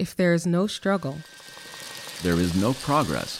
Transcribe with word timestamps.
If 0.00 0.16
there 0.16 0.32
is 0.32 0.46
no 0.46 0.66
struggle, 0.66 1.18
there 2.22 2.40
is 2.40 2.56
no 2.56 2.72
progress. 2.72 3.36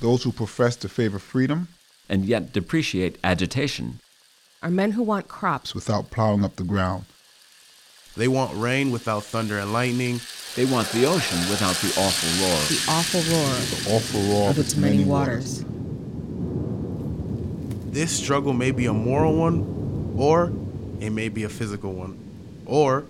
Those 0.00 0.24
who 0.24 0.32
profess 0.32 0.74
to 0.78 0.88
favor 0.88 1.20
freedom 1.20 1.68
and 2.08 2.24
yet 2.24 2.52
depreciate 2.52 3.18
agitation 3.22 4.00
are 4.60 4.70
men 4.70 4.90
who 4.90 5.04
want 5.04 5.28
crops 5.28 5.72
without 5.72 6.10
plowing 6.10 6.44
up 6.44 6.56
the 6.56 6.64
ground. 6.64 7.04
They 8.16 8.26
want 8.26 8.60
rain 8.60 8.90
without 8.90 9.22
thunder 9.22 9.56
and 9.56 9.72
lightning. 9.72 10.20
They 10.56 10.64
want 10.64 10.88
the 10.88 11.06
ocean 11.06 11.38
without 11.48 11.76
the 11.76 11.94
awful 11.96 12.30
roar. 12.42 12.58
The 12.66 12.84
awful 12.88 13.20
roar. 13.30 13.54
The 13.70 13.94
awful 13.94 14.20
roar 14.32 14.50
of 14.50 14.58
its 14.58 14.74
many 14.74 15.04
waters. 15.04 15.64
This 17.92 18.10
struggle 18.10 18.52
may 18.52 18.72
be 18.72 18.86
a 18.86 18.92
moral 18.92 19.36
one, 19.36 20.12
or 20.18 20.52
it 20.98 21.10
may 21.10 21.28
be 21.28 21.44
a 21.44 21.48
physical 21.48 21.92
one, 21.92 22.18
or 22.66 23.04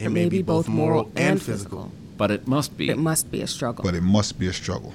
it, 0.00 0.06
It 0.06 0.08
may, 0.08 0.24
may 0.24 0.28
be 0.28 0.38
be 0.38 0.42
both 0.42 0.66
both 0.66 0.74
moral 0.74 1.02
moral 1.02 1.12
and 1.14 1.32
and 1.32 1.42
physical. 1.42 1.92
But 2.16 2.30
it 2.30 2.46
must 2.48 2.76
be 2.76 2.88
It 2.88 2.98
must 2.98 3.30
be 3.30 3.42
a 3.42 3.46
struggle. 3.46 3.84
But 3.84 3.94
it 3.94 4.02
must 4.02 4.38
be 4.38 4.46
a 4.46 4.52
struggle. 4.52 4.94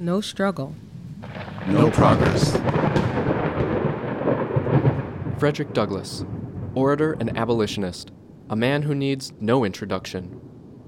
No 0.00 0.20
struggle. 0.20 0.74
no 1.66 1.90
progress. 1.90 2.52
Frederick 5.38 5.72
Douglass, 5.72 6.24
orator 6.74 7.16
and 7.20 7.36
abolitionist, 7.36 8.10
a 8.50 8.56
man 8.56 8.82
who 8.82 8.94
needs 8.94 9.32
no 9.40 9.64
introduction. 9.64 10.40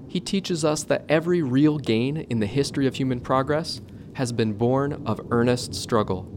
He 0.07 0.19
teaches 0.19 0.65
us 0.65 0.83
that 0.83 1.05
every 1.07 1.41
real 1.41 1.77
gain 1.77 2.17
in 2.17 2.39
the 2.39 2.47
history 2.47 2.85
of 2.85 2.95
human 2.95 3.21
progress 3.21 3.79
has 4.13 4.31
been 4.33 4.53
born 4.53 5.03
of 5.05 5.21
earnest 5.31 5.73
struggle. 5.73 6.27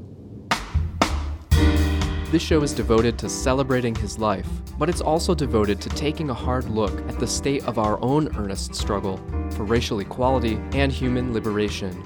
This 2.34 2.42
show 2.42 2.64
is 2.64 2.72
devoted 2.72 3.16
to 3.20 3.28
celebrating 3.28 3.94
his 3.94 4.18
life, 4.18 4.48
but 4.76 4.88
it's 4.88 5.00
also 5.00 5.36
devoted 5.36 5.80
to 5.82 5.88
taking 5.90 6.30
a 6.30 6.34
hard 6.34 6.68
look 6.68 6.90
at 7.08 7.20
the 7.20 7.28
state 7.28 7.64
of 7.64 7.78
our 7.78 7.96
own 8.02 8.36
earnest 8.36 8.74
struggle 8.74 9.20
for 9.50 9.62
racial 9.62 10.00
equality 10.00 10.60
and 10.72 10.90
human 10.90 11.32
liberation. 11.32 11.96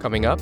Coming 0.00 0.26
up, 0.26 0.40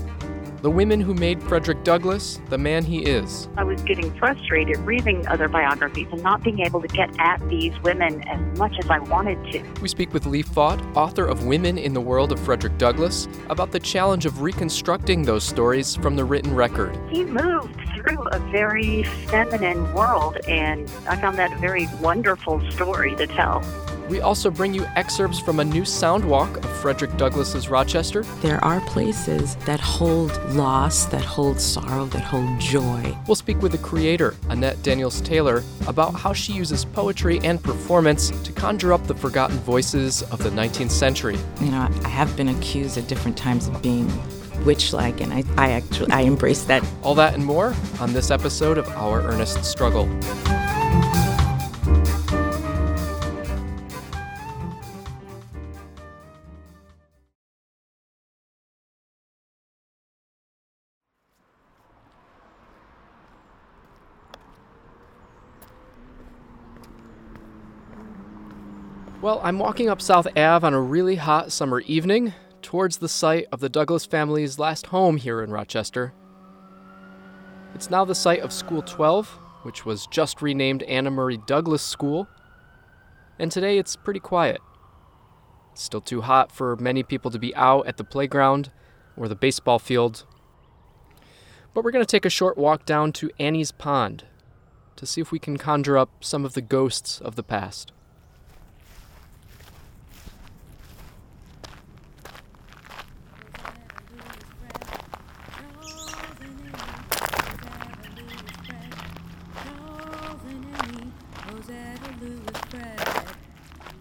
the 0.62 0.70
women 0.70 1.00
who 1.00 1.14
made 1.14 1.42
Frederick 1.42 1.84
Douglass 1.84 2.40
the 2.48 2.58
man 2.58 2.84
he 2.84 3.00
is. 3.04 3.48
I 3.56 3.64
was 3.64 3.82
getting 3.82 4.16
frustrated 4.18 4.78
reading 4.78 5.26
other 5.26 5.48
biographies 5.48 6.08
and 6.12 6.22
not 6.22 6.42
being 6.42 6.60
able 6.60 6.80
to 6.80 6.88
get 6.88 7.10
at 7.18 7.46
these 7.48 7.78
women 7.82 8.22
as 8.28 8.58
much 8.58 8.78
as 8.78 8.88
I 8.88 8.98
wanted 8.98 9.52
to. 9.52 9.62
We 9.80 9.88
speak 9.88 10.12
with 10.12 10.26
Leigh 10.26 10.42
Fought, 10.42 10.80
author 10.96 11.26
of 11.26 11.44
Women 11.44 11.78
in 11.78 11.92
the 11.92 12.00
World 12.00 12.32
of 12.32 12.40
Frederick 12.40 12.78
Douglass, 12.78 13.28
about 13.50 13.72
the 13.72 13.80
challenge 13.80 14.26
of 14.26 14.40
reconstructing 14.40 15.22
those 15.22 15.44
stories 15.44 15.96
from 15.96 16.16
the 16.16 16.24
written 16.24 16.54
record. 16.54 16.98
He 17.10 17.24
moved 17.24 17.80
through 17.96 18.22
a 18.28 18.38
very 18.50 19.02
feminine 19.02 19.92
world, 19.94 20.38
and 20.48 20.90
I 21.08 21.16
found 21.16 21.38
that 21.38 21.52
a 21.52 21.56
very 21.56 21.88
wonderful 22.00 22.60
story 22.70 23.14
to 23.16 23.26
tell. 23.26 23.62
We 24.08 24.20
also 24.20 24.50
bring 24.50 24.72
you 24.72 24.86
excerpts 24.94 25.40
from 25.40 25.58
a 25.58 25.64
new 25.64 25.84
sound 25.84 26.24
walk 26.24 26.58
of 26.58 26.70
Frederick 26.78 27.16
Douglass's 27.16 27.68
Rochester. 27.68 28.22
There 28.40 28.64
are 28.64 28.80
places 28.82 29.56
that 29.66 29.80
hold 29.80 30.30
loss, 30.54 31.06
that 31.06 31.24
hold 31.24 31.60
sorrow, 31.60 32.04
that 32.06 32.22
hold 32.22 32.60
joy. 32.60 33.16
We'll 33.26 33.34
speak 33.34 33.60
with 33.60 33.72
the 33.72 33.78
creator, 33.78 34.36
Annette 34.48 34.80
Daniels 34.84 35.20
Taylor, 35.22 35.64
about 35.88 36.14
how 36.14 36.32
she 36.32 36.52
uses 36.52 36.84
poetry 36.84 37.40
and 37.42 37.60
performance 37.60 38.30
to 38.30 38.52
conjure 38.52 38.92
up 38.92 39.04
the 39.08 39.14
forgotten 39.14 39.58
voices 39.58 40.22
of 40.24 40.42
the 40.42 40.50
19th 40.50 40.92
century. 40.92 41.38
You 41.60 41.72
know, 41.72 41.88
I 42.04 42.08
have 42.08 42.36
been 42.36 42.48
accused 42.48 42.96
at 42.98 43.08
different 43.08 43.36
times 43.36 43.66
of 43.66 43.82
being 43.82 44.08
witch-like, 44.64 45.20
and 45.20 45.32
I, 45.32 45.42
I 45.56 45.72
actually 45.72 46.12
I 46.12 46.20
embrace 46.22 46.62
that. 46.64 46.86
All 47.02 47.16
that 47.16 47.34
and 47.34 47.44
more 47.44 47.74
on 48.00 48.12
this 48.12 48.30
episode 48.30 48.78
of 48.78 48.88
Our 48.90 49.22
Earnest 49.22 49.64
Struggle. 49.64 50.08
Well, 69.36 69.44
I'm 69.44 69.58
walking 69.58 69.90
up 69.90 70.00
South 70.00 70.26
Ave 70.28 70.66
on 70.66 70.72
a 70.72 70.80
really 70.80 71.16
hot 71.16 71.52
summer 71.52 71.80
evening 71.80 72.32
towards 72.62 72.96
the 72.96 73.08
site 73.08 73.46
of 73.52 73.60
the 73.60 73.68
Douglass 73.68 74.06
family's 74.06 74.58
last 74.58 74.86
home 74.86 75.18
here 75.18 75.42
in 75.42 75.50
Rochester. 75.50 76.14
It's 77.74 77.90
now 77.90 78.06
the 78.06 78.14
site 78.14 78.40
of 78.40 78.50
School 78.50 78.80
12, 78.80 79.28
which 79.62 79.84
was 79.84 80.06
just 80.06 80.40
renamed 80.40 80.84
Anna 80.84 81.10
Murray 81.10 81.36
Douglass 81.36 81.82
School. 81.82 82.28
And 83.38 83.52
today 83.52 83.76
it's 83.76 83.94
pretty 83.94 84.20
quiet. 84.20 84.62
It's 85.72 85.82
still 85.82 86.00
too 86.00 86.22
hot 86.22 86.50
for 86.50 86.74
many 86.76 87.02
people 87.02 87.30
to 87.30 87.38
be 87.38 87.54
out 87.56 87.86
at 87.86 87.98
the 87.98 88.04
playground 88.04 88.70
or 89.18 89.28
the 89.28 89.36
baseball 89.36 89.78
field. 89.78 90.24
But 91.74 91.84
we're 91.84 91.92
going 91.92 92.06
to 92.06 92.10
take 92.10 92.24
a 92.24 92.30
short 92.30 92.56
walk 92.56 92.86
down 92.86 93.12
to 93.12 93.30
Annie's 93.38 93.70
Pond 93.70 94.24
to 94.96 95.04
see 95.04 95.20
if 95.20 95.30
we 95.30 95.38
can 95.38 95.58
conjure 95.58 95.98
up 95.98 96.24
some 96.24 96.46
of 96.46 96.54
the 96.54 96.62
ghosts 96.62 97.20
of 97.20 97.36
the 97.36 97.42
past. 97.42 97.92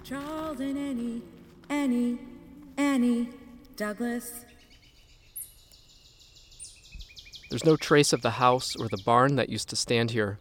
Charles 0.06 0.60
and 0.60 0.78
Annie, 0.78 1.24
Annie, 1.68 2.20
Annie, 2.78 3.28
Douglass. 3.76 4.46
There's 7.50 7.66
no 7.66 7.76
trace 7.76 8.14
of 8.14 8.22
the 8.22 8.32
house 8.32 8.76
or 8.76 8.88
the 8.88 9.02
barn 9.06 9.36
that 9.36 9.50
used 9.50 9.70
to 9.70 9.76
stand 9.76 10.12
here. 10.12 10.40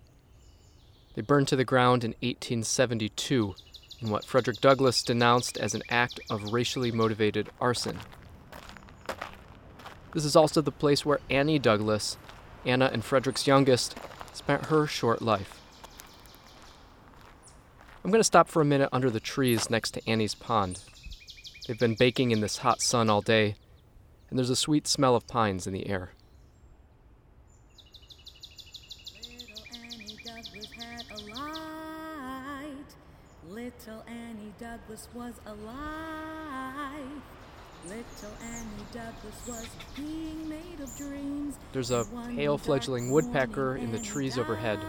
They 1.15 1.23
burned 1.23 1.49
to 1.49 1.57
the 1.57 1.65
ground 1.65 2.05
in 2.05 2.13
1872 2.23 3.55
in 4.01 4.11
what 4.11 4.25
Frederick 4.25 4.61
Douglass 4.61 5.03
denounced 5.03 5.57
as 5.59 5.75
an 5.75 5.83
act 5.89 6.21
of 6.31 6.53
racially 6.53 6.91
motivated 6.91 7.51
arson. 7.61 7.99
This 10.13 10.25
is 10.25 10.37
also 10.37 10.61
the 10.61 10.71
place 10.71 11.05
where 11.05 11.21
Annie 11.29 11.59
Douglass, 11.59 12.17
Anna 12.65 12.91
and 12.93 13.05
Frederick's 13.05 13.47
youngest, 13.47 13.97
spent 14.33 14.67
her 14.67 14.87
short 14.87 15.23
life. 15.23 15.61
I'm 18.05 18.11
going 18.11 18.21
to 18.21 18.25
stop 18.25 18.49
for 18.49 18.63
a 18.63 18.67
minute 18.67 18.91
under 18.93 19.11
the 19.11 19.21
trees 19.21 19.71
next 19.71 19.93
to 19.93 20.09
Annie's 20.09 20.35
pond. 20.35 20.81
They've 21.67 21.79
been 21.79 21.95
baking 21.95 22.31
in 22.31 22.41
this 22.41 22.59
hot 22.59 22.83
sun 22.83 23.09
all 23.09 23.23
day, 23.23 23.57
and 24.29 24.39
there's 24.39 24.51
a 24.51 24.57
sweet 24.57 24.87
smell 24.87 25.17
of 25.17 25.27
pines 25.27 25.67
in 25.67 25.73
the 25.73 25.89
air. 25.89 26.11
Little 29.23 29.65
Annie 29.73 30.19
Douglass 30.23 30.71
had 30.77 31.05
a 31.11 31.21
light. 31.35 32.75
Little 33.49 34.05
Annie 34.07 34.53
Douglass 34.61 35.09
was 35.15 35.35
alive. 35.47 37.23
Little 37.87 38.35
Annie 38.43 38.87
Douglass 38.93 39.47
was 39.49 39.69
being 39.97 40.47
made 40.47 40.81
of 40.83 40.95
dreams. 40.99 41.59
There's 41.73 41.91
a 41.91 42.05
pale 42.35 42.59
fledgling 42.59 43.11
woodpecker 43.11 43.77
in 43.77 43.91
the 43.91 44.01
trees 44.01 44.37
overhead, 44.37 44.81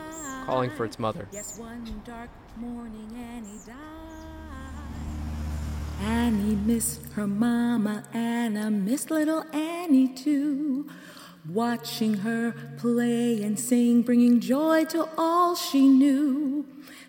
calling 0.46 0.72
for 0.72 0.84
its 0.84 1.00
mother. 1.00 1.30
Yes, 1.31 1.57
one 1.57 2.02
dark 2.06 2.30
morning 2.57 3.09
Annie 3.16 3.59
died. 3.66 4.04
Annie 6.01 6.56
missed 6.56 7.01
her 7.13 7.28
mama, 7.28 8.03
Anna 8.13 8.69
missed 8.72 9.11
little 9.11 9.44
Annie 9.53 10.07
too. 10.07 10.89
Watching 11.47 12.16
her 12.16 12.53
play 12.78 13.44
and 13.44 13.59
sing, 13.59 14.01
bringing 14.01 14.39
joy 14.39 14.85
to 14.85 15.07
all 15.17 15.56
she 15.56 15.88
knew. 15.88 16.66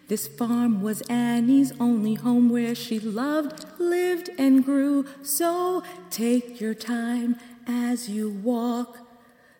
This 0.08 0.28
farm 0.28 0.82
was 0.82 1.00
Annie's 1.02 1.72
only 1.80 2.14
home 2.14 2.48
where 2.48 2.74
she 2.74 3.00
loved, 3.00 3.64
lived, 3.78 4.30
and 4.38 4.64
grew. 4.64 5.06
So 5.22 5.82
take 6.10 6.60
your 6.60 6.74
time 6.74 7.36
as 7.66 8.08
you 8.08 8.30
walk, 8.30 8.98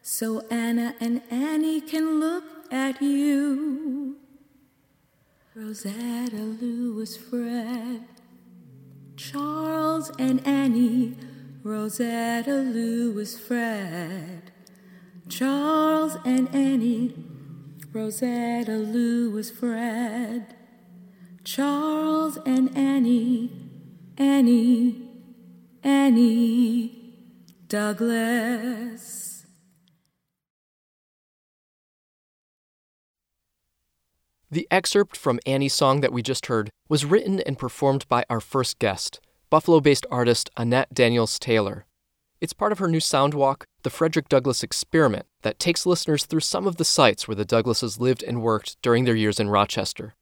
so 0.03 0.47
Anna 0.51 0.95
and 1.01 1.23
Annie 1.31 1.81
can 1.81 2.21
look 2.21 2.45
at 2.71 3.03
you. 3.03 4.17
Rosetta 5.55 6.37
Lewis 6.37 7.17
Fred, 7.17 8.07
Charles 9.17 10.11
and 10.19 10.47
Annie, 10.47 11.17
Rosetta 11.63 12.53
Lewis 12.53 13.39
Fred, 13.39 14.53
Charles 15.29 16.19
and 16.27 16.55
Annie, 16.55 17.15
Rosetta 17.95 18.73
Lewis 18.73 19.51
Fred, 19.51 20.55
Charles 21.45 22.37
and 22.45 22.77
Annie, 22.77 23.51
Annie, 24.19 25.09
Annie, 25.83 27.15
Douglass. 27.69 29.26
The 34.49 34.69
excerpt 34.71 35.17
from 35.17 35.41
Annie's 35.45 35.75
song 35.75 36.03
that 36.03 36.13
we 36.13 36.23
just 36.23 36.47
heard 36.47 36.71
was 36.89 37.05
written 37.05 37.41
and 37.41 37.59
performed 37.59 38.07
by 38.09 38.25
our 38.31 38.41
first 38.41 38.79
guest, 38.79 39.21
Buffalo 39.51 39.81
based 39.81 40.07
artist 40.09 40.51
Annette 40.57 40.95
Daniels 40.95 41.41
Taylor. 41.41 41.85
It's 42.41 42.53
part 42.53 42.71
of 42.71 42.79
her 42.79 42.87
new 42.87 43.01
soundwalk, 43.01 43.65
The 43.83 43.91
Frederick 43.91 44.29
Douglass 44.29 44.63
Experiment, 44.63 45.27
that 45.43 45.59
takes 45.59 45.85
listeners 45.85 46.27
through 46.27 46.41
some 46.41 46.69
of 46.69 46.77
the 46.77 46.85
sites 46.85 47.27
where 47.27 47.35
the 47.35 47.45
Douglasses 47.45 47.99
lived 47.99 48.23
and 48.23 48.41
worked 48.41 48.81
during 48.83 49.03
their 49.03 49.17
years 49.17 49.41
in 49.41 49.51
Rochester. 49.51 50.15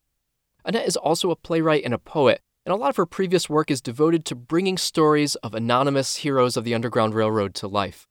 Annette 0.65 0.89
is 0.89 0.97
also 0.97 1.31
a 1.31 1.37
playwright 1.37 1.85
and 1.85 1.93
a 1.93 1.99
poet, 1.99 2.41
and 2.65 2.73
a 2.73 2.77
lot 2.77 2.89
of 2.89 2.97
her 2.97 3.05
previous 3.05 3.51
work 3.51 3.71
is 3.71 3.83
devoted 3.83 4.25
to 4.25 4.35
bringing 4.35 4.79
stories 4.79 5.35
of 5.37 5.55
anonymous 5.55 6.17
heroes 6.17 6.57
of 6.57 6.65
the 6.65 6.75
Underground 6.75 7.13
Railroad 7.13 7.55
to 7.57 7.69
life. 7.69 8.09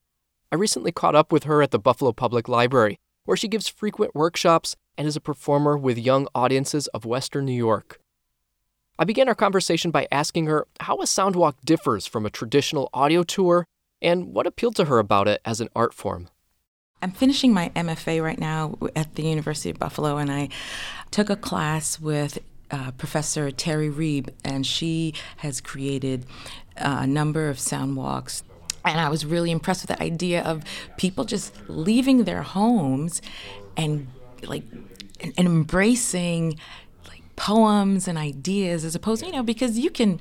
I 0.52 0.58
recently 0.58 0.92
caught 0.92 1.16
up 1.16 1.32
with 1.32 1.46
her 1.46 1.64
at 1.64 1.72
the 1.72 1.80
Buffalo 1.80 2.12
Public 2.12 2.48
Library, 2.48 3.00
where 3.26 3.38
she 3.38 3.48
gives 3.48 3.68
frequent 3.68 4.14
workshops 4.14 4.76
and 4.98 5.08
is 5.08 5.16
a 5.16 5.22
performer 5.22 5.78
with 5.78 5.98
young 5.98 6.28
audiences 6.36 6.88
of 6.88 7.06
Western 7.06 7.46
New 7.46 7.54
York. 7.54 8.00
I 8.98 9.06
began 9.06 9.28
our 9.28 9.36
conversation 9.36 9.92
by 9.92 10.08
asking 10.12 10.46
her 10.46 10.68
how 10.82 10.98
a 10.98 11.06
soundwalk 11.06 11.56
differs 11.66 12.06
from 12.06 12.26
a 12.26 12.30
traditional 12.30 12.90
audio 12.94 13.24
tour 13.24 13.66
and 14.02 14.34
what 14.34 14.46
appealed 14.46 14.76
to 14.76 14.86
her 14.86 15.00
about 15.00 15.28
it 15.28 15.42
as 15.46 15.60
an 15.60 15.70
art 15.76 15.94
form. 15.94 16.30
I'm 17.02 17.12
finishing 17.12 17.54
my 17.54 17.70
MFA 17.76 18.24
right 18.24 18.40
now 18.40 18.78
at 18.96 19.16
the 19.16 19.24
University 19.24 19.70
of 19.70 19.80
Buffalo, 19.80 20.18
and 20.18 20.32
I 20.32 20.50
took 21.12 21.30
a 21.30 21.36
class 21.36 22.00
with 22.00 22.40
uh, 22.72 22.92
Professor 22.92 23.52
Terry 23.52 23.90
Reeb, 23.90 24.30
and 24.46 24.66
she 24.66 25.14
has 25.38 25.60
created 25.60 26.26
uh, 26.78 27.00
a 27.02 27.08
number 27.08 27.50
of 27.50 27.60
sound 27.60 27.98
walks. 27.98 28.44
And 28.86 29.00
I 29.00 29.10
was 29.10 29.26
really 29.26 29.52
impressed 29.52 29.88
with 29.88 29.98
the 29.98 30.04
idea 30.04 30.44
of 30.44 30.64
people 30.98 31.26
just 31.26 31.54
leaving 31.68 32.24
their 32.24 32.42
homes 32.42 33.22
and 33.76 34.08
like 34.48 34.64
and, 35.20 35.34
and 35.38 35.48
embracing 35.48 36.60
like 37.08 37.22
poems 37.36 38.08
and 38.08 38.18
ideas 38.18 38.84
as 38.86 38.96
opposed, 38.96 39.22
to, 39.22 39.28
you 39.28 39.34
know, 39.34 39.44
because 39.44 39.78
you 39.78 39.90
can 39.90 40.20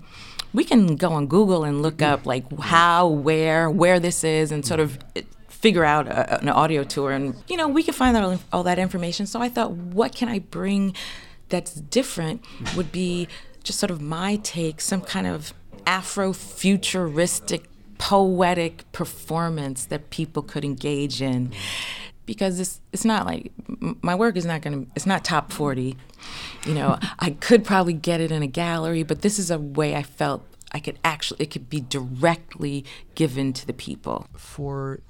we 0.52 0.64
can 0.64 0.96
go 0.96 1.12
on 1.12 1.26
Google 1.26 1.64
and 1.64 1.82
look 1.82 2.02
up 2.02 2.26
like 2.26 2.44
how, 2.60 3.08
where, 3.08 3.70
where 3.70 3.98
this 3.98 4.22
is, 4.22 4.52
and 4.52 4.66
sort 4.66 4.80
of 4.80 4.98
uh, 5.16 5.22
figure 5.48 5.84
out 5.84 6.06
a, 6.08 6.40
an 6.40 6.48
audio 6.48 6.84
tour, 6.84 7.10
and 7.10 7.34
you 7.48 7.56
know 7.56 7.68
we 7.68 7.82
can 7.82 7.94
find 7.94 8.16
all, 8.16 8.38
all 8.52 8.62
that 8.62 8.78
information. 8.78 9.26
So 9.26 9.40
I 9.40 9.48
thought, 9.48 9.72
what 9.72 10.14
can 10.14 10.28
I 10.28 10.40
bring 10.40 10.94
that's 11.48 11.74
different? 11.74 12.44
Would 12.76 12.92
be 12.92 13.28
just 13.62 13.78
sort 13.78 13.90
of 13.90 14.00
my 14.00 14.36
take, 14.42 14.80
some 14.80 15.00
kind 15.00 15.26
of 15.26 15.54
Afro-futuristic, 15.84 17.64
poetic 17.98 18.90
performance 18.92 19.84
that 19.86 20.10
people 20.10 20.42
could 20.42 20.64
engage 20.64 21.20
in. 21.20 21.52
Because 22.24 22.60
it's 22.60 22.80
it's 22.92 23.04
not 23.04 23.26
like 23.26 23.52
my 24.02 24.14
work 24.14 24.36
is 24.36 24.46
not 24.46 24.62
gonna 24.62 24.86
it's 24.94 25.06
not 25.06 25.24
top 25.24 25.52
forty, 25.52 25.96
you 26.66 26.74
know. 26.74 26.98
I 27.18 27.30
could 27.30 27.64
probably 27.64 27.94
get 27.94 28.20
it 28.20 28.30
in 28.30 28.42
a 28.42 28.46
gallery, 28.46 29.02
but 29.02 29.22
this 29.22 29.38
is 29.38 29.50
a 29.50 29.58
way 29.58 29.96
I 29.96 30.02
felt 30.02 30.46
I 30.72 30.78
could 30.78 30.98
actually 31.04 31.42
it 31.42 31.50
could 31.50 31.68
be 31.68 31.80
directly 31.80 32.84
given 33.14 33.52
to 33.54 33.66
the 33.66 33.72
people. 33.72 34.26
For 34.36 35.00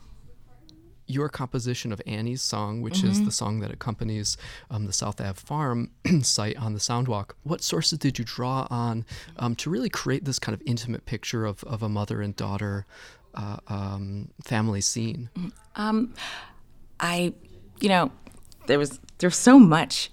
your 1.07 1.29
composition 1.29 1.93
of 1.93 2.01
Annie's 2.07 2.43
song, 2.43 2.81
which 2.81 2.99
mm-hmm. 2.99 3.11
is 3.11 3.25
the 3.25 3.31
song 3.31 3.61
that 3.61 3.71
accompanies 3.71 4.37
um, 4.71 4.87
the 4.87 4.93
South 4.93 5.21
Ave 5.21 5.35
Farm 5.35 5.91
site 6.23 6.57
on 6.57 6.73
the 6.73 6.79
Soundwalk, 6.79 7.33
what 7.43 7.63
sources 7.63 7.99
did 7.99 8.19
you 8.19 8.25
draw 8.25 8.67
on 8.71 9.05
um, 9.37 9.55
to 9.57 9.71
really 9.71 9.91
create 9.91 10.25
this 10.25 10.39
kind 10.39 10.55
of 10.55 10.63
intimate 10.67 11.05
picture 11.05 11.45
of, 11.45 11.63
of 11.65 11.83
a 11.83 11.89
mother 11.89 12.23
and 12.23 12.35
daughter 12.37 12.87
uh, 13.35 13.59
um, 13.69 14.31
family 14.43 14.81
scene? 14.81 15.29
I, 17.03 17.35
you 17.81 17.91
know, 17.91 18.11
there 18.67 18.79
was 18.79 18.99
there's 19.19 19.37
so 19.37 19.59
much. 19.59 20.11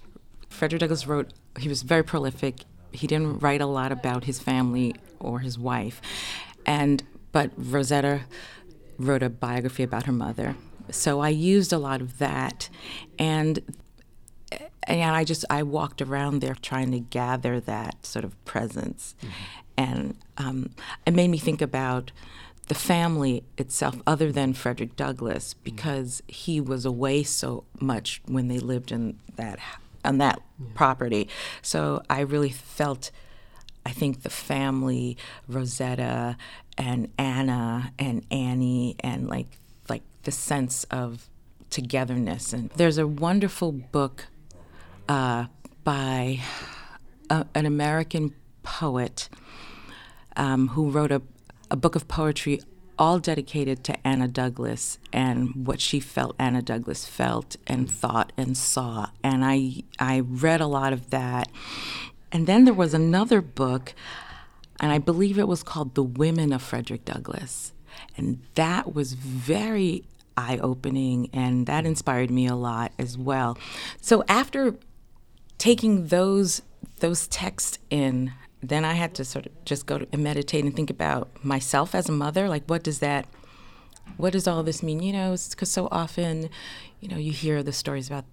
Frederick 0.50 0.80
Douglass 0.80 1.06
wrote. 1.06 1.32
He 1.58 1.68
was 1.68 1.82
very 1.82 2.04
prolific. 2.04 2.64
He 2.92 3.06
didn't 3.06 3.38
write 3.38 3.60
a 3.60 3.66
lot 3.66 3.92
about 3.92 4.24
his 4.24 4.38
family 4.40 4.94
or 5.18 5.38
his 5.38 5.58
wife, 5.58 6.02
and 6.66 7.02
but 7.32 7.52
Rosetta 7.56 8.22
wrote 8.98 9.22
a 9.22 9.30
biography 9.30 9.82
about 9.82 10.04
her 10.04 10.12
mother 10.12 10.56
so 10.90 11.20
I 11.20 11.28
used 11.28 11.72
a 11.72 11.78
lot 11.78 12.00
of 12.00 12.18
that, 12.18 12.68
and 13.18 13.60
and 14.84 15.14
I 15.14 15.24
just 15.24 15.44
I 15.50 15.62
walked 15.62 16.02
around 16.02 16.40
there 16.40 16.54
trying 16.54 16.90
to 16.92 17.00
gather 17.00 17.60
that 17.60 18.06
sort 18.06 18.24
of 18.24 18.42
presence, 18.44 19.14
mm-hmm. 19.20 19.32
and 19.76 20.16
um, 20.38 20.70
it 21.06 21.14
made 21.14 21.28
me 21.28 21.38
think 21.38 21.62
about 21.62 22.12
the 22.70 22.74
family 22.74 23.42
itself, 23.58 24.00
other 24.06 24.30
than 24.30 24.54
Frederick 24.54 24.94
Douglass, 24.94 25.54
mm-hmm. 25.54 25.64
because 25.64 26.22
he 26.28 26.60
was 26.60 26.84
away 26.84 27.24
so 27.24 27.64
much 27.80 28.22
when 28.26 28.46
they 28.46 28.60
lived 28.60 28.92
in 28.92 29.18
that 29.36 29.58
on 30.04 30.18
that 30.18 30.38
yeah. 30.38 30.66
property. 30.74 31.28
So 31.62 32.02
I 32.08 32.20
really 32.20 32.50
felt. 32.50 33.10
I 33.84 33.92
think 33.92 34.22
the 34.22 34.30
family, 34.30 35.16
Rosetta 35.48 36.36
and 36.76 37.08
Anna 37.16 37.92
and 37.98 38.26
Annie, 38.30 38.94
and 39.00 39.26
like 39.26 39.46
the 40.22 40.32
sense 40.32 40.84
of 40.84 41.28
togetherness. 41.70 42.52
And 42.52 42.70
there's 42.76 42.98
a 42.98 43.06
wonderful 43.06 43.72
book 43.72 44.26
uh, 45.08 45.46
by 45.84 46.40
a, 47.28 47.46
an 47.54 47.66
American 47.66 48.34
poet 48.62 49.28
um, 50.36 50.68
who 50.68 50.90
wrote 50.90 51.12
a, 51.12 51.22
a 51.70 51.76
book 51.76 51.94
of 51.94 52.08
poetry 52.08 52.60
all 52.98 53.18
dedicated 53.18 53.82
to 53.84 54.06
Anna 54.06 54.28
Douglass 54.28 54.98
and 55.12 55.66
what 55.66 55.80
she 55.80 56.00
felt 56.00 56.36
Anna 56.38 56.60
Douglass 56.60 57.06
felt 57.06 57.56
and 57.66 57.90
thought 57.90 58.32
and 58.36 58.56
saw. 58.56 59.08
And 59.24 59.44
I 59.44 59.84
I 59.98 60.20
read 60.20 60.60
a 60.60 60.66
lot 60.66 60.92
of 60.92 61.10
that. 61.10 61.48
And 62.30 62.46
then 62.46 62.64
there 62.64 62.74
was 62.74 62.94
another 62.94 63.40
book, 63.40 63.94
and 64.78 64.92
I 64.92 64.98
believe 64.98 65.38
it 65.38 65.48
was 65.48 65.62
called 65.62 65.94
The 65.94 66.02
Women 66.02 66.52
of 66.52 66.62
Frederick 66.62 67.04
Douglass. 67.04 67.72
And 68.16 68.40
that 68.54 68.94
was 68.94 69.14
very 69.14 70.04
eye 70.36 70.58
opening, 70.62 71.28
and 71.32 71.66
that 71.66 71.86
inspired 71.86 72.30
me 72.30 72.46
a 72.46 72.54
lot 72.54 72.92
as 72.98 73.18
well. 73.18 73.58
So 74.00 74.24
after 74.28 74.76
taking 75.58 76.06
those 76.06 76.62
those 77.00 77.26
texts 77.28 77.78
in, 77.88 78.32
then 78.62 78.84
I 78.84 78.94
had 78.94 79.14
to 79.14 79.24
sort 79.24 79.46
of 79.46 79.64
just 79.64 79.86
go 79.86 80.06
and 80.12 80.22
meditate 80.22 80.64
and 80.64 80.74
think 80.74 80.90
about 80.90 81.28
myself 81.44 81.94
as 81.94 82.08
a 82.08 82.12
mother. 82.12 82.48
Like, 82.48 82.64
what 82.66 82.82
does 82.82 82.98
that, 82.98 83.26
what 84.16 84.32
does 84.32 84.46
all 84.46 84.62
this 84.62 84.82
mean? 84.82 85.02
You 85.02 85.12
know, 85.12 85.36
because 85.50 85.70
so 85.70 85.88
often, 85.90 86.50
you 87.00 87.08
know, 87.08 87.16
you 87.16 87.32
hear 87.32 87.62
the 87.62 87.72
stories 87.72 88.06
about 88.06 88.24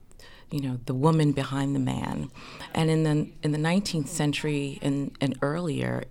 you 0.52 0.62
know 0.62 0.80
the 0.86 0.94
woman 0.94 1.34
behind 1.34 1.76
the 1.76 1.80
man 1.80 2.32
and 2.74 2.90
in 2.90 3.04
the 3.04 3.30
in 3.44 3.52
the 3.52 3.58
19th 3.58 4.08
century 4.08 4.80
and, 4.82 5.12
and 5.20 5.38
earlier 5.42 6.06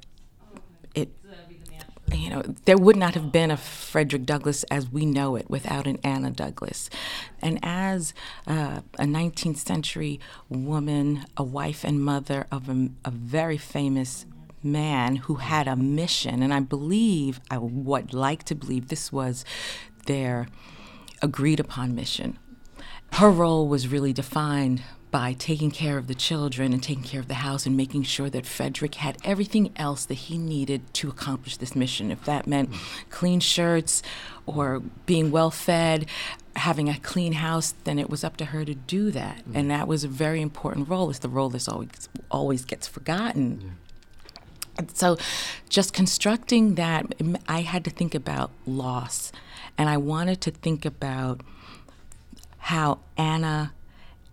you 2.12 2.30
know, 2.30 2.42
there 2.64 2.76
would 2.76 2.96
not 2.96 3.14
have 3.14 3.32
been 3.32 3.50
a 3.50 3.56
Frederick 3.56 4.24
Douglass 4.24 4.62
as 4.64 4.90
we 4.90 5.04
know 5.04 5.36
it 5.36 5.50
without 5.50 5.86
an 5.86 5.98
Anna 6.02 6.30
Douglass. 6.30 6.88
And 7.40 7.58
as 7.62 8.14
uh, 8.46 8.80
a 8.98 9.04
19th 9.04 9.58
century 9.58 10.20
woman, 10.48 11.24
a 11.36 11.42
wife 11.42 11.84
and 11.84 12.00
mother 12.00 12.46
of 12.50 12.68
a, 12.68 12.90
a, 13.04 13.10
very 13.10 13.58
famous 13.58 14.26
man 14.62 15.16
who 15.16 15.36
had 15.36 15.68
a 15.68 15.76
mission, 15.76 16.42
and 16.42 16.52
I 16.52 16.60
believe, 16.60 17.40
I 17.50 17.58
would 17.58 18.14
like 18.14 18.44
to 18.44 18.54
believe 18.54 18.88
this 18.88 19.12
was 19.12 19.44
their 20.06 20.48
agreed 21.22 21.60
upon 21.60 21.94
mission. 21.94 22.38
Her 23.12 23.30
role 23.30 23.68
was 23.68 23.88
really 23.88 24.12
defined 24.12 24.82
by 25.10 25.32
taking 25.32 25.70
care 25.70 25.98
of 25.98 26.08
the 26.08 26.14
children 26.14 26.72
and 26.72 26.82
taking 26.82 27.04
care 27.04 27.20
of 27.20 27.28
the 27.28 27.34
house 27.34 27.64
and 27.64 27.76
making 27.76 28.02
sure 28.02 28.28
that 28.28 28.44
Frederick 28.44 28.96
had 28.96 29.16
everything 29.24 29.72
else 29.76 30.04
that 30.06 30.14
he 30.14 30.36
needed 30.36 30.82
to 30.94 31.08
accomplish 31.08 31.56
this 31.56 31.76
mission. 31.76 32.10
If 32.10 32.24
that 32.24 32.46
meant 32.46 32.70
clean 33.08 33.40
shirts 33.40 34.02
or 34.46 34.80
being 35.06 35.30
well 35.30 35.50
fed, 35.50 36.06
having 36.56 36.88
a 36.88 36.98
clean 36.98 37.34
house, 37.34 37.74
then 37.84 37.98
it 37.98 38.10
was 38.10 38.24
up 38.24 38.36
to 38.38 38.46
her 38.46 38.64
to 38.64 38.74
do 38.74 39.10
that. 39.12 39.48
Mm. 39.48 39.52
And 39.54 39.70
that 39.70 39.86
was 39.86 40.04
a 40.04 40.08
very 40.08 40.40
important 40.40 40.88
role. 40.88 41.08
It's 41.10 41.20
the 41.20 41.28
role 41.28 41.50
that's 41.50 41.68
always 41.68 42.08
always 42.30 42.64
gets 42.64 42.86
forgotten. 42.86 43.60
Yeah. 43.60 43.68
And 44.78 44.96
so 44.96 45.16
just 45.68 45.94
constructing 45.94 46.74
that, 46.74 47.06
I 47.48 47.62
had 47.62 47.84
to 47.84 47.90
think 47.90 48.14
about 48.14 48.50
loss. 48.66 49.32
And 49.78 49.88
I 49.88 49.96
wanted 49.96 50.40
to 50.42 50.50
think 50.50 50.84
about 50.84 51.40
how 52.58 52.98
Anna 53.16 53.72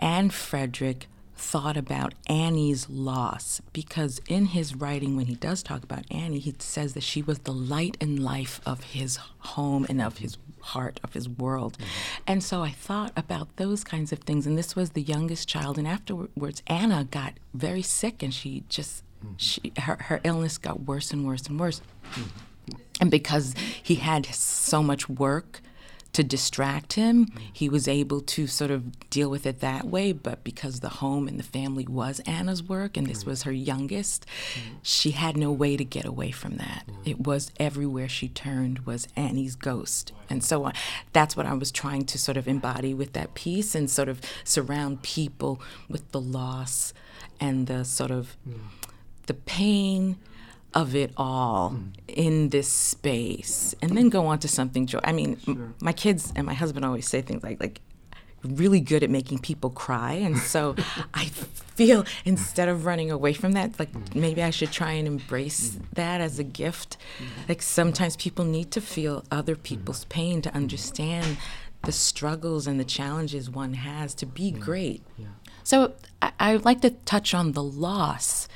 and 0.03 0.33
Frederick 0.33 1.07
thought 1.33 1.77
about 1.77 2.13
Annie's 2.27 2.89
loss 2.89 3.61
because 3.71 4.19
in 4.27 4.47
his 4.47 4.75
writing, 4.75 5.15
when 5.15 5.27
he 5.27 5.35
does 5.35 5.63
talk 5.63 5.81
about 5.81 6.03
Annie, 6.11 6.39
he 6.39 6.53
says 6.59 6.93
that 6.93 7.03
she 7.03 7.21
was 7.21 7.39
the 7.39 7.53
light 7.53 7.95
and 8.01 8.21
life 8.21 8.59
of 8.65 8.83
his 8.83 9.17
home 9.39 9.85
and 9.87 10.01
of 10.01 10.17
his 10.17 10.37
heart, 10.59 10.99
of 11.05 11.13
his 11.13 11.29
world. 11.29 11.77
Mm-hmm. 11.77 12.23
And 12.27 12.43
so 12.43 12.61
I 12.61 12.71
thought 12.71 13.13
about 13.15 13.55
those 13.55 13.85
kinds 13.85 14.11
of 14.11 14.19
things. 14.19 14.45
And 14.45 14.57
this 14.57 14.75
was 14.75 14.89
the 14.89 15.01
youngest 15.01 15.47
child. 15.47 15.77
And 15.77 15.87
afterwards, 15.87 16.61
Anna 16.67 17.05
got 17.05 17.35
very 17.53 17.81
sick 17.81 18.21
and 18.21 18.33
she 18.33 18.65
just, 18.67 19.05
mm-hmm. 19.23 19.35
she, 19.37 19.71
her, 19.79 19.95
her 20.01 20.19
illness 20.25 20.57
got 20.57 20.81
worse 20.81 21.11
and 21.11 21.25
worse 21.25 21.47
and 21.47 21.57
worse. 21.57 21.79
Mm-hmm. 22.11 22.75
And 22.99 23.09
because 23.09 23.55
he 23.81 23.95
had 23.95 24.25
so 24.25 24.83
much 24.83 25.07
work 25.07 25.61
to 26.13 26.23
distract 26.23 26.93
him. 26.93 27.27
He 27.51 27.67
was 27.67 27.87
able 27.87 28.21
to 28.21 28.47
sort 28.47 28.71
of 28.71 29.09
deal 29.09 29.29
with 29.29 29.45
it 29.45 29.59
that 29.61 29.85
way, 29.85 30.11
but 30.11 30.43
because 30.43 30.79
the 30.79 30.89
home 30.89 31.27
and 31.27 31.39
the 31.39 31.43
family 31.43 31.85
was 31.87 32.21
Anna's 32.21 32.63
work 32.63 32.95
and 32.95 33.07
this 33.07 33.25
was 33.25 33.43
her 33.43 33.51
youngest, 33.51 34.25
she 34.81 35.11
had 35.11 35.35
no 35.35 35.51
way 35.51 35.75
to 35.75 35.83
get 35.83 36.05
away 36.05 36.31
from 36.31 36.57
that. 36.57 36.87
It 37.03 37.25
was 37.25 37.51
everywhere 37.59 38.07
she 38.07 38.29
turned 38.29 38.85
was 38.85 39.07
Annie's 39.15 39.55
ghost. 39.55 40.11
And 40.29 40.43
so 40.43 40.63
on. 40.63 40.73
That's 41.11 41.35
what 41.35 41.45
I 41.45 41.53
was 41.53 41.71
trying 41.71 42.05
to 42.05 42.17
sort 42.17 42.37
of 42.37 42.47
embody 42.47 42.93
with 42.93 43.13
that 43.13 43.33
piece 43.33 43.75
and 43.75 43.89
sort 43.89 44.09
of 44.09 44.21
surround 44.43 45.01
people 45.03 45.61
with 45.89 46.11
the 46.11 46.21
loss 46.21 46.93
and 47.39 47.67
the 47.67 47.83
sort 47.83 48.11
of 48.11 48.37
mm. 48.47 48.59
the 49.25 49.33
pain 49.33 50.17
of 50.73 50.95
it 50.95 51.11
all 51.17 51.71
mm. 51.71 51.91
in 52.07 52.49
this 52.49 52.67
space 52.67 53.75
and 53.81 53.95
then 53.95 54.09
go 54.09 54.25
on 54.25 54.39
to 54.39 54.47
something 54.47 54.85
joy 54.85 54.99
i 55.03 55.11
mean 55.11 55.37
sure. 55.39 55.53
m- 55.53 55.75
my 55.81 55.93
kids 55.93 56.33
and 56.35 56.45
my 56.45 56.53
husband 56.53 56.83
always 56.83 57.07
say 57.07 57.21
things 57.21 57.43
like 57.43 57.59
like 57.59 57.79
really 58.43 58.81
good 58.81 59.03
at 59.03 59.09
making 59.09 59.39
people 59.39 59.69
cry 59.69 60.13
and 60.13 60.37
so 60.37 60.75
i 61.13 61.25
feel 61.25 62.05
instead 62.25 62.67
of 62.67 62.85
running 62.85 63.09
away 63.09 63.33
from 63.33 63.53
that 63.53 63.77
like 63.79 63.91
mm. 63.91 64.15
maybe 64.15 64.41
i 64.43 64.49
should 64.49 64.71
try 64.71 64.91
and 64.91 65.07
embrace 65.07 65.71
mm. 65.71 65.81
that 65.93 66.19
as 66.19 66.39
a 66.39 66.43
gift 66.43 66.97
mm. 67.19 67.27
like 67.47 67.61
sometimes 67.61 68.15
people 68.17 68.43
need 68.43 68.71
to 68.71 68.81
feel 68.81 69.23
other 69.31 69.55
people's 69.55 70.05
pain 70.05 70.41
to 70.41 70.53
understand 70.53 71.37
the 71.83 71.91
struggles 71.91 72.67
and 72.67 72.79
the 72.79 72.85
challenges 72.85 73.49
one 73.49 73.73
has 73.75 74.13
to 74.13 74.25
be 74.25 74.51
great 74.51 75.03
yeah. 75.17 75.27
so 75.63 75.93
I, 76.21 76.31
I 76.39 76.55
like 76.57 76.81
to 76.81 76.89
touch 76.89 77.33
on 77.33 77.53
the 77.53 77.63
loss 77.63 78.47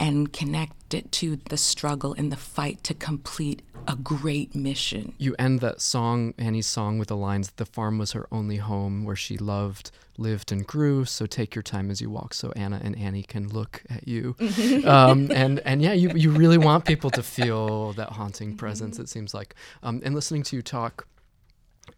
and 0.00 0.32
connect 0.32 0.83
it 0.94 1.12
to 1.12 1.36
the 1.48 1.56
struggle 1.56 2.14
and 2.14 2.32
the 2.32 2.36
fight 2.36 2.82
to 2.84 2.94
complete 2.94 3.62
a 3.86 3.96
great 3.96 4.54
mission. 4.54 5.14
You 5.18 5.34
end 5.38 5.60
that 5.60 5.80
song, 5.80 6.34
Annie's 6.38 6.66
song, 6.66 6.98
with 6.98 7.08
the 7.08 7.16
lines 7.16 7.48
that 7.48 7.56
The 7.56 7.66
farm 7.66 7.98
was 7.98 8.12
her 8.12 8.26
only 8.32 8.56
home 8.56 9.04
where 9.04 9.16
she 9.16 9.36
loved, 9.36 9.90
lived, 10.16 10.52
and 10.52 10.66
grew. 10.66 11.04
So 11.04 11.26
take 11.26 11.54
your 11.54 11.62
time 11.62 11.90
as 11.90 12.00
you 12.00 12.10
walk 12.10 12.34
so 12.34 12.52
Anna 12.56 12.80
and 12.82 12.96
Annie 12.96 13.22
can 13.22 13.48
look 13.48 13.82
at 13.90 14.08
you. 14.08 14.36
um, 14.86 15.30
and, 15.30 15.60
and 15.60 15.82
yeah, 15.82 15.92
you, 15.92 16.10
you 16.14 16.30
really 16.30 16.58
want 16.58 16.84
people 16.84 17.10
to 17.10 17.22
feel 17.22 17.92
that 17.94 18.10
haunting 18.10 18.56
presence, 18.56 18.98
it 18.98 19.08
seems 19.08 19.34
like. 19.34 19.54
Um, 19.82 20.00
and 20.04 20.14
listening 20.14 20.42
to 20.44 20.56
you 20.56 20.62
talk, 20.62 21.06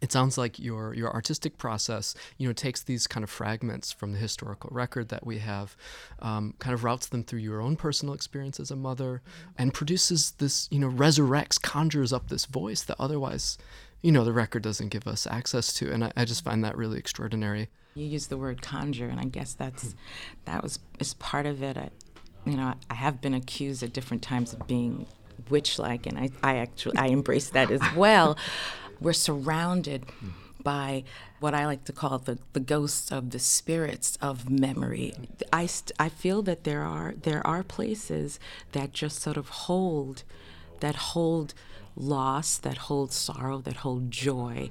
it 0.01 0.11
sounds 0.11 0.37
like 0.37 0.59
your 0.59 0.93
your 0.93 1.11
artistic 1.13 1.57
process, 1.57 2.13
you 2.37 2.47
know, 2.47 2.53
takes 2.53 2.83
these 2.83 3.07
kind 3.07 3.23
of 3.23 3.29
fragments 3.29 3.91
from 3.91 4.11
the 4.11 4.17
historical 4.17 4.69
record 4.71 5.09
that 5.09 5.25
we 5.25 5.39
have, 5.39 5.75
um, 6.19 6.53
kind 6.59 6.73
of 6.73 6.83
routes 6.83 7.07
them 7.07 7.23
through 7.23 7.39
your 7.39 7.61
own 7.61 7.75
personal 7.75 8.13
experience 8.13 8.59
as 8.59 8.71
a 8.71 8.75
mother, 8.75 9.21
and 9.57 9.73
produces 9.73 10.31
this, 10.31 10.67
you 10.71 10.79
know, 10.79 10.89
resurrects, 10.89 11.61
conjures 11.61 12.13
up 12.13 12.29
this 12.29 12.45
voice 12.45 12.83
that 12.83 12.97
otherwise, 12.99 13.57
you 14.01 14.11
know, 14.11 14.23
the 14.23 14.33
record 14.33 14.61
doesn't 14.61 14.89
give 14.89 15.07
us 15.07 15.25
access 15.27 15.73
to, 15.73 15.91
and 15.91 16.03
I, 16.03 16.11
I 16.15 16.25
just 16.25 16.43
find 16.43 16.63
that 16.63 16.77
really 16.77 16.99
extraordinary. 16.99 17.69
You 17.95 18.05
use 18.05 18.27
the 18.27 18.37
word 18.37 18.61
conjure, 18.61 19.07
and 19.07 19.19
I 19.19 19.25
guess 19.25 19.53
that's 19.53 19.95
that 20.45 20.61
was 20.61 20.79
is 20.99 21.13
part 21.15 21.45
of 21.45 21.63
it. 21.63 21.77
I, 21.77 21.89
you 22.45 22.55
know, 22.55 22.75
I 22.89 22.93
have 22.93 23.19
been 23.21 23.33
accused 23.33 23.83
at 23.83 23.93
different 23.93 24.21
times 24.21 24.53
of 24.53 24.67
being 24.67 25.07
witch-like, 25.49 26.05
and 26.05 26.17
I, 26.17 26.29
I 26.43 26.57
actually 26.57 26.97
I 26.97 27.07
embrace 27.07 27.49
that 27.51 27.71
as 27.71 27.81
well. 27.95 28.37
we're 28.99 29.13
surrounded 29.13 30.05
by 30.63 31.03
what 31.39 31.53
I 31.53 31.65
like 31.65 31.85
to 31.85 31.93
call 31.93 32.17
the, 32.19 32.39
the 32.53 32.59
ghosts 32.59 33.11
of 33.11 33.29
the 33.29 33.39
spirits 33.39 34.17
of 34.21 34.49
memory. 34.49 35.13
I, 35.53 35.65
st- 35.65 35.93
I 35.99 36.09
feel 36.09 36.41
that 36.41 36.63
there 36.63 36.81
are 36.81 37.13
there 37.21 37.45
are 37.45 37.63
places 37.63 38.39
that 38.73 38.91
just 38.91 39.21
sort 39.21 39.37
of 39.37 39.49
hold 39.49 40.23
that 40.79 40.95
hold 40.95 41.53
loss, 41.95 42.57
that 42.57 42.77
hold 42.77 43.11
sorrow, 43.11 43.59
that 43.59 43.77
hold 43.77 44.11
joy, 44.11 44.69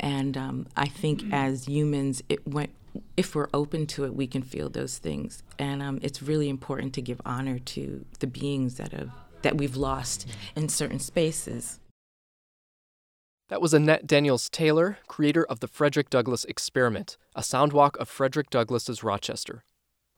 and 0.00 0.36
um, 0.36 0.66
I 0.76 0.86
think 0.86 1.24
as 1.32 1.66
humans, 1.66 2.22
it 2.28 2.46
went. 2.46 2.70
If 3.16 3.34
we're 3.34 3.48
open 3.54 3.86
to 3.88 4.04
it, 4.04 4.14
we 4.14 4.26
can 4.26 4.42
feel 4.42 4.68
those 4.68 4.98
things, 4.98 5.42
and 5.58 5.82
um, 5.82 5.98
it's 6.02 6.22
really 6.22 6.48
important 6.48 6.92
to 6.94 7.02
give 7.02 7.20
honor 7.24 7.58
to 7.58 8.04
the 8.20 8.26
beings 8.26 8.76
that 8.76 8.92
have 8.92 9.10
that 9.42 9.56
we've 9.56 9.76
lost 9.76 10.26
in 10.54 10.68
certain 10.68 11.00
spaces. 11.00 11.80
That 13.52 13.60
was 13.60 13.74
Annette 13.74 14.06
Daniels 14.06 14.48
Taylor, 14.48 14.96
creator 15.08 15.44
of 15.44 15.60
the 15.60 15.68
Frederick 15.68 16.08
Douglass 16.08 16.46
Experiment, 16.46 17.18
a 17.36 17.42
soundwalk 17.42 17.98
of 17.98 18.08
Frederick 18.08 18.48
Douglass's 18.48 19.04
Rochester. 19.04 19.62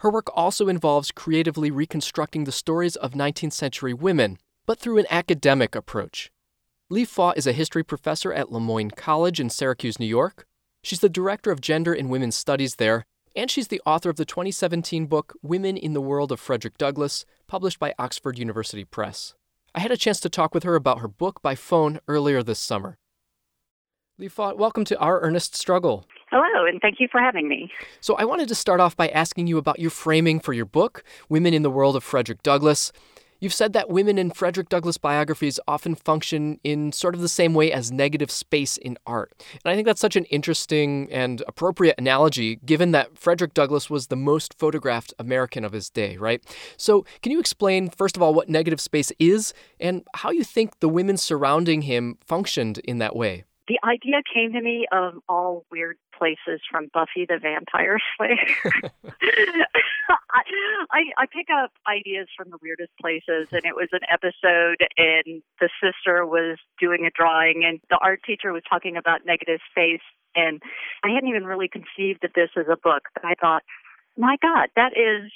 Her 0.00 0.10
work 0.10 0.26
also 0.34 0.68
involves 0.68 1.12
creatively 1.12 1.70
reconstructing 1.70 2.44
the 2.44 2.52
stories 2.52 2.94
of 2.94 3.12
19th 3.12 3.54
century 3.54 3.94
women, 3.94 4.36
but 4.66 4.78
through 4.78 4.98
an 4.98 5.06
academic 5.08 5.74
approach. 5.74 6.30
Leigh 6.90 7.06
Fought 7.06 7.38
is 7.38 7.46
a 7.46 7.52
history 7.52 7.82
professor 7.82 8.34
at 8.34 8.52
Le 8.52 8.60
Moyne 8.60 8.90
College 8.90 9.40
in 9.40 9.48
Syracuse, 9.48 9.98
New 9.98 10.04
York, 10.04 10.46
She's 10.86 11.00
the 11.00 11.08
director 11.08 11.50
of 11.50 11.60
gender 11.60 11.92
and 11.92 12.08
women's 12.08 12.36
studies 12.36 12.76
there, 12.76 13.06
and 13.34 13.50
she's 13.50 13.66
the 13.66 13.82
author 13.84 14.08
of 14.08 14.14
the 14.14 14.24
2017 14.24 15.06
book 15.06 15.34
Women 15.42 15.76
in 15.76 15.94
the 15.94 16.00
World 16.00 16.30
of 16.30 16.38
Frederick 16.38 16.78
Douglass, 16.78 17.24
published 17.48 17.80
by 17.80 17.92
Oxford 17.98 18.38
University 18.38 18.84
Press. 18.84 19.34
I 19.74 19.80
had 19.80 19.90
a 19.90 19.96
chance 19.96 20.20
to 20.20 20.28
talk 20.28 20.54
with 20.54 20.62
her 20.62 20.76
about 20.76 21.00
her 21.00 21.08
book 21.08 21.42
by 21.42 21.56
phone 21.56 21.98
earlier 22.06 22.40
this 22.40 22.60
summer. 22.60 22.98
Leigh 24.16 24.28
Fought, 24.28 24.58
welcome 24.58 24.84
to 24.84 24.96
Our 25.00 25.20
Earnest 25.22 25.56
Struggle. 25.56 26.06
Hello, 26.30 26.66
and 26.66 26.80
thank 26.80 27.00
you 27.00 27.08
for 27.10 27.20
having 27.20 27.48
me. 27.48 27.68
So, 28.00 28.14
I 28.14 28.24
wanted 28.24 28.46
to 28.46 28.54
start 28.54 28.78
off 28.78 28.96
by 28.96 29.08
asking 29.08 29.48
you 29.48 29.58
about 29.58 29.80
your 29.80 29.90
framing 29.90 30.38
for 30.38 30.52
your 30.52 30.66
book, 30.66 31.02
Women 31.28 31.52
in 31.52 31.62
the 31.62 31.70
World 31.70 31.96
of 31.96 32.04
Frederick 32.04 32.44
Douglass. 32.44 32.92
You've 33.40 33.54
said 33.54 33.72
that 33.74 33.90
women 33.90 34.18
in 34.18 34.30
Frederick 34.30 34.68
Douglass 34.68 34.96
biographies 34.96 35.60
often 35.68 35.94
function 35.94 36.58
in 36.64 36.92
sort 36.92 37.14
of 37.14 37.20
the 37.20 37.28
same 37.28 37.54
way 37.54 37.72
as 37.72 37.92
negative 37.92 38.30
space 38.30 38.76
in 38.76 38.96
art. 39.06 39.32
And 39.64 39.70
I 39.70 39.74
think 39.74 39.86
that's 39.86 40.00
such 40.00 40.16
an 40.16 40.24
interesting 40.26 41.08
and 41.12 41.42
appropriate 41.46 41.96
analogy 41.98 42.56
given 42.56 42.92
that 42.92 43.18
Frederick 43.18 43.54
Douglass 43.54 43.90
was 43.90 44.06
the 44.06 44.16
most 44.16 44.54
photographed 44.58 45.12
American 45.18 45.64
of 45.64 45.72
his 45.72 45.90
day, 45.90 46.16
right? 46.16 46.42
So, 46.76 47.04
can 47.22 47.32
you 47.32 47.40
explain, 47.40 47.90
first 47.90 48.16
of 48.16 48.22
all, 48.22 48.34
what 48.34 48.48
negative 48.48 48.80
space 48.80 49.12
is 49.18 49.52
and 49.80 50.02
how 50.14 50.30
you 50.30 50.44
think 50.44 50.80
the 50.80 50.88
women 50.88 51.16
surrounding 51.16 51.82
him 51.82 52.18
functioned 52.24 52.78
in 52.78 52.98
that 52.98 53.14
way? 53.14 53.44
The 53.68 53.78
idea 53.84 54.22
came 54.32 54.52
to 54.52 54.60
me 54.60 54.86
of 54.92 55.14
all 55.28 55.64
weird 55.70 55.98
places 56.16 56.60
from 56.70 56.88
Buffy 56.92 57.26
the 57.28 57.38
Vampire 57.38 57.98
Slayer. 58.16 58.36
I, 60.92 61.02
I 61.18 61.26
pick 61.26 61.48
up 61.52 61.72
ideas 61.88 62.28
from 62.36 62.50
the 62.50 62.58
weirdest 62.62 62.92
places, 63.00 63.48
and 63.52 63.64
it 63.64 63.74
was 63.74 63.88
an 63.92 64.00
episode, 64.10 64.86
and 64.96 65.42
the 65.60 65.68
sister 65.82 66.24
was 66.24 66.58
doing 66.78 67.06
a 67.06 67.10
drawing, 67.10 67.64
and 67.64 67.80
the 67.90 67.98
art 68.00 68.20
teacher 68.24 68.52
was 68.52 68.62
talking 68.68 68.96
about 68.96 69.26
negative 69.26 69.60
space, 69.70 70.04
and 70.34 70.62
I 71.02 71.08
hadn't 71.10 71.28
even 71.28 71.44
really 71.44 71.68
conceived 71.68 72.24
of 72.24 72.32
this 72.34 72.50
as 72.56 72.66
a 72.70 72.76
book, 72.76 73.02
but 73.14 73.24
I 73.24 73.34
thought, 73.40 73.62
my 74.16 74.36
God, 74.40 74.68
that 74.76 74.92
is 74.92 75.30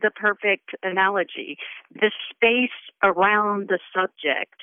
the 0.00 0.10
perfect 0.10 0.70
analogy. 0.82 1.56
The 1.94 2.10
space 2.30 2.70
around 3.02 3.68
the 3.68 3.78
subject 3.94 4.54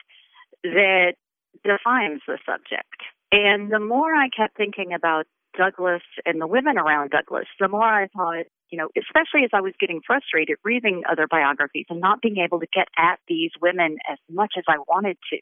that 0.63 1.15
defines 1.63 2.21
the 2.27 2.38
subject. 2.45 3.01
And 3.31 3.71
the 3.71 3.79
more 3.79 4.13
I 4.13 4.29
kept 4.29 4.57
thinking 4.57 4.93
about 4.93 5.25
Douglass 5.57 6.03
and 6.25 6.41
the 6.41 6.47
women 6.47 6.77
around 6.77 7.12
Douglass, 7.12 7.47
the 7.59 7.67
more 7.67 7.83
I 7.83 8.07
thought, 8.07 8.45
you 8.69 8.77
know, 8.77 8.89
especially 8.97 9.43
as 9.43 9.51
I 9.53 9.62
was 9.62 9.74
getting 9.79 10.01
frustrated 10.05 10.57
reading 10.63 11.03
other 11.09 11.27
biographies 11.29 11.85
and 11.89 12.00
not 12.00 12.21
being 12.21 12.38
able 12.38 12.59
to 12.59 12.67
get 12.74 12.88
at 12.97 13.19
these 13.27 13.51
women 13.62 13.97
as 14.09 14.17
much 14.29 14.53
as 14.57 14.63
I 14.67 14.77
wanted 14.88 15.17
to. 15.31 15.38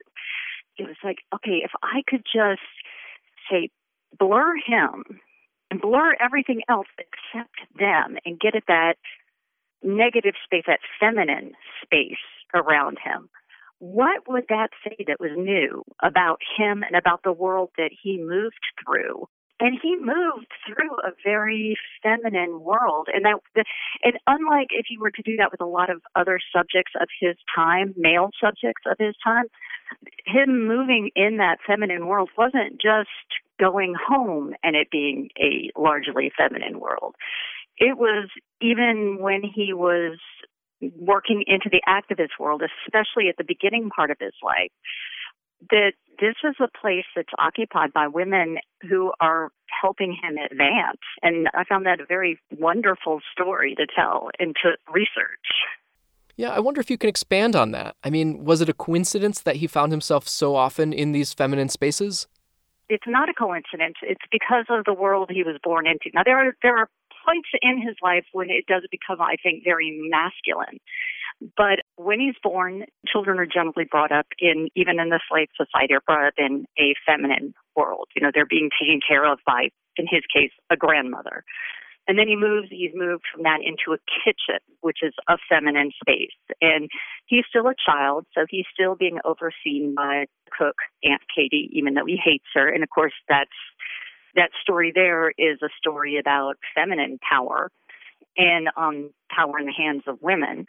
It 0.77 0.87
was 0.87 0.97
like, 1.03 1.17
okay, 1.33 1.61
if 1.63 1.71
I 1.81 2.01
could 2.07 2.23
just 2.25 2.61
say, 3.49 3.69
blur 4.17 4.55
him 4.55 5.19
and 5.71 5.81
blur 5.81 6.15
everything 6.19 6.61
else 6.69 6.87
except 6.97 7.55
them 7.77 8.17
and 8.25 8.39
get 8.39 8.55
at 8.55 8.63
that 8.67 8.95
negative 9.83 10.35
space, 10.43 10.63
that 10.67 10.79
feminine 10.99 11.53
space 11.83 12.23
around 12.53 12.97
him, 13.03 13.29
what 13.79 14.27
would 14.27 14.45
that 14.49 14.69
say 14.83 14.95
that 15.07 15.19
was 15.19 15.31
new 15.35 15.83
about 16.01 16.39
him 16.57 16.83
and 16.83 16.95
about 16.95 17.21
the 17.23 17.33
world 17.33 17.69
that 17.77 17.91
he 18.01 18.17
moved 18.21 18.63
through? 18.85 19.27
And 19.59 19.77
he 19.81 19.95
moved 19.95 20.47
through 20.65 20.95
a 21.05 21.11
very 21.23 21.77
feminine 22.01 22.61
world, 22.61 23.07
and 23.13 23.23
that, 23.23 23.65
and 24.03 24.13
unlike 24.27 24.67
if 24.71 24.87
you 24.89 24.99
were 24.99 25.11
to 25.11 25.21
do 25.21 25.37
that 25.37 25.51
with 25.51 25.61
a 25.61 25.65
lot 25.65 25.89
of 25.89 26.01
other 26.15 26.39
subjects 26.53 26.93
of 26.99 27.07
his 27.21 27.35
time, 27.55 27.93
male 27.95 28.31
subjects 28.43 28.83
of 28.85 28.97
his 28.99 29.15
time, 29.23 29.45
him 30.25 30.67
moving 30.67 31.11
in 31.15 31.37
that 31.37 31.59
feminine 31.65 32.07
world 32.07 32.29
wasn't 32.37 32.81
just 32.81 33.09
going 33.59 33.93
home 34.07 34.53
and 34.63 34.75
it 34.75 34.89
being 34.91 35.29
a 35.39 35.69
largely 35.79 36.31
feminine 36.35 36.79
world. 36.79 37.15
It 37.77 37.97
was 37.97 38.29
even 38.61 39.17
when 39.19 39.41
he 39.43 39.73
was 39.73 40.17
working 40.97 41.43
into 41.47 41.69
the 41.71 41.81
activist 41.87 42.39
world, 42.39 42.61
especially 42.85 43.29
at 43.29 43.37
the 43.37 43.43
beginning 43.43 43.89
part 43.89 44.11
of 44.11 44.17
his 44.19 44.33
life, 44.43 44.71
that 45.69 45.93
this 46.19 46.35
is 46.43 46.55
a 46.59 46.67
place 46.79 47.05
that's 47.15 47.29
occupied 47.39 47.93
by 47.93 48.07
women 48.07 48.57
who 48.87 49.11
are 49.19 49.51
helping 49.81 50.11
him 50.11 50.37
advance. 50.37 50.99
And 51.21 51.47
I 51.53 51.63
found 51.63 51.85
that 51.85 51.99
a 51.99 52.05
very 52.05 52.39
wonderful 52.57 53.21
story 53.31 53.75
to 53.75 53.87
tell 53.93 54.29
and 54.39 54.55
to 54.63 54.71
research. 54.91 55.47
Yeah, 56.35 56.49
I 56.49 56.59
wonder 56.59 56.81
if 56.81 56.89
you 56.89 56.97
can 56.97 57.09
expand 57.09 57.55
on 57.55 57.71
that. 57.71 57.95
I 58.03 58.09
mean, 58.09 58.43
was 58.43 58.61
it 58.61 58.69
a 58.69 58.73
coincidence 58.73 59.41
that 59.41 59.57
he 59.57 59.67
found 59.67 59.91
himself 59.91 60.27
so 60.27 60.55
often 60.55 60.91
in 60.91 61.11
these 61.11 61.33
feminine 61.33 61.69
spaces? 61.69 62.27
It's 62.89 63.03
not 63.07 63.29
a 63.29 63.33
coincidence. 63.33 63.95
It's 64.01 64.21
because 64.31 64.65
of 64.69 64.85
the 64.85 64.93
world 64.93 65.29
he 65.31 65.43
was 65.43 65.57
born 65.63 65.87
into. 65.87 66.09
Now 66.13 66.23
there 66.23 66.37
are 66.37 66.53
there 66.61 66.77
are 66.77 66.89
points 67.25 67.49
in 67.61 67.81
his 67.81 67.95
life 68.01 68.25
when 68.31 68.49
it 68.49 68.65
does 68.67 68.83
become, 68.91 69.21
I 69.21 69.35
think, 69.41 69.63
very 69.63 70.09
masculine. 70.09 70.79
But 71.57 71.79
when 71.95 72.19
he's 72.19 72.35
born, 72.41 72.85
children 73.07 73.39
are 73.39 73.45
generally 73.45 73.85
brought 73.89 74.11
up 74.11 74.27
in, 74.39 74.69
even 74.75 74.99
in 74.99 75.09
the 75.09 75.19
slave 75.29 75.49
society, 75.57 75.93
are 75.93 76.03
brought 76.05 76.27
up 76.27 76.33
in 76.37 76.65
a 76.79 76.93
feminine 77.05 77.53
world. 77.75 78.07
You 78.15 78.21
know, 78.21 78.31
they're 78.33 78.45
being 78.45 78.69
taken 78.79 78.99
care 79.05 79.29
of 79.29 79.39
by, 79.45 79.69
in 79.97 80.07
his 80.09 80.21
case, 80.33 80.51
a 80.69 80.77
grandmother. 80.77 81.43
And 82.07 82.19
then 82.19 82.27
he 82.27 82.35
moves, 82.35 82.67
he's 82.69 82.91
moved 82.93 83.23
from 83.33 83.43
that 83.43 83.59
into 83.63 83.95
a 83.95 84.03
kitchen, 84.23 84.59
which 84.81 84.99
is 85.01 85.13
a 85.29 85.37
feminine 85.47 85.91
space. 86.01 86.35
And 86.61 86.89
he's 87.25 87.45
still 87.47 87.67
a 87.67 87.75
child, 87.79 88.25
so 88.33 88.45
he's 88.49 88.65
still 88.73 88.95
being 88.95 89.19
overseen 89.23 89.95
by 89.95 90.25
cook, 90.57 90.75
Aunt 91.03 91.21
Katy, 91.33 91.69
even 91.71 91.93
though 91.93 92.05
he 92.05 92.19
hates 92.21 92.47
her. 92.53 92.67
And 92.67 92.83
of 92.83 92.89
course, 92.89 93.13
that's, 93.29 93.55
that 94.35 94.51
story 94.61 94.91
there 94.93 95.29
is 95.29 95.59
a 95.61 95.69
story 95.77 96.17
about 96.17 96.55
feminine 96.75 97.19
power 97.27 97.71
and 98.37 98.67
um, 98.77 99.11
power 99.29 99.59
in 99.59 99.65
the 99.65 99.73
hands 99.73 100.03
of 100.07 100.21
women 100.21 100.65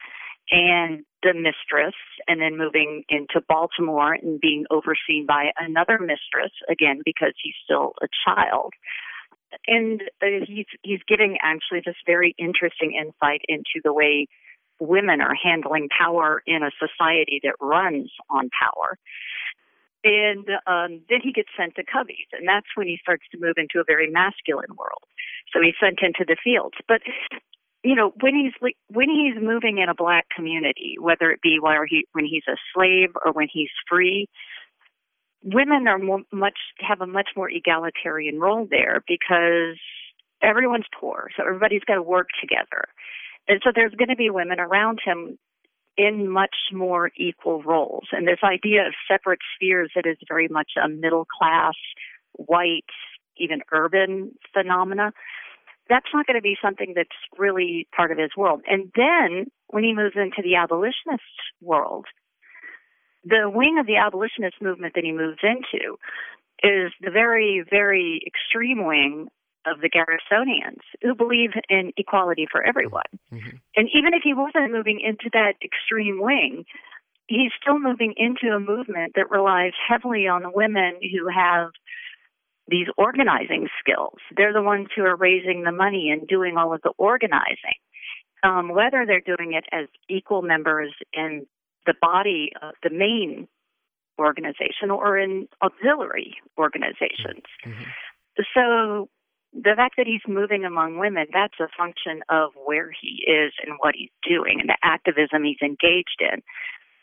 and 0.51 1.05
the 1.23 1.33
mistress, 1.33 1.95
and 2.29 2.41
then 2.41 2.59
moving 2.59 3.03
into 3.09 3.41
Baltimore 3.49 4.13
and 4.13 4.41
being 4.41 4.67
overseen 4.71 5.25
by 5.27 5.51
another 5.59 5.99
mistress 5.99 6.53
again 6.69 7.01
because 7.05 7.33
he's 7.43 7.55
still 7.65 7.95
a 8.03 8.07
child. 8.27 8.73
And 9.67 10.03
uh, 10.21 10.45
he's 10.47 10.67
he's 10.83 11.01
giving 11.09 11.39
actually 11.43 11.81
this 11.85 11.97
very 12.05 12.35
interesting 12.39 12.93
insight 12.93 13.41
into 13.49 13.81
the 13.83 13.93
way 13.93 14.27
women 14.81 15.21
are 15.21 15.35
handling 15.35 15.89
power 15.97 16.43
in 16.47 16.63
a 16.63 16.71
society 16.79 17.41
that 17.45 17.55
runs 17.61 18.11
on 18.29 18.51
power. 18.51 18.99
And 20.05 20.47
um, 20.67 21.01
then 21.09 21.21
he 21.23 21.33
gets 21.33 21.49
sent 21.57 21.77
to 21.77 21.83
Covey's, 21.83 22.29
and 22.33 22.47
that's 22.47 22.67
when 22.77 22.87
he 22.87 22.99
starts 23.01 23.25
to 23.33 23.41
move 23.41 23.55
into 23.57 23.81
a 23.81 23.85
very 23.87 24.11
masculine 24.11 24.77
world. 24.77 25.09
So 25.51 25.61
he's 25.63 25.75
sent 25.81 26.01
into 26.03 26.27
the 26.29 26.37
fields. 26.45 26.77
But 26.87 27.01
you 27.83 27.95
know, 27.95 28.13
when 28.21 28.35
he's 28.35 28.53
when 28.89 29.09
he's 29.09 29.41
moving 29.41 29.79
in 29.79 29.89
a 29.89 29.95
black 29.95 30.27
community, 30.35 30.97
whether 31.01 31.31
it 31.31 31.41
be 31.43 31.59
while 31.61 31.83
he 31.89 32.07
when 32.13 32.27
he's 32.27 32.45
a 32.49 32.57
slave 32.75 33.11
or 33.25 33.33
when 33.33 33.49
he's 33.51 33.71
free, 33.89 34.29
women 35.43 35.87
are 35.87 35.99
more, 35.99 36.23
much 36.33 36.59
have 36.81 37.01
a 37.01 37.07
much 37.07 37.31
more 37.37 37.51
egalitarian 37.51 38.41
role 38.41 38.67
there 38.71 39.03
because 39.07 39.79
everyone's 40.43 40.87
poor, 40.99 41.29
so 41.37 41.45
everybody's 41.47 41.85
got 41.87 41.95
to 41.95 42.03
work 42.03 42.29
together, 42.41 42.85
and 43.49 43.61
so 43.65 43.71
there's 43.75 43.95
going 43.95 44.09
to 44.09 44.17
be 44.17 44.31
women 44.31 44.61
around 44.61 45.01
him 45.05 45.39
in 45.97 46.29
much 46.29 46.57
more 46.73 47.11
equal 47.17 47.63
roles. 47.63 48.05
And 48.13 48.27
this 48.27 48.41
idea 48.43 48.87
of 48.87 48.95
separate 49.11 49.41
spheres 49.55 49.91
that 49.95 50.07
is 50.07 50.17
very 50.29 50.49
much 50.49 50.73
a 50.83 50.89
middle 50.89 51.27
class, 51.39 51.75
white, 52.33 52.85
even 53.37 53.61
urban 53.73 54.33
phenomena 54.53 55.13
that's 55.89 56.07
not 56.15 56.27
going 56.27 56.37
to 56.37 56.43
be 56.43 56.57
something 56.63 56.95
that's 56.97 57.09
really 57.39 57.87
part 57.95 58.11
of 58.11 58.19
his 58.19 58.31
world. 58.37 58.63
And 58.67 58.91
then 58.97 59.47
when 59.69 59.85
he 59.85 59.95
moves 59.95 60.17
into 60.17 60.43
the 60.43 60.57
abolitionist 60.57 61.23
world, 61.61 62.07
the 63.25 63.51
wing 63.53 63.79
of 63.79 63.87
the 63.87 63.97
abolitionist 63.97 64.57
movement 64.61 64.95
that 64.95 65.05
he 65.05 65.13
moves 65.13 65.41
into 65.43 65.97
is 66.63 66.93
the 67.01 67.11
very, 67.11 67.65
very 67.69 68.21
extreme 68.27 68.87
wing 68.87 69.29
of 69.67 69.81
the 69.81 69.91
Garrisonians 69.91 70.81
who 71.03 71.15
believe 71.15 71.51
in 71.69 71.93
equality 71.97 72.47
for 72.51 72.63
everyone. 72.63 73.03
Mm-hmm. 73.33 73.57
And 73.77 73.89
even 73.95 74.15
if 74.15 74.23
he 74.23 74.35
wasn't 74.35 74.73
moving 74.73 75.01
into 75.01 75.31
that 75.33 75.55
extreme 75.63 76.21
wing, 76.21 76.65
he's 77.27 77.53
still 77.61 77.79
moving 77.79 78.15
into 78.17 78.55
a 78.55 78.61
movement 78.61 79.13
that 79.17 79.31
relies 79.31 79.73
heavily 79.89 80.29
on 80.29 80.43
the 80.43 80.51
women 80.53 80.99
who 81.01 81.29
have 81.29 81.71
these 82.69 82.87
organizing 82.97 83.69
skills. 83.79 84.19
They're 84.37 84.53
the 84.53 84.63
ones 84.63 84.89
who 84.97 85.03
are 85.03 85.17
raising 85.17 85.65
the 85.65 85.73
money 85.73 86.11
and 86.11 86.27
doing 86.27 86.57
all 86.57 86.73
of 86.73 86.83
the 86.83 86.93
organizing. 86.99 87.79
Um, 88.43 88.69
whether 88.69 89.05
they're 89.07 89.21
doing 89.21 89.55
it 89.55 89.65
as 89.73 89.87
equal 90.09 90.43
members 90.43 90.93
in 91.15 91.47
the 91.87 91.95
body 92.01 92.51
of 92.61 92.75
the 92.83 92.91
main 92.91 93.49
organization 94.19 94.91
or 94.91 95.19
in 95.19 95.49
auxiliary 95.63 96.37
organizations. 96.59 97.45
Mm-hmm. 97.65 97.85
So 98.55 99.09
the 99.55 99.75
fact 99.77 99.95
that 99.97 100.07
he's 100.07 100.23
moving 100.27 100.65
among 100.65 100.99
women, 100.99 101.27
that's 101.33 101.59
a 101.61 101.69
function 101.77 102.23
of 102.29 102.51
where 102.65 102.91
he 102.91 103.25
is 103.27 103.53
and 103.65 103.77
what 103.79 103.95
he's 103.95 104.11
doing 104.27 104.59
and 104.61 104.69
the 104.69 104.77
activism 104.83 105.45
he's 105.45 105.63
engaged 105.63 106.21
in 106.21 106.43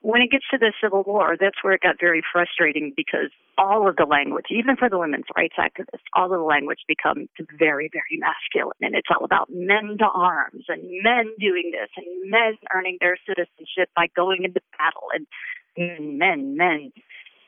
when 0.01 0.21
it 0.21 0.31
gets 0.31 0.45
to 0.49 0.57
the 0.57 0.73
Civil 0.81 1.03
War, 1.05 1.37
that's 1.39 1.63
where 1.63 1.73
it 1.73 1.81
got 1.81 1.97
very 1.99 2.23
frustrating 2.33 2.91
because 2.95 3.29
all 3.57 3.87
of 3.87 3.95
the 3.97 4.05
language, 4.05 4.47
even 4.49 4.75
for 4.75 4.89
the 4.89 4.97
women's 4.97 5.29
rights 5.37 5.55
activists, 5.59 6.09
all 6.15 6.25
of 6.25 6.39
the 6.39 6.45
language 6.45 6.79
becomes 6.87 7.29
very, 7.57 7.89
very 7.93 8.17
masculine. 8.17 8.81
And 8.81 8.95
it's 8.95 9.07
all 9.13 9.23
about 9.23 9.49
men 9.51 9.97
to 9.99 10.05
arms 10.05 10.65
and 10.67 10.81
men 11.03 11.31
doing 11.39 11.71
this 11.71 11.89
and 11.95 12.31
men 12.31 12.57
earning 12.73 12.97
their 12.99 13.17
citizenship 13.27 13.89
by 13.95 14.07
going 14.15 14.43
into 14.43 14.59
battle 14.77 15.07
and 15.13 16.17
men, 16.17 16.57
men. 16.57 16.91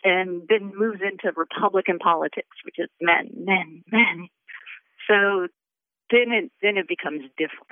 And 0.03 0.43
then 0.49 0.73
moves 0.75 0.99
into 1.01 1.31
Republican 1.35 1.97
politics, 1.97 2.57
which 2.65 2.75
is 2.77 2.89
men, 3.01 3.31
men, 3.33 3.83
men. 3.91 4.27
So 5.07 5.47
then 6.11 6.31
it 6.31 6.51
then 6.61 6.77
it 6.77 6.87
becomes 6.87 7.23
different. 7.37 7.69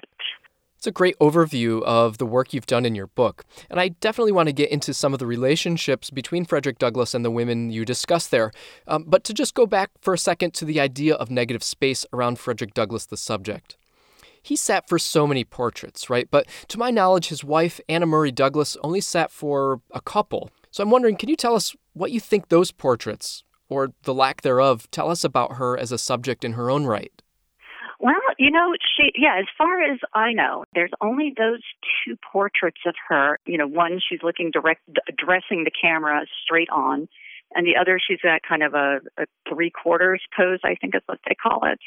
It's 0.81 0.87
a 0.87 0.91
great 0.91 1.15
overview 1.19 1.83
of 1.83 2.17
the 2.17 2.25
work 2.25 2.55
you've 2.55 2.65
done 2.65 2.87
in 2.87 2.95
your 2.95 3.05
book. 3.05 3.45
And 3.69 3.79
I 3.79 3.89
definitely 3.89 4.31
want 4.31 4.47
to 4.47 4.53
get 4.53 4.71
into 4.71 4.95
some 4.95 5.13
of 5.13 5.19
the 5.19 5.27
relationships 5.27 6.09
between 6.09 6.43
Frederick 6.43 6.79
Douglass 6.79 7.13
and 7.13 7.23
the 7.23 7.29
women 7.29 7.69
you 7.69 7.85
discuss 7.85 8.25
there. 8.25 8.51
Um, 8.87 9.03
but 9.07 9.23
to 9.25 9.33
just 9.33 9.53
go 9.53 9.67
back 9.67 9.91
for 10.01 10.11
a 10.11 10.17
second 10.17 10.55
to 10.55 10.65
the 10.65 10.79
idea 10.79 11.13
of 11.13 11.29
negative 11.29 11.61
space 11.61 12.03
around 12.11 12.39
Frederick 12.39 12.73
Douglass, 12.73 13.05
the 13.05 13.15
subject. 13.15 13.77
He 14.41 14.55
sat 14.55 14.89
for 14.89 14.97
so 14.97 15.27
many 15.27 15.43
portraits, 15.43 16.09
right? 16.09 16.27
But 16.31 16.47
to 16.69 16.79
my 16.79 16.89
knowledge, 16.89 17.27
his 17.27 17.43
wife, 17.43 17.79
Anna 17.87 18.07
Murray 18.07 18.31
Douglass, 18.31 18.75
only 18.83 19.01
sat 19.01 19.29
for 19.29 19.81
a 19.91 20.01
couple. 20.01 20.49
So 20.71 20.81
I'm 20.81 20.89
wondering, 20.89 21.15
can 21.15 21.29
you 21.29 21.35
tell 21.35 21.55
us 21.55 21.75
what 21.93 22.11
you 22.11 22.19
think 22.19 22.49
those 22.49 22.71
portraits, 22.71 23.43
or 23.69 23.89
the 24.01 24.15
lack 24.15 24.41
thereof, 24.41 24.89
tell 24.89 25.11
us 25.11 25.23
about 25.23 25.57
her 25.57 25.77
as 25.77 25.91
a 25.91 25.99
subject 25.99 26.43
in 26.43 26.53
her 26.53 26.71
own 26.71 26.85
right? 26.87 27.20
Well, 28.01 28.15
you 28.39 28.49
know, 28.49 28.73
she, 28.97 29.11
yeah, 29.15 29.37
as 29.37 29.45
far 29.55 29.79
as 29.83 29.99
I 30.15 30.33
know, 30.33 30.65
there's 30.73 30.91
only 31.01 31.33
those 31.37 31.61
two 32.03 32.17
portraits 32.31 32.81
of 32.87 32.95
her. 33.07 33.37
You 33.45 33.59
know, 33.59 33.67
one 33.67 33.99
she's 33.99 34.23
looking 34.23 34.49
direct, 34.49 34.81
addressing 35.07 35.65
the 35.65 35.71
camera 35.71 36.25
straight 36.43 36.69
on, 36.71 37.07
and 37.53 37.67
the 37.67 37.79
other 37.79 37.99
she's 37.99 38.17
at 38.23 38.41
kind 38.41 38.63
of 38.63 38.73
a, 38.73 39.01
a 39.19 39.25
three 39.47 39.69
quarters 39.69 40.23
pose, 40.35 40.57
I 40.63 40.73
think 40.81 40.95
is 40.95 41.03
what 41.05 41.19
they 41.29 41.35
call 41.35 41.61
it. 41.65 41.77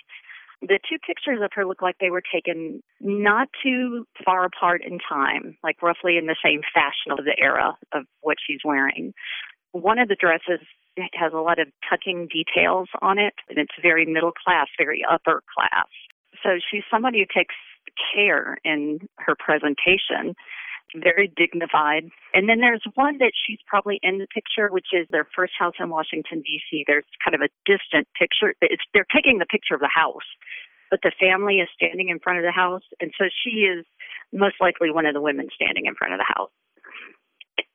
The 0.63 0.79
two 0.89 0.99
pictures 1.05 1.41
of 1.43 1.51
her 1.55 1.67
look 1.67 1.83
like 1.83 1.97
they 2.01 2.11
were 2.11 2.23
taken 2.33 2.81
not 3.01 3.49
too 3.61 4.07
far 4.25 4.45
apart 4.45 4.83
in 4.87 5.01
time, 5.01 5.57
like 5.65 5.83
roughly 5.83 6.17
in 6.17 6.27
the 6.27 6.37
same 6.45 6.61
fashion 6.73 7.11
of 7.11 7.25
the 7.25 7.35
era 7.43 7.77
of 7.93 8.05
what 8.21 8.37
she's 8.47 8.61
wearing. 8.65 9.15
One 9.73 9.99
of 9.99 10.07
the 10.07 10.17
dresses 10.19 10.61
has 11.13 11.33
a 11.33 11.39
lot 11.39 11.59
of 11.59 11.67
tucking 11.91 12.29
details 12.33 12.89
on 13.03 13.19
it, 13.19 13.35
and 13.49 13.59
it's 13.59 13.75
very 13.83 14.07
middle 14.07 14.33
class, 14.33 14.69
very 14.79 15.05
upper 15.05 15.43
class. 15.57 15.89
So 16.45 16.61
she's 16.71 16.85
somebody 16.91 17.21
who 17.21 17.27
takes 17.27 17.55
care 18.15 18.59
in 18.65 19.09
her 19.19 19.35
presentation, 19.35 20.37
very 20.95 21.33
dignified. 21.35 22.05
And 22.35 22.49
then 22.49 22.61
there's 22.61 22.85
one 22.95 23.19
that 23.19 23.33
she's 23.35 23.59
probably 23.67 23.99
in 24.03 24.19
the 24.19 24.29
picture, 24.29 24.69
which 24.69 24.89
is 24.93 25.09
their 25.11 25.27
first 25.35 25.55
house 25.59 25.75
in 25.81 25.89
Washington, 25.89 26.43
D.C. 26.43 26.85
There's 26.87 27.09
kind 27.25 27.35
of 27.35 27.41
a 27.41 27.49
distant 27.65 28.07
picture. 28.19 28.55
It's, 28.61 28.85
they're 28.93 29.09
taking 29.13 29.39
the 29.39 29.47
picture 29.47 29.75
of 29.75 29.81
the 29.81 29.91
house, 29.93 30.29
but 30.91 31.01
the 31.03 31.13
family 31.19 31.57
is 31.57 31.69
standing 31.75 32.11
in 32.11 32.21
front 32.21 32.39
of 32.39 32.45
the 32.45 32.53
house. 32.53 32.85
And 33.01 33.11
so 33.19 33.25
she 33.43 33.65
is 33.65 33.85
most 34.33 34.57
likely 34.61 34.91
one 34.91 35.07
of 35.07 35.15
the 35.15 35.23
women 35.23 35.49
standing 35.55 35.87
in 35.87 35.95
front 35.95 36.13
of 36.13 36.21
the 36.21 36.31
house. 36.37 36.53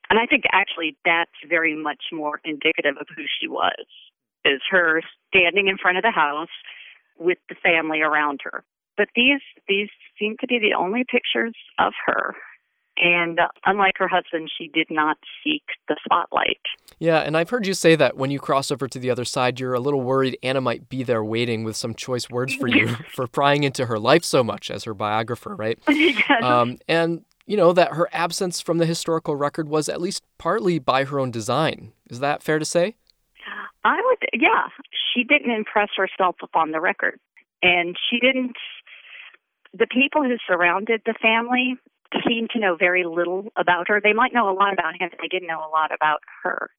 And 0.08 0.18
I 0.18 0.26
think 0.26 0.44
actually 0.52 0.96
that's 1.04 1.38
very 1.48 1.76
much 1.76 2.10
more 2.12 2.40
indicative 2.44 2.96
of 3.00 3.06
who 3.14 3.24
she 3.40 3.46
was, 3.48 3.86
is 4.44 4.60
her 4.70 5.02
standing 5.28 5.68
in 5.68 5.78
front 5.78 5.98
of 5.98 6.02
the 6.02 6.10
house 6.10 6.48
with 7.20 7.38
the 7.48 7.54
family 7.62 8.00
around 8.00 8.40
her. 8.44 8.64
But 8.96 9.08
these 9.14 9.40
these 9.68 9.88
seem 10.18 10.36
to 10.40 10.46
be 10.46 10.58
the 10.58 10.74
only 10.76 11.04
pictures 11.04 11.54
of 11.78 11.92
her. 12.06 12.34
And 13.02 13.38
unlike 13.64 13.94
her 13.96 14.08
husband, 14.08 14.50
she 14.58 14.68
did 14.68 14.88
not 14.90 15.16
seek 15.42 15.62
the 15.88 15.96
spotlight. 16.04 16.60
Yeah, 16.98 17.20
and 17.20 17.34
I've 17.34 17.48
heard 17.48 17.66
you 17.66 17.72
say 17.72 17.96
that 17.96 18.16
when 18.16 18.30
you 18.30 18.38
cross 18.38 18.70
over 18.70 18.88
to 18.88 18.98
the 18.98 19.08
other 19.08 19.24
side, 19.24 19.58
you're 19.58 19.72
a 19.72 19.80
little 19.80 20.02
worried 20.02 20.36
Anna 20.42 20.60
might 20.60 20.90
be 20.90 21.02
there 21.02 21.24
waiting 21.24 21.64
with 21.64 21.76
some 21.76 21.94
choice 21.94 22.28
words 22.28 22.54
for 22.54 22.66
you 22.68 22.88
for 23.10 23.26
prying 23.26 23.64
into 23.64 23.86
her 23.86 23.98
life 23.98 24.24
so 24.24 24.44
much 24.44 24.70
as 24.70 24.84
her 24.84 24.92
biographer, 24.92 25.56
right? 25.56 25.78
yes. 25.88 26.42
Um, 26.42 26.76
and 26.88 27.24
you 27.46 27.56
know, 27.56 27.72
that 27.72 27.94
her 27.94 28.08
absence 28.12 28.60
from 28.60 28.78
the 28.78 28.86
historical 28.86 29.34
record 29.34 29.68
was 29.68 29.88
at 29.88 30.00
least 30.00 30.22
partly 30.38 30.78
by 30.78 31.04
her 31.04 31.18
own 31.18 31.30
design. 31.30 31.92
Is 32.08 32.20
that 32.20 32.42
fair 32.44 32.58
to 32.58 32.64
say? 32.64 32.96
I 33.84 34.00
would, 34.04 34.18
yeah. 34.32 34.68
she 35.14 35.24
didn't 35.24 35.50
impress 35.50 35.88
herself 35.96 36.36
upon 36.42 36.72
the 36.72 36.80
record. 36.80 37.18
And 37.62 37.96
she 38.08 38.18
didn't, 38.20 38.56
the 39.72 39.86
people 39.86 40.22
who 40.22 40.36
surrounded 40.48 41.02
the 41.04 41.14
family 41.20 41.76
seemed 42.26 42.50
to 42.50 42.58
know 42.58 42.76
very 42.76 43.04
little 43.04 43.48
about 43.56 43.88
her. 43.88 44.00
They 44.02 44.12
might 44.12 44.32
know 44.32 44.50
a 44.50 44.56
lot 44.56 44.72
about 44.72 44.94
him, 44.98 45.08
but 45.10 45.18
they 45.22 45.28
didn't 45.28 45.48
know 45.48 45.60
a 45.60 45.70
lot 45.70 45.92
about 45.94 46.20
her. 46.42 46.70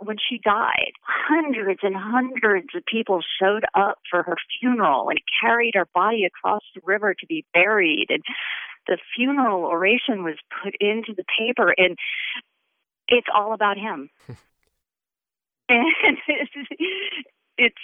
When 0.00 0.16
she 0.16 0.38
died, 0.38 0.92
hundreds 1.02 1.80
and 1.82 1.96
hundreds 1.96 2.68
of 2.76 2.84
people 2.86 3.20
showed 3.40 3.64
up 3.74 3.98
for 4.10 4.22
her 4.22 4.36
funeral 4.60 5.08
and 5.08 5.18
carried 5.42 5.74
her 5.74 5.88
body 5.92 6.24
across 6.24 6.62
the 6.74 6.82
river 6.84 7.14
to 7.14 7.26
be 7.26 7.44
buried. 7.52 8.06
And 8.10 8.22
the 8.86 8.98
funeral 9.16 9.64
oration 9.64 10.22
was 10.22 10.36
put 10.62 10.74
into 10.80 11.14
the 11.16 11.24
paper, 11.38 11.74
and 11.76 11.96
it's 13.08 13.26
all 13.34 13.52
about 13.52 13.76
him. 13.76 14.10
and 16.04 16.18
it's, 17.58 17.74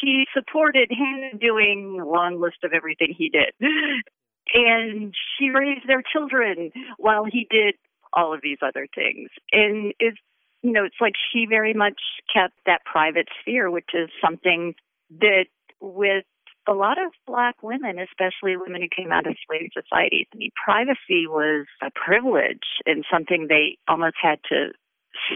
she 0.00 0.24
supported 0.34 0.90
him 0.90 1.38
doing 1.38 1.98
a 2.00 2.06
long 2.06 2.40
list 2.40 2.58
of 2.64 2.72
everything 2.72 3.14
he 3.16 3.28
did. 3.28 3.52
And 4.52 5.14
she 5.38 5.50
raised 5.50 5.86
their 5.86 6.02
children 6.02 6.72
while 6.96 7.24
he 7.24 7.46
did 7.48 7.76
all 8.12 8.34
of 8.34 8.40
these 8.42 8.58
other 8.62 8.88
things. 8.96 9.28
And 9.52 9.92
it's 10.00 10.18
you 10.62 10.72
know, 10.72 10.84
it's 10.84 11.00
like 11.00 11.14
she 11.32 11.46
very 11.48 11.72
much 11.72 12.00
kept 12.32 12.54
that 12.66 12.84
private 12.84 13.28
sphere, 13.40 13.70
which 13.70 13.90
is 13.94 14.10
something 14.22 14.74
that 15.20 15.46
with 15.80 16.24
a 16.68 16.72
lot 16.72 16.98
of 17.02 17.12
black 17.26 17.62
women, 17.62 17.98
especially 17.98 18.56
women 18.56 18.82
who 18.82 18.88
came 18.94 19.10
out 19.10 19.26
of 19.26 19.36
slave 19.46 19.70
societies, 19.72 20.26
I 20.34 20.36
mean, 20.36 20.50
privacy 20.62 21.26
was 21.26 21.66
a 21.82 21.90
privilege 21.94 22.82
and 22.86 23.04
something 23.10 23.46
they 23.48 23.78
almost 23.88 24.16
had 24.20 24.38
to 24.50 24.72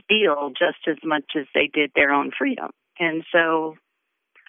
steal 0.03 0.51
just 0.51 0.89
as 0.89 0.97
much 1.05 1.25
as 1.37 1.47
they 1.55 1.71
did 1.73 1.91
their 1.95 2.11
own 2.11 2.31
freedom. 2.37 2.71
And 2.99 3.25
so 3.33 3.77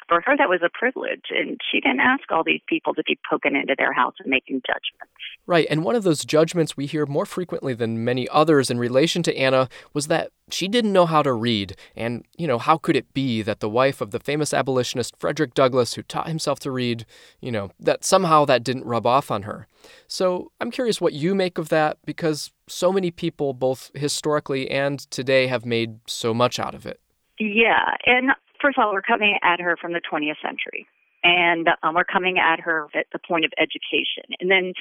for 0.07 0.21
her, 0.25 0.37
that 0.37 0.49
was 0.49 0.61
a 0.63 0.69
privilege. 0.69 1.25
And 1.29 1.59
she 1.71 1.79
didn't 1.79 1.99
ask 1.99 2.31
all 2.31 2.43
these 2.43 2.61
people 2.67 2.93
to 2.93 3.03
be 3.05 3.17
poking 3.29 3.55
into 3.55 3.75
their 3.77 3.93
house 3.93 4.13
and 4.19 4.29
making 4.29 4.61
judgments. 4.65 5.13
Right. 5.47 5.67
And 5.69 5.83
one 5.83 5.95
of 5.95 6.03
those 6.03 6.25
judgments 6.25 6.75
we 6.75 6.85
hear 6.85 7.05
more 7.05 7.25
frequently 7.25 7.73
than 7.73 8.03
many 8.03 8.27
others 8.29 8.69
in 8.69 8.79
relation 8.79 9.23
to 9.23 9.37
Anna 9.37 9.69
was 9.93 10.07
that 10.07 10.31
she 10.49 10.67
didn't 10.67 10.93
know 10.93 11.05
how 11.05 11.21
to 11.23 11.33
read. 11.33 11.75
And, 11.95 12.25
you 12.37 12.47
know, 12.47 12.57
how 12.57 12.77
could 12.77 12.95
it 12.95 13.13
be 13.13 13.41
that 13.41 13.59
the 13.59 13.69
wife 13.69 14.01
of 14.01 14.11
the 14.11 14.19
famous 14.19 14.53
abolitionist 14.53 15.15
Frederick 15.17 15.53
Douglass, 15.53 15.93
who 15.95 16.03
taught 16.03 16.27
himself 16.27 16.59
to 16.59 16.71
read, 16.71 17.05
you 17.41 17.51
know, 17.51 17.71
that 17.79 18.03
somehow 18.03 18.45
that 18.45 18.63
didn't 18.63 18.85
rub 18.85 19.05
off 19.05 19.31
on 19.31 19.43
her? 19.43 19.67
So 20.07 20.51
I'm 20.59 20.71
curious 20.71 20.99
what 20.99 21.13
you 21.13 21.35
make 21.35 21.57
of 21.57 21.69
that 21.69 21.97
because 22.05 22.51
so 22.67 22.91
many 22.91 23.11
people, 23.11 23.53
both 23.53 23.91
historically 23.93 24.69
and 24.69 24.99
today, 25.11 25.47
have 25.47 25.65
made 25.65 25.99
so 26.07 26.33
much 26.33 26.59
out 26.59 26.73
of 26.73 26.85
it. 26.85 26.99
Yeah. 27.39 27.95
And 28.05 28.31
first 28.65 28.79
of 28.79 28.85
all, 28.85 28.93
we're 28.93 29.01
coming 29.01 29.37
at 29.43 29.59
her 29.59 29.77
from 29.79 29.93
the 29.93 30.01
20th 30.01 30.41
century, 30.41 30.87
and 31.23 31.69
um, 31.83 31.93
we're 31.93 32.03
coming 32.03 32.39
at 32.39 32.59
her 32.59 32.87
at 32.95 33.05
the 33.13 33.19
point 33.19 33.45
of 33.45 33.51
education. 33.59 34.23
And 34.39 34.49
then 34.49 34.73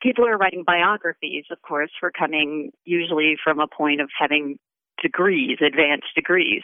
people 0.00 0.24
who 0.24 0.30
are 0.30 0.38
writing 0.38 0.64
biographies, 0.66 1.44
of 1.50 1.60
course, 1.60 1.90
were 2.02 2.10
coming 2.10 2.72
usually 2.84 3.36
from 3.42 3.60
a 3.60 3.66
point 3.66 4.00
of 4.00 4.08
having 4.18 4.58
degrees, 5.02 5.58
advanced 5.64 6.08
degrees. 6.14 6.62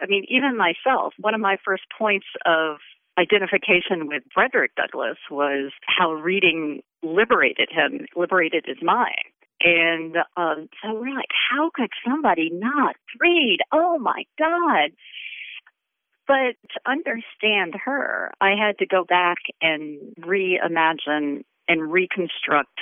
I 0.00 0.06
mean, 0.06 0.24
even 0.28 0.56
myself, 0.56 1.12
one 1.20 1.34
of 1.34 1.40
my 1.40 1.58
first 1.62 1.84
points 1.96 2.26
of 2.46 2.78
identification 3.18 4.08
with 4.08 4.22
Frederick 4.32 4.72
Douglass 4.74 5.18
was 5.30 5.72
how 5.86 6.12
reading 6.12 6.80
liberated 7.02 7.68
him, 7.70 8.06
liberated 8.16 8.64
his 8.66 8.78
mind. 8.82 9.28
And 9.62 10.16
um, 10.36 10.68
so 10.82 10.94
we're 10.94 11.14
like, 11.14 11.32
how 11.50 11.70
could 11.74 11.90
somebody 12.06 12.50
not 12.52 12.96
read? 13.20 13.58
Oh 13.72 13.98
my 13.98 14.24
God. 14.38 14.90
But 16.26 16.56
to 16.72 16.80
understand 16.86 17.74
her, 17.84 18.32
I 18.40 18.54
had 18.58 18.78
to 18.78 18.86
go 18.86 19.04
back 19.04 19.38
and 19.60 20.14
reimagine 20.20 21.44
and 21.68 21.92
reconstruct 21.92 22.80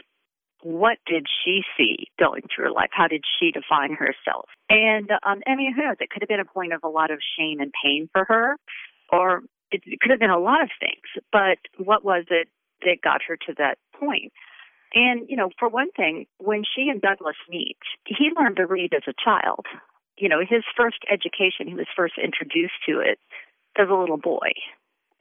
what 0.62 0.96
did 1.06 1.26
she 1.44 1.60
see 1.76 2.06
going 2.18 2.42
through 2.42 2.64
her 2.64 2.70
life? 2.70 2.88
How 2.90 3.06
did 3.06 3.22
she 3.38 3.50
define 3.50 3.92
herself? 3.92 4.48
And 4.70 5.10
um, 5.10 5.42
I 5.46 5.56
mean, 5.56 5.74
who 5.74 5.82
knows? 5.82 5.96
It 6.00 6.08
could 6.08 6.22
have 6.22 6.28
been 6.28 6.40
a 6.40 6.44
point 6.46 6.72
of 6.72 6.80
a 6.82 6.88
lot 6.88 7.10
of 7.10 7.18
shame 7.38 7.60
and 7.60 7.70
pain 7.84 8.08
for 8.12 8.24
her, 8.24 8.56
or 9.12 9.42
it, 9.70 9.82
it 9.84 10.00
could 10.00 10.10
have 10.10 10.20
been 10.20 10.30
a 10.30 10.38
lot 10.38 10.62
of 10.62 10.70
things. 10.80 11.24
But 11.30 11.58
what 11.76 12.02
was 12.02 12.24
it 12.30 12.48
that 12.80 13.02
got 13.04 13.20
her 13.28 13.36
to 13.46 13.54
that 13.58 13.76
point? 13.98 14.32
And, 14.94 15.28
you 15.28 15.36
know, 15.36 15.50
for 15.58 15.68
one 15.68 15.90
thing, 15.90 16.26
when 16.38 16.62
she 16.64 16.88
and 16.88 17.02
Douglass 17.02 17.36
meet, 17.50 17.76
he 18.06 18.30
learned 18.34 18.56
to 18.56 18.66
read 18.66 18.94
as 18.94 19.02
a 19.06 19.12
child 19.22 19.66
you 20.16 20.28
know, 20.28 20.40
his 20.40 20.62
first 20.76 20.98
education, 21.10 21.68
he 21.68 21.74
was 21.74 21.86
first 21.96 22.14
introduced 22.22 22.74
to 22.88 23.00
it 23.00 23.18
as 23.78 23.88
a 23.90 23.94
little 23.94 24.18
boy 24.18 24.52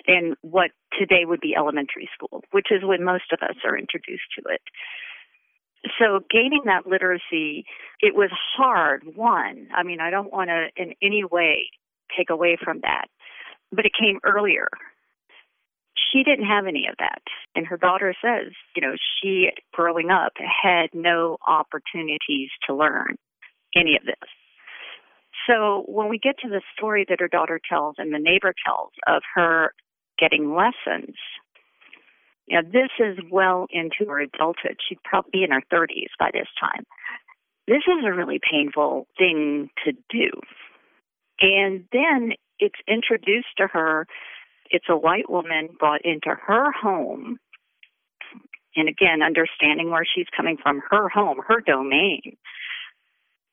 in 0.06 0.36
what 0.42 0.72
today 0.98 1.26
would 1.26 1.40
be 1.40 1.56
elementary 1.56 2.10
school, 2.14 2.44
which 2.52 2.68
is 2.72 2.84
when 2.84 3.04
most 3.04 3.32
of 3.32 3.40
us 3.42 3.56
are 3.66 3.78
introduced 3.78 4.28
to 4.38 4.44
it. 4.50 4.62
So 6.00 6.22
gaining 6.30 6.64
that 6.66 6.88
literacy, 6.88 7.66
it 8.00 8.16
was 8.16 8.30
hard, 8.56 9.04
one. 9.16 9.68
I 9.76 9.84
mean, 9.84 10.00
I 10.00 10.10
don't 10.10 10.32
want 10.32 10.50
to 10.50 10.68
in 10.82 10.94
any 11.02 11.24
way 11.24 11.70
take 12.18 12.30
away 12.30 12.58
from 12.62 12.80
that, 12.82 13.08
but 13.72 13.86
it 13.86 13.92
came 14.00 14.20
earlier. 14.24 14.68
She 16.12 16.24
didn't 16.24 16.46
have 16.46 16.68
any 16.68 16.88
of 16.90 16.96
that. 17.00 17.22
And 17.56 17.66
her 17.68 17.78
daughter 17.78 18.14
says, 18.22 18.54
you 18.76 18.82
know, 18.82 18.94
she, 19.22 19.50
growing 19.74 20.10
up, 20.10 20.34
had 20.38 20.88
no 20.94 21.38
opportunities 21.48 22.50
to 22.68 22.76
learn 22.76 23.16
any 23.76 23.96
of 23.96 24.06
this. 24.06 24.30
So 25.48 25.84
when 25.88 26.10
we 26.10 26.18
get 26.18 26.38
to 26.40 26.50
the 26.50 26.62
story 26.76 27.06
that 27.10 27.20
her 27.20 27.28
daughter 27.28 27.60
tells 27.70 27.96
and 27.98 28.14
the 28.14 28.20
neighbor 28.20 28.54
tells 28.66 28.92
of 29.08 29.22
her 29.36 29.74
getting 30.18 30.56
lessons, 30.56 31.16
you 32.48 32.62
know, 32.62 32.68
this 32.72 32.90
is 33.00 33.18
well 33.32 33.68
into 33.72 34.10
her 34.10 34.20
adulthood. 34.20 34.78
She'd 34.88 35.04
probably 35.04 35.32
be 35.32 35.44
in 35.44 35.52
her 35.52 35.64
30s 35.72 36.12
by 36.20 36.30
this 36.34 36.48
time. 36.60 36.86
This 37.68 37.84
is 37.88 38.04
a 38.06 38.14
really 38.14 38.40
painful 38.52 39.08
thing 39.18 39.70
to 39.86 39.94
do. 40.10 40.30
And 41.40 41.86
then 41.92 42.34
it's 42.60 42.80
introduced 42.88 43.56
to 43.58 43.68
her. 43.68 44.08
It's 44.70 44.86
a 44.90 44.98
white 44.98 45.30
woman 45.30 45.70
brought 45.80 46.02
into 46.04 46.36
her 46.46 46.72
home. 46.72 47.38
And 48.76 48.90
again, 48.90 49.22
understanding 49.22 49.92
where 49.92 50.06
she's 50.06 50.28
coming 50.36 50.58
from, 50.62 50.82
her 50.90 51.08
home, 51.10 51.40
her 51.48 51.62
domain 51.62 52.38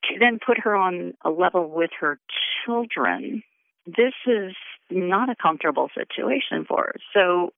to 0.04 0.18
then 0.18 0.38
put 0.44 0.58
her 0.58 0.74
on 0.74 1.14
a 1.24 1.30
level 1.30 1.70
with 1.70 1.90
her 2.00 2.18
children, 2.64 3.42
this 3.86 4.14
is 4.26 4.54
not 4.90 5.28
a 5.28 5.36
comfortable 5.40 5.88
situation 5.94 6.64
for 6.66 6.84
her. 6.84 6.94
So 7.14 7.50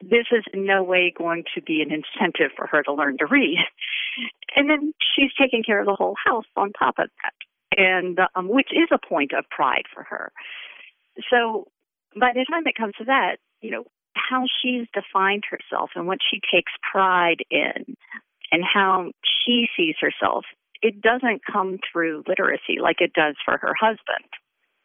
this 0.00 0.26
is 0.30 0.44
in 0.52 0.64
no 0.64 0.82
way 0.82 1.12
going 1.16 1.44
to 1.54 1.62
be 1.62 1.82
an 1.82 1.90
incentive 1.92 2.52
for 2.56 2.66
her 2.66 2.82
to 2.84 2.92
learn 2.92 3.18
to 3.18 3.26
read. 3.26 3.58
And 4.56 4.68
then 4.68 4.92
she's 5.14 5.30
taking 5.40 5.62
care 5.62 5.80
of 5.80 5.86
the 5.86 5.94
whole 5.94 6.16
house 6.24 6.46
on 6.56 6.72
top 6.72 6.98
of 6.98 7.08
that, 7.22 7.78
and 7.78 8.18
um, 8.34 8.48
which 8.48 8.70
is 8.72 8.88
a 8.90 8.98
point 9.06 9.32
of 9.32 9.44
pride 9.50 9.84
for 9.92 10.02
her. 10.04 10.32
So 11.30 11.68
by 12.18 12.32
the 12.34 12.44
time 12.50 12.66
it 12.66 12.74
comes 12.76 12.94
to 12.98 13.04
that, 13.04 13.36
you 13.60 13.70
know, 13.70 13.84
how 14.14 14.44
she's 14.60 14.86
defined 14.92 15.44
herself 15.48 15.90
and 15.94 16.06
what 16.06 16.18
she 16.28 16.40
takes 16.52 16.72
pride 16.90 17.44
in 17.50 17.96
and 18.50 18.64
how 18.64 19.12
she 19.22 19.68
sees 19.76 19.94
herself 20.00 20.44
it 20.82 21.00
doesn't 21.00 21.42
come 21.50 21.78
through 21.90 22.24
literacy 22.28 22.78
like 22.80 23.00
it 23.00 23.12
does 23.12 23.36
for 23.44 23.58
her 23.58 23.74
husband. 23.78 24.28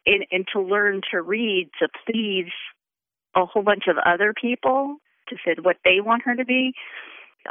And, 0.06 0.26
and 0.32 0.46
to 0.54 0.62
learn 0.62 1.02
to 1.12 1.22
read 1.22 1.70
to 1.80 1.88
please 2.06 2.52
a 3.36 3.46
whole 3.46 3.64
bunch 3.64 3.84
of 3.88 3.98
other 4.06 4.34
people 4.40 4.98
to 5.30 5.36
fit 5.44 5.64
what 5.64 5.78
they 5.86 6.02
want 6.02 6.24
her 6.24 6.36
to 6.36 6.46
be, 6.46 6.74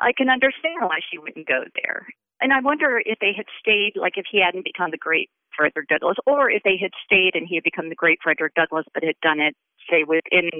I 0.01 0.13
can 0.17 0.29
understand 0.29 0.81
why 0.81 0.99
she 1.11 1.19
wouldn't 1.19 1.49
go 1.49 1.65
there. 1.83 2.07
And 2.41 2.53
I 2.53 2.61
wonder 2.61 3.01
if 3.05 3.19
they 3.21 3.33
had 3.37 3.47
stayed, 3.61 3.93
like 3.97 4.15
if 4.17 4.27
he 4.31 4.43
hadn't 4.45 4.65
become 4.65 4.91
the 4.91 4.99
great 4.99 5.31
Frederick 5.57 5.89
Douglass, 5.89 6.17
or 6.27 6.51
if 6.51 6.63
they 6.65 6.77
had 6.81 6.91
stayed 7.05 7.35
and 7.35 7.47
he 7.47 7.55
had 7.55 7.65
become 7.65 7.89
the 7.89 7.95
great 7.95 8.19
Frederick 8.23 8.55
Douglass, 8.55 8.87
but 8.93 9.05
had 9.05 9.21
done 9.23 9.41
it, 9.41 9.55
say, 9.89 10.05
within 10.05 10.51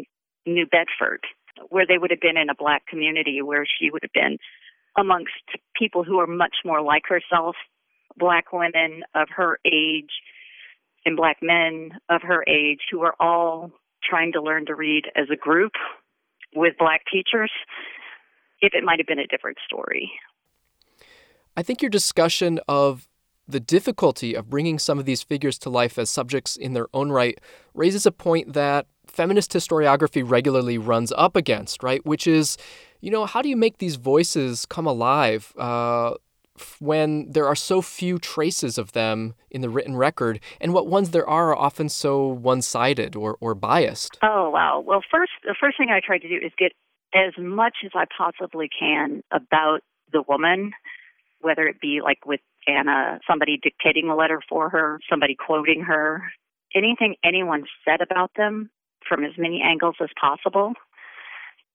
New 0.47 0.67
Bedford, 0.67 1.21
where 1.71 1.87
they 1.87 1.99
would 1.99 2.11
have 2.11 2.21
been 2.21 2.37
in 2.37 2.51
a 2.51 2.55
black 2.55 2.87
community, 2.87 3.43
where 3.43 3.67
she 3.67 3.91
would 3.91 4.03
have 4.03 4.13
been 4.13 4.39
amongst 4.97 5.33
people 5.77 6.05
who 6.05 6.19
are 6.19 6.27
much 6.27 6.57
more 6.65 6.83
like 6.83 7.05
herself, 7.09 7.57
black 8.17 8.53
women 8.53 9.03
of 9.15 9.29
her 9.37 9.59
age 9.65 10.11
and 11.05 11.17
black 11.17 11.39
men 11.43 11.91
of 12.09 12.23
her 12.23 12.45
age 12.49 12.81
who 12.91 13.03
are 13.03 13.15
all 13.19 13.71
trying 14.09 14.33
to 14.33 14.43
learn 14.43 14.67
to 14.67 14.75
read 14.75 15.05
as 15.17 15.27
a 15.33 15.37
group 15.37 15.73
with 16.55 16.75
black 16.79 17.03
teachers, 17.11 17.51
if 18.61 18.75
it 18.75 18.85
might 18.85 18.99
have 18.99 19.07
been 19.07 19.19
a 19.19 19.27
different 19.27 19.59
story. 19.65 20.13
I 21.57 21.63
think 21.63 21.83
your 21.83 21.91
discussion 21.91 22.61
of 22.69 23.09
the 23.49 23.61
difficulty 23.61 24.35
of 24.35 24.49
bringing 24.49 24.79
some 24.79 24.99
of 24.99 25.05
these 25.05 25.23
figures 25.23 25.59
to 25.59 25.71
life 25.71 25.99
as 25.99 26.09
subjects 26.09 26.57
in 26.57 26.73
their 26.73 26.89
own 26.95 27.11
right 27.11 27.39
raises 27.75 28.07
a 28.07 28.13
point 28.13 28.53
that 28.53 28.87
feminist 29.07 29.53
historiography 29.53 30.29
regularly 30.29 30.79
runs 30.79 31.13
up 31.13 31.37
against, 31.37 31.83
right? 31.83 32.05
Which 32.07 32.27
is, 32.27 32.57
you 33.01 33.11
know, 33.11 33.27
how 33.27 33.43
do 33.43 33.49
you 33.49 33.57
make 33.57 33.79
these 33.79 33.97
voices 33.97 34.65
come 34.67 34.87
alive? 34.87 35.53
Uh, 35.59 36.15
when 36.81 37.31
there 37.31 37.47
are 37.47 37.55
so 37.55 37.83
few 37.83 38.19
traces 38.19 38.79
of 38.79 38.93
them 38.93 39.35
in 39.51 39.61
the 39.61 39.69
written 39.69 39.97
record, 39.97 40.41
and 40.61 40.73
what 40.73 40.87
ones 40.87 41.11
there 41.11 41.29
are 41.29 41.51
are 41.51 41.57
often 41.57 41.89
so 41.89 42.27
one 42.27 42.63
sided 42.63 43.17
or, 43.17 43.37
or 43.41 43.55
biased? 43.55 44.19
Oh, 44.23 44.51
wow. 44.51 44.83
Well, 44.85 45.03
first, 45.11 45.33
the 45.45 45.55
first 45.59 45.77
thing 45.79 45.89
I 45.91 46.01
try 46.05 46.19
to 46.19 46.29
do 46.29 46.37
is 46.37 46.53
get 46.59 46.73
as 47.15 47.33
much 47.39 47.79
as 47.85 47.91
I 47.95 48.05
possibly 48.17 48.69
can 48.69 49.23
about 49.31 49.81
the 50.13 50.23
woman, 50.27 50.73
whether 51.41 51.67
it 51.67 51.81
be 51.81 52.01
like 52.03 52.25
with 52.25 52.41
Anna, 52.67 53.19
somebody 53.29 53.59
dictating 53.63 54.09
a 54.09 54.17
letter 54.17 54.41
for 54.49 54.69
her, 54.69 55.01
somebody 55.11 55.35
quoting 55.35 55.83
her, 55.83 56.23
anything 56.75 57.17
anyone 57.25 57.65
said 57.85 58.01
about 58.01 58.31
them 58.37 58.71
from 59.07 59.25
as 59.25 59.33
many 59.37 59.61
angles 59.63 59.97
as 60.01 60.09
possible. 60.21 60.75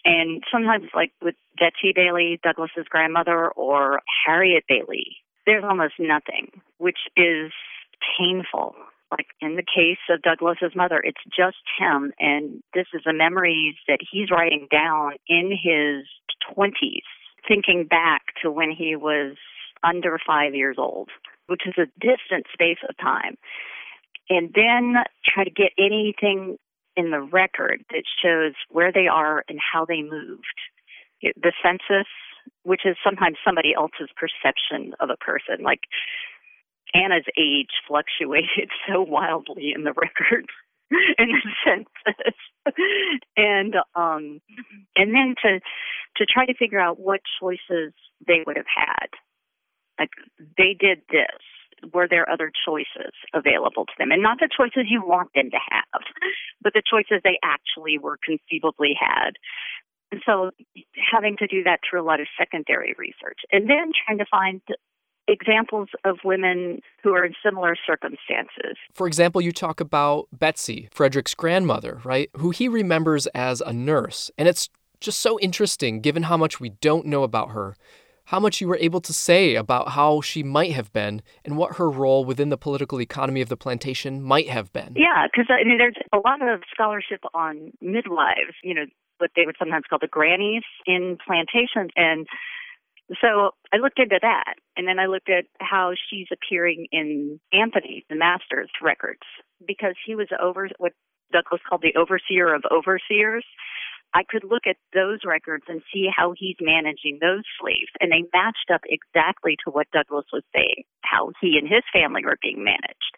And 0.06 0.44
sometimes, 0.52 0.86
like 0.96 1.12
with 1.22 1.36
Betsey 1.60 1.94
Bailey, 1.94 2.40
Douglass's 2.44 2.88
grandmother, 2.90 3.50
or 3.50 4.02
Harriet 4.26 4.64
Bailey, 4.68 5.18
there's 5.46 5.64
almost 5.64 5.96
nothing, 6.00 6.62
which 6.78 7.00
is 7.16 7.52
painful. 8.18 8.76
Like 9.12 9.28
in 9.40 9.56
the 9.56 9.64
case 9.64 9.98
of 10.10 10.22
Douglass's 10.22 10.76
mother, 10.76 11.02
it's 11.04 11.24
just 11.26 11.58
him, 11.80 12.12
and 12.20 12.62
this 12.74 12.88
is 12.94 13.02
the 13.06 13.14
memories 13.14 13.76
that 13.88 14.00
he's 14.12 14.30
writing 14.30 14.68
down 14.70 15.14
in 15.28 15.52
his 15.52 16.06
20s, 16.54 17.08
thinking 17.48 17.86
back 17.90 18.22
to 18.42 18.52
when 18.52 18.72
he 18.72 18.96
was 18.96 19.36
under 19.84 20.20
five 20.26 20.54
years 20.54 20.76
old, 20.78 21.10
which 21.48 21.62
is 21.66 21.76
a 21.78 21.88
distant 22.00 22.48
space 22.52 22.80
of 22.88 22.98
time. 22.98 23.38
And 24.30 24.54
then 24.54 24.96
try 25.26 25.46
to 25.46 25.50
get 25.50 25.72
anything 25.78 26.58
in 26.98 27.12
the 27.12 27.22
record 27.22 27.86
that 27.92 28.04
shows 28.22 28.54
where 28.70 28.92
they 28.92 29.08
are 29.08 29.46
and 29.48 29.60
how 29.60 29.86
they 29.86 30.02
moved. 30.02 30.60
The 31.22 31.54
census, 31.64 32.08
which 32.64 32.82
is 32.86 32.98
sometimes 33.04 33.38
somebody 33.46 33.74
else's 33.74 34.10
perception 34.18 34.94
of 35.00 35.10
a 35.10 35.18
person, 35.18 35.64
like 35.64 35.82
Anna's 36.94 37.26
age 37.38 37.72
fluctuated 37.88 38.70
so 38.88 39.02
wildly 39.02 39.72
in 39.76 39.84
the 39.84 39.94
record 39.94 40.46
in 41.18 41.30
the 41.30 41.52
census, 41.66 42.36
and 43.36 43.76
um, 43.96 44.40
and 44.96 45.14
then 45.14 45.36
to 45.44 45.60
to 46.18 46.26
try 46.26 46.46
to 46.46 46.54
figure 46.54 46.80
out 46.80 47.00
what 47.00 47.22
choices 47.42 47.94
they 48.26 48.44
would 48.46 48.56
have 48.56 48.66
had. 48.74 49.10
Like 50.00 50.12
they 50.58 50.76
did 50.80 51.02
this, 51.12 51.42
were 51.94 52.08
there 52.08 52.30
other 52.30 52.52
choices 52.66 53.14
available 53.34 53.86
to 53.86 53.94
them? 53.98 54.12
And 54.12 54.22
not 54.22 54.40
the 54.40 54.50
choices 54.50 54.90
you 54.90 55.02
want 55.02 55.30
them 55.36 55.50
to 55.52 55.60
have, 55.72 56.02
but 56.62 56.74
the 56.74 56.84
choices 56.90 57.22
they 57.24 57.40
actually 57.44 57.98
were 57.98 58.18
conceivably 58.24 58.94
had. 59.00 59.32
And 60.12 60.22
so 60.26 60.52
having 61.12 61.36
to 61.38 61.48
do 61.48 61.64
that 61.64 61.80
through 61.88 62.02
a 62.02 62.08
lot 62.08 62.20
of 62.22 62.28
secondary 62.38 62.96
research 62.98 63.40
and 63.52 63.70
then 63.70 63.92
trying 64.06 64.18
to 64.20 64.26
find 64.30 64.62
examples 65.28 65.90
of 66.06 66.18
women 66.24 66.80
who 67.04 67.14
are 67.14 67.26
in 67.26 67.34
similar 67.44 67.76
circumstances. 67.86 68.78
For 68.94 69.08
example, 69.08 69.42
you 69.42 69.52
talk 69.52 69.82
about 69.82 70.28
Betsey, 70.32 70.88
Frederick's 70.92 71.36
grandmother, 71.36 72.00
right? 72.06 72.30
Who 72.38 72.52
he 72.52 72.68
remembers 72.70 73.28
as 73.28 73.62
a 73.62 73.74
nurse. 73.74 74.32
And 74.38 74.48
it's 74.48 74.70
just 75.00 75.20
so 75.20 75.38
interesting 75.40 76.00
given 76.02 76.24
how 76.24 76.38
much 76.38 76.60
we 76.60 76.70
don't 76.70 77.06
know 77.06 77.24
about 77.24 77.52
her 77.52 77.76
how 78.28 78.42
much 78.42 78.60
you 78.60 78.68
were 78.68 78.78
able 78.78 79.00
to 79.00 79.14
say 79.14 79.56
about 79.56 79.90
how 79.90 80.20
she 80.20 80.44
might 80.44 80.74
have 80.74 80.92
been 80.92 81.22
and 81.46 81.56
what 81.56 81.78
her 81.78 81.90
role 81.90 82.26
within 82.26 82.50
the 82.50 82.58
political 82.58 83.00
economy 83.00 83.40
of 83.40 83.48
the 83.48 83.56
plantation 83.56 84.22
might 84.22 84.50
have 84.50 84.72
been. 84.74 84.94
Yeah, 84.98 85.28
because 85.32 85.48
I 85.50 85.64
mean, 85.64 85.78
there's 85.78 85.96
a 86.12 86.18
lot 86.18 86.42
of 86.42 86.62
scholarship 86.70 87.22
on 87.34 87.72
midwives, 87.80 88.54
you 88.64 88.74
know, 88.74 88.86
what 89.20 89.32
they 89.38 89.44
would 89.46 89.56
sometimes 89.58 89.86
call 89.90 90.00
the 90.00 90.08
grannies 90.08 90.64
in 90.86 91.18
plantations. 91.26 91.90
And 91.96 92.28
so 93.22 93.52
I 93.72 93.78
looked 93.78 93.98
into 93.98 94.20
that. 94.22 94.56
And 94.76 94.86
then 94.86 95.00
I 95.00 95.06
looked 95.06 95.30
at 95.30 95.46
how 95.62 95.94
she's 96.10 96.28
appearing 96.30 96.88
in 96.92 97.40
Anthony, 97.54 98.06
the 98.10 98.18
master's 98.18 98.70
records, 98.84 99.24
because 99.66 99.96
he 100.06 100.16
was 100.16 100.28
over 100.42 100.68
what 100.80 100.92
Douglass 101.32 101.62
called 101.68 101.82
the 101.82 101.98
overseer 101.98 102.54
of 102.54 102.64
overseers. 102.70 103.46
I 104.14 104.24
could 104.28 104.44
look 104.44 104.64
at 104.68 104.78
those 104.94 105.20
records 105.26 105.66
and 105.68 105.82
see 105.94 106.08
how 106.16 106.34
he's 106.36 106.56
managing 106.62 107.20
those 107.22 107.44
slaves, 107.60 107.92
and 108.00 108.12
they 108.12 108.24
matched 108.34 108.72
up 108.74 108.82
exactly 108.86 109.58
to 109.64 109.72
what 109.72 109.92
Douglass 109.92 110.26
was 110.32 110.44
saying, 110.56 110.84
how 111.02 111.32
he 111.42 111.58
and 111.58 111.68
his 111.68 111.84
family 111.92 112.24
were 112.24 112.38
being 112.42 112.64
managed. 112.64 113.14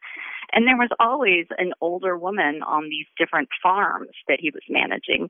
And 0.51 0.67
there 0.67 0.77
was 0.77 0.89
always 0.99 1.45
an 1.57 1.73
older 1.79 2.17
woman 2.17 2.61
on 2.65 2.89
these 2.89 3.05
different 3.17 3.49
farms 3.61 4.09
that 4.27 4.39
he 4.41 4.49
was 4.49 4.63
managing 4.67 5.29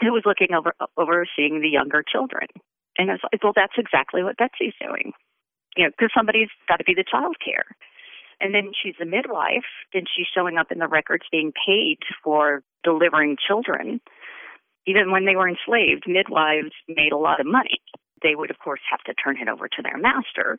who 0.00 0.12
was 0.12 0.22
looking 0.24 0.54
over 0.54 0.74
overseeing 0.96 1.60
the 1.60 1.68
younger 1.68 2.02
children. 2.02 2.46
And 2.98 3.10
I 3.10 3.14
was 3.14 3.20
like, 3.32 3.42
well, 3.42 3.52
that's 3.54 3.78
exactly 3.78 4.22
what 4.22 4.36
Betsey's 4.36 4.74
doing. 4.80 5.12
You 5.76 5.84
know, 5.84 5.90
because 5.90 6.12
somebody's 6.14 6.50
got 6.68 6.76
to 6.76 6.84
be 6.84 6.94
the 6.94 7.04
child 7.08 7.36
care. 7.44 7.64
And 8.40 8.54
then 8.54 8.72
she's 8.74 8.98
a 9.00 9.06
midwife, 9.06 9.70
and 9.94 10.06
she's 10.10 10.26
showing 10.34 10.58
up 10.58 10.72
in 10.72 10.78
the 10.78 10.88
records 10.88 11.24
being 11.30 11.52
paid 11.66 11.98
for 12.24 12.62
delivering 12.82 13.36
children 13.38 14.00
even 14.86 15.10
when 15.10 15.24
they 15.24 15.36
were 15.36 15.48
enslaved, 15.48 16.04
midwives 16.06 16.72
made 16.88 17.12
a 17.12 17.18
lot 17.18 17.40
of 17.40 17.46
money. 17.46 17.80
They 18.22 18.34
would, 18.34 18.50
of 18.50 18.58
course, 18.58 18.80
have 18.90 19.02
to 19.04 19.14
turn 19.14 19.36
it 19.36 19.48
over 19.48 19.68
to 19.68 19.82
their 19.82 19.98
master, 19.98 20.58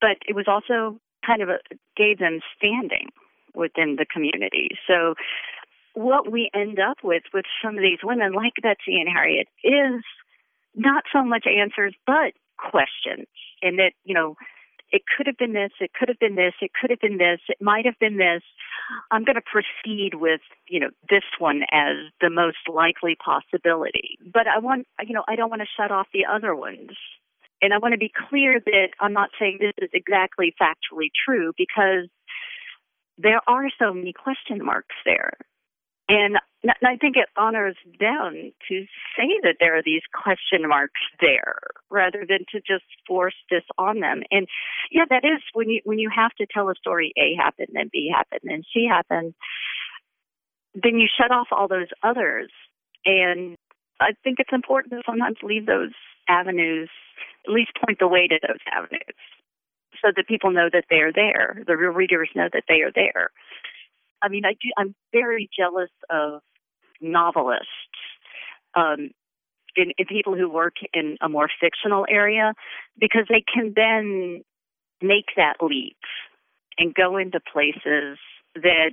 but 0.00 0.18
it 0.26 0.34
was 0.34 0.46
also 0.48 0.98
kind 1.26 1.42
of 1.42 1.48
a, 1.48 1.58
gave 1.96 2.18
them 2.18 2.40
standing 2.56 3.08
within 3.54 3.96
the 3.96 4.06
community. 4.06 4.70
So, 4.86 5.14
what 5.94 6.30
we 6.30 6.50
end 6.54 6.78
up 6.80 6.98
with 7.04 7.22
with 7.32 7.44
some 7.62 7.76
of 7.76 7.82
these 7.82 8.00
women, 8.02 8.32
like 8.32 8.54
Betsey 8.62 8.98
and 8.98 9.08
Harriet, 9.08 9.46
is 9.62 10.02
not 10.74 11.04
so 11.12 11.24
much 11.24 11.46
answers, 11.46 11.94
but 12.06 12.34
questions. 12.58 13.26
And 13.62 13.78
that, 13.78 13.92
you 14.04 14.14
know, 14.14 14.34
it 14.92 15.02
could 15.16 15.26
have 15.26 15.36
been 15.36 15.52
this, 15.52 15.70
it 15.80 15.92
could 15.98 16.08
have 16.08 16.18
been 16.18 16.36
this, 16.36 16.54
it 16.60 16.70
could 16.80 16.90
have 16.90 17.00
been 17.00 17.18
this, 17.18 17.40
it 17.48 17.60
might 17.60 17.84
have 17.84 17.98
been 17.98 18.16
this. 18.16 18.42
I'm 19.10 19.24
going 19.24 19.36
to 19.36 19.42
proceed 19.42 20.14
with, 20.14 20.40
you 20.68 20.80
know, 20.80 20.90
this 21.08 21.24
one 21.38 21.62
as 21.72 21.96
the 22.20 22.30
most 22.30 22.68
likely 22.72 23.16
possibility. 23.16 24.18
But 24.32 24.46
I 24.46 24.58
want, 24.58 24.86
you 25.06 25.14
know, 25.14 25.24
I 25.26 25.36
don't 25.36 25.50
want 25.50 25.62
to 25.62 25.68
shut 25.76 25.90
off 25.90 26.06
the 26.12 26.26
other 26.30 26.54
ones. 26.54 26.90
And 27.62 27.72
I 27.72 27.78
want 27.78 27.92
to 27.92 27.98
be 27.98 28.12
clear 28.28 28.60
that 28.64 28.88
I'm 29.00 29.14
not 29.14 29.30
saying 29.38 29.58
this 29.60 29.72
is 29.78 29.90
exactly 29.94 30.54
factually 30.60 31.08
true 31.26 31.52
because 31.56 32.08
there 33.16 33.40
are 33.46 33.70
so 33.78 33.94
many 33.94 34.12
question 34.12 34.62
marks 34.62 34.94
there. 35.04 35.32
And 36.08 36.36
I 36.66 36.96
think 36.96 37.16
it 37.16 37.28
honors 37.36 37.76
them 37.98 38.52
to 38.68 38.84
say 39.16 39.28
that 39.42 39.56
there 39.60 39.76
are 39.76 39.82
these 39.82 40.02
question 40.12 40.68
marks 40.68 41.00
there 41.20 41.56
rather 41.90 42.24
than 42.28 42.40
to 42.52 42.58
just 42.60 42.84
force 43.06 43.34
this 43.50 43.64
on 43.78 44.00
them. 44.00 44.22
And 44.30 44.46
yeah, 44.90 45.04
that 45.08 45.24
is 45.24 45.40
when 45.52 45.68
you 45.70 45.80
when 45.84 45.98
you 45.98 46.10
have 46.14 46.32
to 46.38 46.46
tell 46.52 46.68
a 46.68 46.74
story 46.74 47.12
A 47.16 47.34
happened, 47.36 47.68
then 47.72 47.90
B 47.92 48.10
happened, 48.14 48.40
then 48.44 48.62
C 48.72 48.86
happened, 48.88 49.34
then 50.74 50.98
you 50.98 51.06
shut 51.18 51.30
off 51.30 51.48
all 51.52 51.68
those 51.68 51.88
others. 52.02 52.50
And 53.06 53.56
I 54.00 54.12
think 54.24 54.40
it's 54.40 54.52
important 54.52 54.92
to 54.92 55.02
sometimes 55.06 55.36
leave 55.42 55.66
those 55.66 55.92
avenues, 56.28 56.90
at 57.46 57.52
least 57.52 57.72
point 57.84 57.98
the 57.98 58.08
way 58.08 58.26
to 58.26 58.38
those 58.42 58.60
avenues 58.72 59.16
so 60.02 60.10
that 60.14 60.26
people 60.26 60.50
know 60.50 60.68
that 60.72 60.84
they're 60.90 61.12
there. 61.12 61.62
The 61.66 61.76
real 61.76 61.92
readers 61.92 62.28
know 62.34 62.48
that 62.52 62.64
they 62.68 62.82
are 62.82 62.92
there. 62.94 63.30
I 64.24 64.28
mean, 64.28 64.44
I 64.46 64.52
do. 64.52 64.70
I'm 64.78 64.94
very 65.12 65.50
jealous 65.56 65.90
of 66.08 66.40
novelists 67.00 67.68
um, 68.74 69.10
people 70.08 70.36
who 70.36 70.48
work 70.48 70.74
in 70.92 71.16
a 71.20 71.28
more 71.28 71.48
fictional 71.60 72.06
area 72.08 72.54
because 72.98 73.24
they 73.28 73.44
can 73.52 73.72
then 73.74 74.42
make 75.02 75.26
that 75.36 75.54
leap 75.60 75.96
and 76.78 76.94
go 76.94 77.16
into 77.16 77.40
places 77.52 78.18
that 78.54 78.92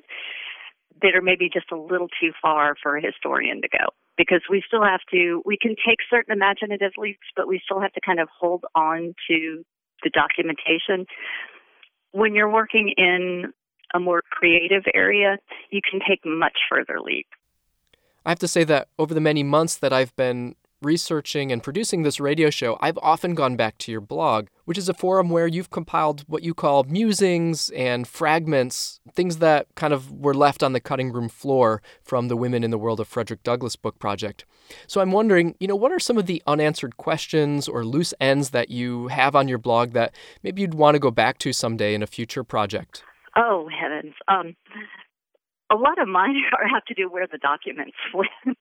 that 1.02 1.16
are 1.16 1.22
maybe 1.22 1.50
just 1.52 1.72
a 1.72 1.76
little 1.76 2.10
too 2.20 2.32
far 2.42 2.76
for 2.82 2.98
a 2.98 3.02
historian 3.02 3.62
to 3.62 3.70
go 3.70 3.86
because 4.18 4.42
we 4.50 4.62
still 4.66 4.84
have 4.84 5.00
to 5.12 5.42
we 5.46 5.58
can 5.60 5.76
take 5.88 6.00
certain 6.10 6.34
imaginative 6.34 6.92
leaps 6.98 7.28
but 7.36 7.48
we 7.48 7.62
still 7.64 7.80
have 7.80 7.94
to 7.94 8.02
kind 8.06 8.20
of 8.20 8.28
hold 8.38 8.64
on 8.76 9.14
to 9.30 9.64
the 10.04 10.10
documentation 10.10 11.06
when 12.12 12.36
you're 12.36 12.52
working 12.52 12.94
in 12.98 13.54
a 13.94 14.00
more 14.00 14.22
creative 14.30 14.84
area, 14.94 15.38
you 15.70 15.82
can 15.90 16.00
take 16.08 16.22
much 16.26 16.58
further 16.70 17.00
leap. 17.00 17.28
I 18.26 18.30
have 18.30 18.40
to 18.40 18.48
say 18.48 18.64
that 18.66 18.88
over 19.00 19.14
the 19.14 19.22
many 19.22 19.44
months 19.44 19.76
that 19.78 19.92
I've 19.92 20.16
been 20.16 20.56
researching 20.82 21.52
and 21.52 21.62
producing 21.62 22.02
this 22.02 22.20
radio 22.20 22.50
show, 22.50 22.78
I've 22.82 22.98
often 23.02 23.36
gone 23.36 23.56
back 23.56 23.78
to 23.80 23.92
your 23.92 24.02
blog, 24.02 24.48
which 24.66 24.78
is 24.78 24.90
a 24.90 24.94
forum 24.94 25.30
where 25.30 25.48
you've 25.48 25.70
compiled 25.70 26.24
what 26.28 26.44
you 26.44 26.54
call 26.54 26.84
musings 26.86 27.70
and 27.72 28.08
fragments, 28.08 29.00
things 29.14 29.38
that 29.38 29.68
kind 29.76 29.94
of 29.94 30.12
were 30.12 30.34
left 30.34 30.64
on 30.64 30.74
the 30.74 30.80
cutting 30.80 31.12
room 31.12 31.30
floor 31.30 31.82
from 32.04 32.28
the 32.28 32.38
Women 32.38 32.64
in 32.64 32.72
the 32.72 32.78
World 32.78 33.00
of 33.00 33.08
Frederick 33.08 33.44
Douglass 33.44 33.76
book 33.76 34.00
project. 34.00 34.46
So 34.88 35.02
I'm 35.02 35.12
wondering, 35.12 35.56
you 35.60 35.68
know, 35.68 35.76
what 35.76 35.92
are 35.92 36.00
some 36.00 36.18
of 36.18 36.26
the 36.26 36.42
unanswered 36.48 36.98
questions 36.98 37.68
or 37.68 37.86
loose 37.86 38.14
ends 38.20 38.50
that 38.52 38.70
you 38.70 39.08
have 39.10 39.36
on 39.36 39.48
your 39.48 39.58
blog 39.58 39.92
that 39.92 40.16
maybe 40.44 40.62
you'd 40.62 40.74
want 40.74 40.96
to 40.96 41.00
go 41.00 41.12
back 41.12 41.38
to 41.40 41.54
someday 41.54 41.94
in 41.94 42.02
a 42.02 42.08
future 42.08 42.44
project? 42.44 43.04
Oh 43.36 43.70
heavens! 43.70 44.14
Um, 44.28 44.56
a 45.72 45.76
lot 45.76 46.02
of 46.02 46.08
mine 46.08 46.36
are, 46.54 46.68
have 46.68 46.86
to 46.86 46.94
do 46.94 47.10
where 47.10 47.28
the 47.28 47.38
documents 47.38 47.98
went. 48.14 48.58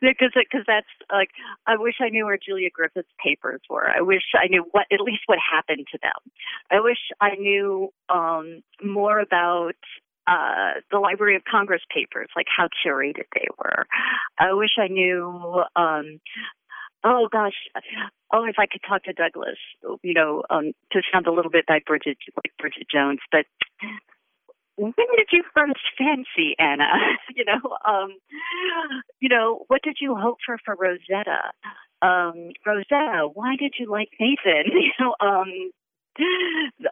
because 0.00 0.32
because 0.34 0.64
that's 0.66 0.86
like 1.12 1.28
I 1.66 1.76
wish 1.76 1.96
I 2.00 2.08
knew 2.08 2.24
where 2.24 2.38
Julia 2.38 2.70
Griffiths' 2.72 3.08
papers 3.22 3.60
were. 3.68 3.88
I 3.88 4.00
wish 4.00 4.22
I 4.34 4.48
knew 4.48 4.64
what 4.70 4.86
at 4.90 5.00
least 5.00 5.22
what 5.26 5.38
happened 5.38 5.86
to 5.92 5.98
them. 6.02 6.32
I 6.70 6.80
wish 6.80 6.98
I 7.20 7.34
knew 7.36 7.90
um, 8.08 8.62
more 8.82 9.20
about 9.20 9.76
uh, 10.26 10.80
the 10.90 10.98
Library 10.98 11.36
of 11.36 11.42
Congress 11.50 11.82
papers, 11.94 12.28
like 12.34 12.46
how 12.54 12.68
curated 12.84 13.24
they 13.34 13.46
were. 13.58 13.86
I 14.38 14.54
wish 14.54 14.76
I 14.78 14.88
knew. 14.88 15.64
Um, 15.76 16.20
oh 17.04 17.28
gosh, 17.30 17.54
oh 18.32 18.44
if 18.44 18.56
I 18.58 18.66
could 18.66 18.82
talk 18.86 19.04
to 19.04 19.12
Douglass, 19.12 19.58
you 20.02 20.14
know, 20.14 20.42
um, 20.50 20.72
to 20.92 21.02
sound 21.12 21.26
a 21.26 21.32
little 21.32 21.50
bit 21.50 21.64
like 21.68 21.84
Bridget, 21.84 22.18
like 22.36 22.52
Bridget 22.58 22.86
Jones, 22.92 23.20
but 23.30 23.46
when 24.78 24.92
did 25.16 25.28
you 25.32 25.42
first 25.54 25.80
fancy 25.98 26.54
Anna? 26.58 26.88
you 27.34 27.44
know, 27.44 27.76
um, 27.86 28.10
you 29.20 29.28
know, 29.28 29.64
what 29.66 29.82
did 29.82 29.96
you 30.00 30.14
hope 30.14 30.38
for 30.46 30.56
for 30.64 30.76
Rosetta? 30.76 31.50
Um, 32.00 32.52
Rosetta, 32.64 33.28
why 33.34 33.56
did 33.58 33.74
you 33.78 33.90
like 33.90 34.10
Nathan? 34.20 34.72
You 34.72 34.92
know, 35.00 35.14
um, 35.20 35.70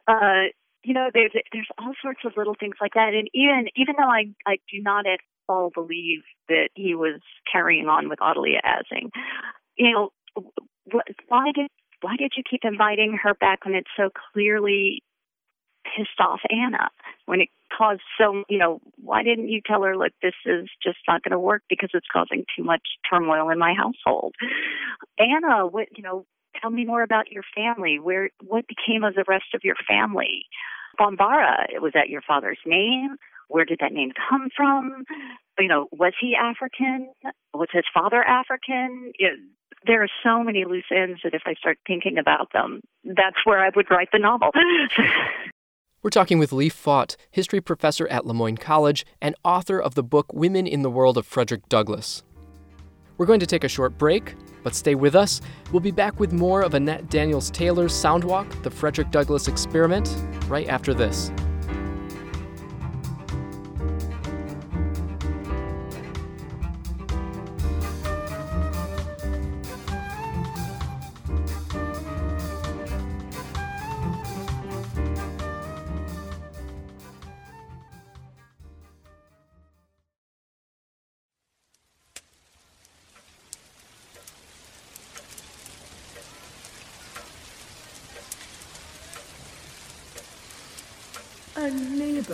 uh, 0.07 0.51
you 0.83 0.95
know, 0.95 1.11
there's 1.13 1.33
there's 1.53 1.69
all 1.79 1.95
sorts 2.03 2.21
of 2.25 2.33
little 2.37 2.55
things 2.59 2.77
like 2.81 2.95
that, 2.95 3.15
and 3.15 3.29
even 3.35 3.67
even 3.77 3.95
though 3.99 4.09
I 4.09 4.35
I 4.47 4.57
do 4.71 4.83
not 4.83 5.07
at 5.07 5.21
all 5.49 5.71
believe 5.71 6.23
that 6.49 6.71
he 6.75 6.95
was 6.95 7.21
carrying 7.51 7.87
on 7.87 8.09
with 8.09 8.21
Ottilie 8.21 8.55
Assing, 8.65 9.11
you 9.77 9.91
know, 9.93 10.11
why 11.29 11.53
did 11.55 11.71
why 12.03 12.17
did 12.17 12.33
you 12.37 12.43
keep 12.49 12.61
inviting 12.65 13.19
her 13.23 13.35
back 13.35 13.65
when 13.65 13.75
it's 13.75 13.91
so 13.97 14.11
clearly 14.33 15.03
pissed 15.97 16.21
off 16.21 16.41
Anna 16.51 16.89
when 17.27 17.41
it 17.41 17.49
caused 17.77 18.03
so, 18.19 18.45
you 18.49 18.59
know, 18.59 18.81
why 18.97 19.23
didn't 19.23 19.49
you 19.49 19.61
tell 19.65 19.83
her, 19.83 19.97
look, 19.97 20.13
this 20.23 20.35
is 20.45 20.69
just 20.83 20.99
not 21.09 21.23
going 21.23 21.33
to 21.33 21.39
work 21.39 21.63
because 21.69 21.91
it's 21.95 22.07
causing 22.13 22.45
too 22.57 22.65
much 22.65 22.83
turmoil 23.09 23.51
in 23.51 23.59
my 23.59 23.75
household? 23.75 24.35
Anna, 25.19 25.67
what, 25.67 25.89
you 25.97 26.03
know, 26.03 26.27
tell 26.61 26.71
me 26.71 26.85
more 26.85 27.03
about 27.03 27.31
your 27.31 27.45
family. 27.55 27.99
Where, 27.99 28.31
what 28.45 28.65
became 28.67 29.05
of 29.05 29.15
the 29.15 29.25
rest 29.27 29.55
of 29.55 29.63
your 29.65 29.77
family? 29.89 30.47
Bambara, 30.99 31.67
was 31.81 31.93
that 31.95 32.09
your 32.09 32.23
father's 32.23 32.59
name? 32.65 33.17
Where 33.49 33.65
did 33.65 33.79
that 33.81 33.93
name 33.93 34.13
come 34.29 34.49
from? 34.57 35.05
You 35.59 35.69
know, 35.69 35.87
was 35.93 36.13
he 36.21 36.35
African? 36.35 37.09
Was 37.55 37.69
his 37.73 37.85
father 37.93 38.23
African? 38.23 39.13
There 39.87 40.03
are 40.03 40.09
so 40.23 40.43
many 40.43 40.65
loose 40.65 40.85
ends 40.91 41.21
that 41.23 41.35
if 41.35 41.43
I 41.47 41.55
start 41.55 41.79
thinking 41.87 42.19
about 42.19 42.53
them, 42.53 42.81
that's 43.05 43.45
where 43.45 43.65
I 43.65 43.71
would 43.75 43.91
write 43.91 44.09
the 44.13 44.19
novel. 44.19 44.51
We're 46.03 46.11
talking 46.11 46.39
with 46.39 46.53
Leigh 46.53 46.69
Fought, 46.69 47.17
history 47.31 47.61
professor 47.61 48.07
at 48.09 48.27
Le 48.27 48.35
Moyne 48.35 48.57
College 48.57 49.05
and 49.21 49.35
author 49.43 49.81
of 49.81 49.95
the 49.95 50.05
book 50.05 50.33
Women 50.33 50.67
in 50.67 50.83
the 50.83 50.91
World 50.91 51.19
of 51.19 51.27
Frederick 51.27 51.69
Douglass. 51.69 52.23
We're 53.19 53.27
going 53.27 53.41
to 53.41 53.47
take 53.47 53.65
a 53.65 53.69
short 53.69 53.97
break, 53.97 54.35
but 54.63 54.75
stay 54.75 54.95
with 54.95 55.17
us. 55.17 55.41
We'll 55.73 55.81
be 55.81 55.91
back 55.91 56.21
with 56.21 56.33
more 56.33 56.61
of 56.63 56.75
Annette 56.75 57.09
Daniels 57.09 57.51
Taylor's 57.51 57.93
Soundwalk, 57.93 58.63
the 58.63 58.71
Frederick 58.71 59.11
Douglass 59.11 59.49
Experiment, 59.49 60.15
right 60.49 60.69
after 60.69 60.93
this. 60.93 61.33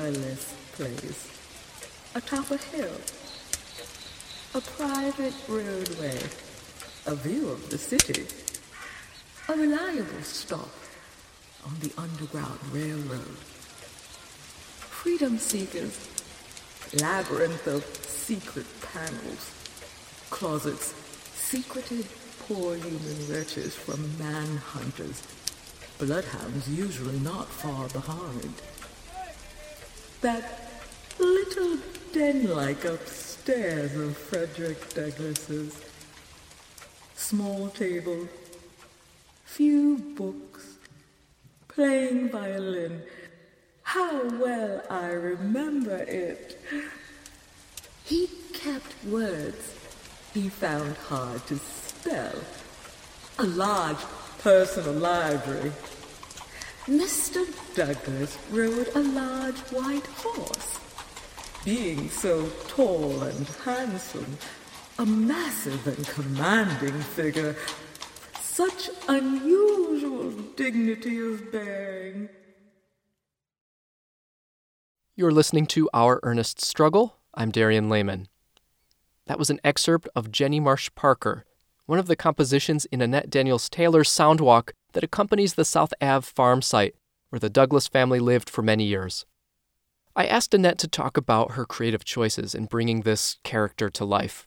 Neighborless 0.02 0.52
place, 0.72 1.28
atop 2.14 2.50
a 2.50 2.56
hill, 2.56 2.96
a 4.54 4.60
private 4.60 5.34
roadway, 5.48 6.18
a 7.06 7.14
view 7.14 7.48
of 7.48 7.70
the 7.70 7.78
city, 7.78 8.26
a 9.48 9.56
reliable 9.56 10.22
stop 10.22 10.70
on 11.64 11.74
the 11.80 11.92
Underground 11.96 12.58
Railroad. 12.72 13.36
Freedom 14.90 15.38
seekers, 15.38 16.08
labyrinth 17.00 17.66
of 17.66 17.84
secret 17.84 18.66
panels, 18.92 19.50
closets 20.30 20.94
secreted 21.34 22.06
poor 22.48 22.76
human 22.76 23.28
wretches 23.30 23.74
from 23.74 23.98
manhunters, 24.18 25.22
bloodhounds 25.98 26.68
usually 26.68 27.18
not 27.20 27.46
far 27.48 27.88
behind 27.88 28.52
that 30.22 30.70
little 31.18 31.76
den-like 32.12 32.84
upstairs 32.84 33.94
of 33.96 34.16
Frederick 34.16 34.94
Douglass's. 34.94 35.84
Small 37.16 37.68
table, 37.70 38.28
few 39.44 39.98
books, 40.16 40.76
playing 41.68 42.30
violin. 42.30 43.02
How 43.82 44.28
well 44.38 44.82
I 44.88 45.08
remember 45.08 45.96
it. 45.96 46.58
He 48.04 48.28
kept 48.52 49.04
words 49.04 49.74
he 50.32 50.48
found 50.48 50.96
hard 50.96 51.44
to 51.46 51.58
spell. 51.58 52.34
A 53.38 53.44
large 53.44 53.98
personal 54.38 54.94
library 54.94 55.72
Mr. 56.86 57.46
Douglass 57.76 58.36
rode 58.50 58.88
a 58.96 59.00
large 59.00 59.58
white 59.70 60.06
horse. 60.16 60.80
Being 61.64 62.10
so 62.10 62.48
tall 62.66 63.22
and 63.22 63.46
handsome, 63.64 64.36
a 64.98 65.06
massive 65.06 65.86
and 65.86 66.04
commanding 66.08 66.98
figure, 67.00 67.54
such 68.40 68.90
unusual 69.08 70.32
dignity 70.56 71.20
of 71.20 71.52
bearing. 71.52 72.28
You're 75.14 75.30
listening 75.30 75.66
to 75.66 75.88
Our 75.94 76.18
Earnest 76.24 76.60
Struggle. 76.60 77.16
I'm 77.32 77.52
Darien 77.52 77.88
Lamen. 77.88 78.26
That 79.26 79.38
was 79.38 79.50
an 79.50 79.60
excerpt 79.62 80.08
of 80.16 80.32
Jenny 80.32 80.58
Marsh 80.58 80.90
Parker, 80.96 81.44
one 81.86 82.00
of 82.00 82.06
the 82.08 82.16
compositions 82.16 82.86
in 82.86 83.00
Annette 83.00 83.30
Daniels 83.30 83.68
Taylor's 83.68 84.10
Soundwalk 84.10 84.72
that 84.92 85.04
accompanies 85.04 85.54
the 85.54 85.64
South 85.64 85.92
Ave 86.00 86.26
farm 86.26 86.62
site 86.62 86.94
where 87.30 87.40
the 87.40 87.50
Douglass 87.50 87.88
family 87.88 88.20
lived 88.20 88.50
for 88.50 88.62
many 88.62 88.84
years. 88.84 89.24
I 90.14 90.26
asked 90.26 90.52
Annette 90.52 90.78
to 90.78 90.88
talk 90.88 91.16
about 91.16 91.52
her 91.52 91.64
creative 91.64 92.04
choices 92.04 92.54
in 92.54 92.66
bringing 92.66 93.00
this 93.00 93.38
character 93.42 93.88
to 93.88 94.04
life. 94.04 94.46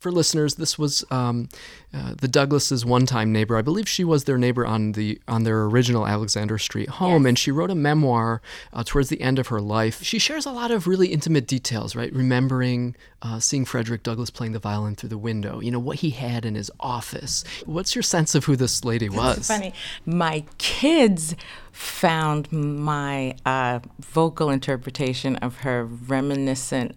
For 0.00 0.12
listeners, 0.12 0.56
this 0.56 0.78
was 0.78 1.04
um, 1.10 1.48
uh, 1.92 2.14
the 2.20 2.28
Douglass's 2.28 2.84
one-time 2.84 3.32
neighbor. 3.32 3.56
I 3.56 3.62
believe 3.62 3.88
she 3.88 4.04
was 4.04 4.24
their 4.24 4.36
neighbor 4.36 4.66
on 4.66 4.92
the 4.92 5.18
on 5.26 5.44
their 5.44 5.64
original 5.64 6.06
Alexander 6.06 6.58
Street 6.58 6.90
home, 6.90 7.22
yes. 7.22 7.30
and 7.30 7.38
she 7.38 7.50
wrote 7.50 7.70
a 7.70 7.74
memoir 7.74 8.42
uh, 8.74 8.84
towards 8.84 9.08
the 9.08 9.22
end 9.22 9.38
of 9.38 9.46
her 9.48 9.60
life. 9.60 10.02
She 10.02 10.18
shares 10.18 10.44
a 10.44 10.52
lot 10.52 10.70
of 10.70 10.86
really 10.86 11.08
intimate 11.08 11.46
details, 11.46 11.96
right? 11.96 12.12
Remembering 12.12 12.94
uh, 13.22 13.40
seeing 13.40 13.64
Frederick 13.64 14.02
Douglass 14.02 14.28
playing 14.28 14.52
the 14.52 14.58
violin 14.58 14.96
through 14.96 15.08
the 15.08 15.18
window. 15.18 15.60
You 15.60 15.70
know 15.70 15.78
what 15.78 15.96
he 16.00 16.10
had 16.10 16.44
in 16.44 16.56
his 16.56 16.70
office. 16.78 17.42
What's 17.64 17.94
your 17.94 18.02
sense 18.02 18.34
of 18.34 18.44
who 18.44 18.54
this 18.54 18.84
lady 18.84 19.08
was? 19.08 19.36
That's 19.36 19.48
funny. 19.48 19.72
My 20.04 20.44
kids 20.58 21.34
found 21.72 22.52
my 22.52 23.34
uh, 23.46 23.80
vocal 24.00 24.50
interpretation 24.50 25.36
of 25.36 25.60
her 25.60 25.86
reminiscent 25.86 26.96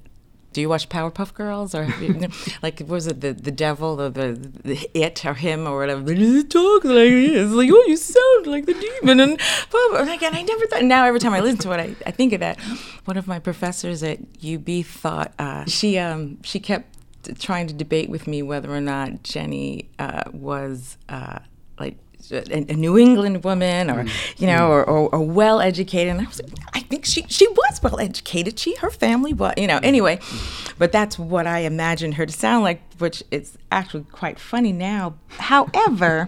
do 0.51 0.62
you 0.62 0.69
watch 0.69 0.89
Powerpuff 0.89 1.33
Girls 1.33 1.75
or 1.75 1.88
like 2.63 2.81
was 2.88 3.07
it 3.07 3.21
the 3.21 3.33
the 3.33 3.51
devil 3.51 4.01
or 4.01 4.09
the, 4.09 4.33
the 4.63 4.89
it 4.93 5.25
or 5.25 5.35
him 5.35 5.67
or 5.67 5.77
whatever? 5.77 6.01
They 6.01 6.43
talk 6.43 6.83
like 6.83 7.09
this, 7.09 7.51
like 7.51 7.69
oh 7.71 7.85
you 7.88 7.97
sound 7.97 8.47
like 8.47 8.65
the 8.65 8.73
demon 8.73 9.19
and 9.19 9.41
and 9.71 10.35
I 10.35 10.41
never 10.41 10.65
thought. 10.67 10.83
Now 10.83 11.05
every 11.05 11.19
time 11.19 11.33
I 11.33 11.39
listen 11.39 11.59
to 11.59 11.71
it, 11.73 11.79
I, 11.79 11.95
I 12.07 12.12
think 12.12 12.33
of 12.33 12.39
that. 12.39 12.59
One 13.05 13.17
of 13.17 13.27
my 13.27 13.39
professors 13.39 14.03
at 14.03 14.19
UB 14.43 14.85
thought 14.85 15.33
uh, 15.38 15.65
she 15.65 15.97
um 15.97 16.41
she 16.43 16.59
kept 16.59 16.95
trying 17.39 17.67
to 17.67 17.73
debate 17.73 18.09
with 18.09 18.27
me 18.27 18.41
whether 18.41 18.73
or 18.73 18.81
not 18.81 19.23
Jenny 19.23 19.89
uh, 19.99 20.23
was 20.31 20.97
uh, 21.09 21.39
like 21.79 21.97
a, 22.32 22.71
a, 22.71 22.75
New 22.75 22.97
England 22.97 23.43
woman 23.43 23.89
or 23.89 24.03
mm. 24.03 24.39
you 24.39 24.47
know 24.47 24.60
mm. 24.60 24.69
or, 24.69 24.83
or, 24.83 25.15
or, 25.15 25.21
well 25.21 25.60
educated 25.60 26.12
and 26.12 26.21
I 26.21 26.25
was 26.25 26.41
I 26.73 26.81
think 26.81 27.06
she 27.06 27.25
she 27.27 27.48
was 27.48 27.81
well 27.81 28.00
educated 28.00 28.60
she 28.60 28.75
her 28.75 28.89
family 28.89 29.33
was 29.33 29.54
you 29.58 29.67
know 29.67 29.79
anyway 29.81 30.17
mm. 30.17 30.73
but 30.77 30.91
that's 30.91 31.17
what 31.17 31.48
I 31.48 31.60
imagined 31.60 32.15
her 32.15 32.25
to 32.25 32.33
sound 32.33 32.63
like 32.63 32.81
which 33.00 33.23
is 33.31 33.58
actually 33.71 34.04
quite 34.12 34.39
funny 34.39 34.71
now 34.71 35.15
however 35.29 36.27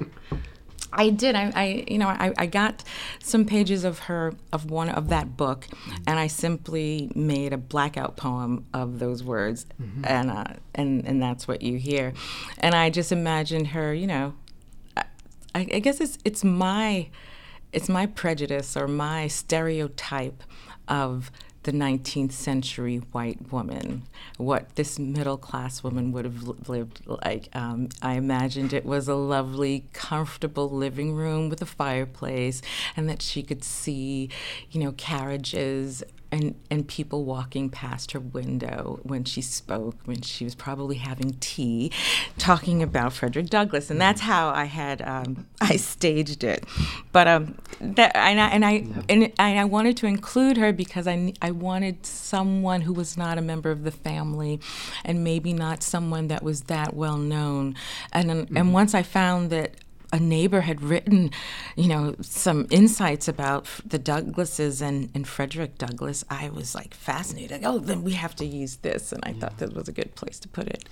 I 0.93 1.09
did. 1.09 1.35
I, 1.35 1.51
I 1.55 1.85
you 1.87 1.97
know, 1.97 2.07
I, 2.07 2.33
I 2.37 2.45
got 2.45 2.83
some 3.23 3.45
pages 3.45 3.83
of 3.83 3.99
her 3.99 4.33
of 4.51 4.69
one 4.69 4.89
of 4.89 5.09
that 5.09 5.37
book, 5.37 5.67
and 6.05 6.19
I 6.19 6.27
simply 6.27 7.11
made 7.15 7.53
a 7.53 7.57
blackout 7.57 8.17
poem 8.17 8.65
of 8.73 8.99
those 8.99 9.23
words, 9.23 9.65
mm-hmm. 9.81 10.03
and 10.05 10.29
uh, 10.29 10.53
and 10.75 11.05
and 11.07 11.21
that's 11.21 11.47
what 11.47 11.61
you 11.61 11.77
hear, 11.77 12.13
and 12.59 12.75
I 12.75 12.89
just 12.89 13.11
imagined 13.11 13.67
her. 13.67 13.93
You 13.93 14.07
know, 14.07 14.33
I, 15.53 15.67
I 15.73 15.79
guess 15.79 15.99
it's 15.99 16.17
it's 16.23 16.43
my 16.43 17.09
it's 17.71 17.89
my 17.89 18.05
prejudice 18.05 18.75
or 18.75 18.87
my 18.87 19.27
stereotype 19.27 20.43
of 20.87 21.31
the 21.63 21.71
19th 21.71 22.31
century 22.31 22.97
white 23.11 23.51
woman, 23.51 24.03
what 24.37 24.75
this 24.75 24.97
middle 24.97 25.37
class 25.37 25.83
woman 25.83 26.11
would 26.11 26.25
have 26.25 26.47
lived 26.67 27.01
like. 27.05 27.49
Um, 27.53 27.89
I 28.01 28.13
imagined 28.13 28.73
it 28.73 28.85
was 28.85 29.07
a 29.07 29.15
lovely, 29.15 29.85
comfortable 29.93 30.69
living 30.69 31.13
room 31.13 31.49
with 31.49 31.61
a 31.61 31.67
fireplace, 31.67 32.61
and 32.97 33.07
that 33.09 33.21
she 33.21 33.43
could 33.43 33.63
see, 33.63 34.29
you 34.71 34.79
know, 34.81 34.91
carriages 34.93 36.03
and 36.31 36.55
and 36.69 36.87
people 36.87 37.25
walking 37.25 37.69
past 37.69 38.11
her 38.13 38.19
window 38.19 38.99
when 39.03 39.23
she 39.23 39.41
spoke 39.41 39.95
when 40.05 40.21
she 40.21 40.43
was 40.43 40.55
probably 40.55 40.95
having 40.95 41.35
tea 41.39 41.91
talking 42.37 42.81
about 42.81 43.13
Frederick 43.13 43.47
Douglass. 43.47 43.89
And 43.89 43.99
that's 43.99 44.21
how 44.21 44.49
I 44.49 44.65
had 44.65 45.01
um, 45.01 45.47
I 45.61 45.75
staged 45.75 46.43
it. 46.43 46.65
But 47.11 47.27
um 47.27 47.57
that 47.79 48.15
and 48.15 48.39
I 48.39 48.47
and 48.47 48.65
I, 48.65 48.71
and, 49.09 49.31
and 49.37 49.59
I 49.59 49.65
wanted 49.65 49.97
to 49.97 50.07
include 50.07 50.57
her 50.57 50.71
because 50.71 51.07
I 51.07 51.33
I 51.41 51.51
wanted 51.51 52.05
someone 52.05 52.81
who 52.81 52.93
was 52.93 53.17
not 53.17 53.37
a 53.37 53.41
member 53.41 53.71
of 53.71 53.83
the 53.83 53.91
family 53.91 54.59
and 55.03 55.23
maybe 55.23 55.53
not 55.53 55.83
someone 55.83 56.27
that 56.29 56.43
was 56.43 56.63
that 56.63 56.93
well 56.93 57.17
known. 57.17 57.75
And 58.13 58.29
mm-hmm. 58.29 58.57
and 58.57 58.73
once 58.73 58.93
I 58.93 59.03
found 59.03 59.49
that 59.49 59.75
a 60.11 60.19
neighbor 60.19 60.61
had 60.61 60.81
written, 60.81 61.31
you 61.75 61.87
know, 61.87 62.15
some 62.21 62.67
insights 62.69 63.27
about 63.27 63.67
the 63.85 63.99
Douglasses 63.99 64.81
and, 64.81 65.09
and 65.15 65.27
Frederick 65.27 65.77
Douglass, 65.77 66.23
I 66.29 66.49
was 66.49 66.75
like 66.75 66.93
fascinated. 66.93 67.61
Oh, 67.63 67.79
then 67.79 68.03
we 68.03 68.13
have 68.13 68.35
to 68.37 68.45
use 68.45 68.77
this, 68.77 69.11
and 69.11 69.23
I 69.25 69.31
yeah. 69.31 69.39
thought 69.39 69.57
that 69.59 69.73
was 69.73 69.87
a 69.87 69.93
good 69.93 70.15
place 70.15 70.39
to 70.39 70.47
put 70.47 70.67
it. 70.67 70.87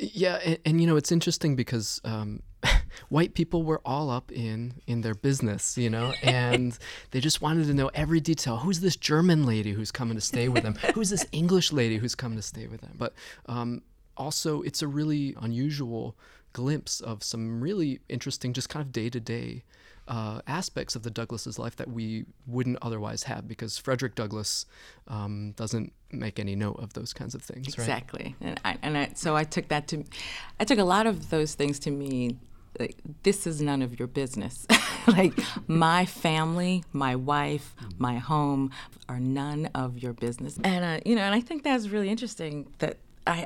Yeah, 0.00 0.38
and, 0.44 0.58
and 0.64 0.80
you 0.80 0.86
know, 0.86 0.96
it's 0.96 1.12
interesting 1.12 1.56
because 1.56 2.00
um, 2.04 2.42
white 3.08 3.34
people 3.34 3.62
were 3.62 3.80
all 3.84 4.10
up 4.10 4.32
in 4.32 4.74
in 4.86 5.00
their 5.00 5.14
business, 5.14 5.76
you 5.78 5.90
know, 5.90 6.12
and 6.22 6.78
they 7.10 7.20
just 7.20 7.40
wanted 7.40 7.66
to 7.66 7.74
know 7.74 7.90
every 7.94 8.20
detail. 8.20 8.58
Who's 8.58 8.80
this 8.80 8.96
German 8.96 9.46
lady 9.46 9.72
who's 9.72 9.92
coming 9.92 10.16
to 10.16 10.20
stay 10.20 10.48
with 10.48 10.62
them? 10.62 10.74
Who's 10.94 11.10
this 11.10 11.26
English 11.32 11.72
lady 11.72 11.98
who's 11.98 12.14
coming 12.14 12.36
to 12.36 12.42
stay 12.42 12.66
with 12.66 12.80
them? 12.80 12.94
But 12.96 13.14
um, 13.46 13.82
also, 14.16 14.62
it's 14.62 14.82
a 14.82 14.88
really 14.88 15.34
unusual 15.40 16.16
glimpse 16.56 17.02
of 17.02 17.22
some 17.22 17.60
really 17.60 18.00
interesting, 18.08 18.54
just 18.54 18.70
kind 18.70 18.82
of 18.82 18.90
day 18.90 19.10
to 19.10 19.20
day 19.20 19.62
aspects 20.08 20.96
of 20.96 21.02
the 21.02 21.10
Douglass's 21.10 21.58
life 21.58 21.76
that 21.76 21.90
we 21.90 22.24
wouldn't 22.46 22.78
otherwise 22.80 23.24
have 23.24 23.46
because 23.46 23.76
Frederick 23.76 24.14
Douglass 24.14 24.64
um, 25.06 25.52
doesn't 25.52 25.92
make 26.10 26.38
any 26.38 26.56
note 26.56 26.78
of 26.78 26.94
those 26.94 27.12
kinds 27.12 27.34
of 27.34 27.42
things. 27.42 27.68
Exactly, 27.68 28.34
right? 28.40 28.48
and, 28.48 28.60
I, 28.64 28.78
and 28.80 28.96
I, 28.96 29.10
so 29.14 29.36
I 29.36 29.44
took 29.44 29.68
that 29.68 29.86
to, 29.88 30.04
I 30.58 30.64
took 30.64 30.78
a 30.78 30.84
lot 30.84 31.06
of 31.06 31.28
those 31.28 31.54
things 31.54 31.78
to 31.80 31.90
mean. 31.90 32.40
Like, 32.78 32.96
this 33.22 33.46
is 33.46 33.62
none 33.62 33.80
of 33.82 33.98
your 33.98 34.06
business. 34.06 34.66
like 35.06 35.32
my 35.66 36.04
family, 36.04 36.84
my 36.92 37.16
wife, 37.16 37.74
my 37.98 38.16
home 38.16 38.70
are 39.08 39.20
none 39.20 39.70
of 39.74 39.98
your 39.98 40.12
business. 40.12 40.58
And 40.62 40.84
uh, 40.84 41.00
you 41.06 41.16
know, 41.16 41.22
and 41.22 41.34
I 41.34 41.40
think 41.40 41.64
that's 41.64 41.88
really 41.88 42.10
interesting 42.10 42.70
that 42.78 42.98
I, 43.26 43.38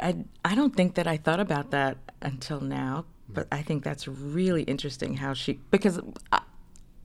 I 0.43 0.51
I 0.53 0.55
don't 0.57 0.75
think 0.75 0.97
that 0.97 1.07
I 1.07 1.17
thought 1.17 1.39
about 1.39 1.71
that 1.71 1.97
until 2.23 2.61
now, 2.61 3.05
mm-hmm. 3.25 3.35
but 3.35 3.49
I 3.51 3.62
think 3.62 3.85
that's 3.85 4.07
really 4.07 4.62
interesting 4.62 5.16
how 5.16 5.35
she 5.35 5.61
because 5.71 6.01
I, 6.33 6.41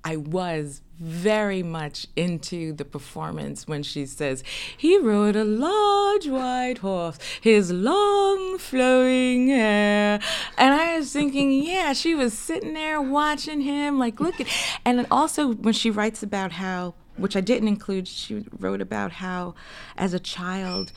I 0.05 0.17
was 0.17 0.81
very 0.99 1.63
much 1.63 2.05
into 2.15 2.71
the 2.71 2.85
performance 2.85 3.67
when 3.67 3.81
she 3.81 4.05
says, 4.05 4.43
He 4.77 4.99
rode 4.99 5.35
a 5.35 5.43
large 5.43 6.27
white 6.27 6.77
horse, 6.77 7.17
his 7.41 7.71
long 7.71 8.59
flowing 8.59 9.47
hair. 9.47 10.19
And 10.59 10.73
I 10.75 10.99
was 10.99 11.11
thinking, 11.11 11.51
yeah, 11.63 11.93
she 11.93 12.13
was 12.13 12.37
sitting 12.37 12.75
there 12.75 13.01
watching 13.01 13.61
him, 13.61 13.97
like, 13.97 14.19
look 14.19 14.39
at. 14.39 14.47
And 14.85 15.07
also 15.09 15.53
when 15.53 15.73
she 15.73 15.89
writes 15.89 16.21
about 16.21 16.51
how, 16.51 16.93
which 17.17 17.35
I 17.35 17.41
didn't 17.41 17.67
include, 17.67 18.07
she 18.07 18.45
wrote 18.59 18.81
about 18.81 19.13
how 19.13 19.55
as 19.97 20.13
a 20.13 20.19
child, 20.19 20.91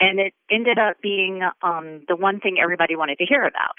and 0.00 0.20
it 0.20 0.34
ended 0.50 0.78
up 0.78 0.96
being 1.02 1.40
um, 1.62 2.02
the 2.06 2.16
one 2.16 2.40
thing 2.40 2.58
everybody 2.62 2.96
wanted 2.96 3.18
to 3.18 3.26
hear 3.26 3.44
about. 3.44 3.76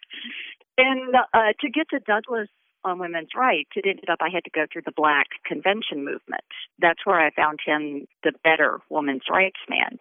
And 0.78 1.14
uh, 1.16 1.54
to 1.60 1.70
get 1.70 1.90
to 1.90 2.00
Douglass 2.00 2.50
on 2.84 3.00
women's 3.00 3.30
rights, 3.36 3.72
it 3.76 3.86
ended 3.86 4.10
up 4.10 4.20
I 4.22 4.30
had 4.34 4.46
to 4.46 4.50
go 4.50 4.66
through 4.72 4.84
the 4.86 4.96
Black 4.96 5.28
Convention 5.46 6.06
movement. 6.06 6.48
That's 6.80 7.06
where 7.06 7.20
I 7.20 7.30
found 7.32 7.60
him 7.66 8.08
the 8.24 8.32
better 8.44 8.80
women's 8.90 9.24
rights 9.30 9.60
man. 9.70 9.98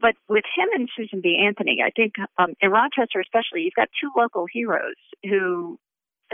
But 0.00 0.14
with 0.28 0.44
him 0.56 0.68
and 0.74 0.88
Susan 0.96 1.20
B. 1.20 1.42
Anthony, 1.44 1.82
I 1.84 1.90
think 1.90 2.14
um, 2.38 2.54
in 2.60 2.70
Rochester 2.70 3.20
especially, 3.20 3.62
you've 3.62 3.74
got 3.74 3.88
two 4.00 4.10
local 4.16 4.46
heroes 4.50 4.94
who 5.24 5.78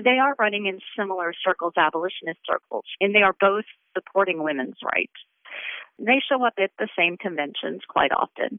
they 0.03 0.19
are 0.19 0.35
running 0.39 0.67
in 0.67 0.81
similar 0.99 1.33
circles, 1.45 1.75
abolitionist 1.77 2.41
circles, 2.47 2.85
and 3.01 3.15
they 3.15 3.23
are 3.23 3.35
both 3.39 3.65
supporting 3.95 4.43
women's 4.43 4.77
rights. 4.85 5.13
They 5.99 6.21
show 6.29 6.45
up 6.45 6.55
at 6.59 6.71
the 6.79 6.89
same 6.97 7.17
conventions 7.17 7.83
quite 7.89 8.13
often. 8.13 8.59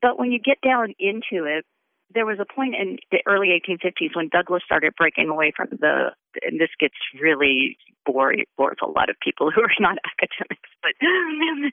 But 0.00 0.18
when 0.18 0.32
you 0.32 0.38
get 0.38 0.60
down 0.60 0.94
into 0.98 1.44
it, 1.46 1.64
there 2.12 2.26
was 2.26 2.38
a 2.38 2.54
point 2.54 2.74
in 2.74 2.98
the 3.10 3.22
early 3.26 3.48
1850s 3.48 4.14
when 4.14 4.28
Douglass 4.28 4.62
started 4.64 4.92
breaking 4.96 5.28
away 5.28 5.52
from 5.56 5.68
the, 5.70 6.10
and 6.42 6.60
this 6.60 6.70
gets 6.78 6.94
really 7.20 7.76
boring, 8.04 8.44
bores 8.56 8.78
a 8.82 8.88
lot 8.88 9.08
of 9.10 9.16
people 9.20 9.50
who 9.50 9.62
are 9.62 9.80
not 9.80 9.98
academics, 10.12 10.70
but 10.82 10.92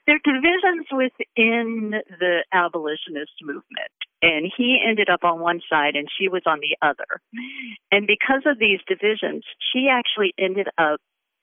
there 0.06 0.16
are 0.16 0.24
divisions 0.24 0.86
within 0.90 1.94
the 2.18 2.44
abolitionist 2.52 3.32
movement. 3.42 3.92
And 4.22 4.50
he 4.56 4.78
ended 4.86 5.08
up 5.10 5.24
on 5.24 5.40
one 5.40 5.60
side 5.68 5.96
and 5.96 6.08
she 6.18 6.28
was 6.28 6.42
on 6.46 6.60
the 6.60 6.76
other. 6.80 7.20
And 7.90 8.06
because 8.06 8.42
of 8.46 8.58
these 8.58 8.78
divisions, 8.86 9.44
she 9.72 9.88
actually 9.90 10.32
ended 10.38 10.68
up 10.78 11.00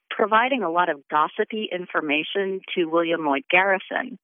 providing 0.10 0.64
a 0.64 0.72
lot 0.72 0.90
of 0.90 1.02
gossipy 1.10 1.70
information 1.72 2.62
to 2.76 2.86
William 2.86 3.26
Lloyd 3.26 3.44
Garrison 3.52 4.18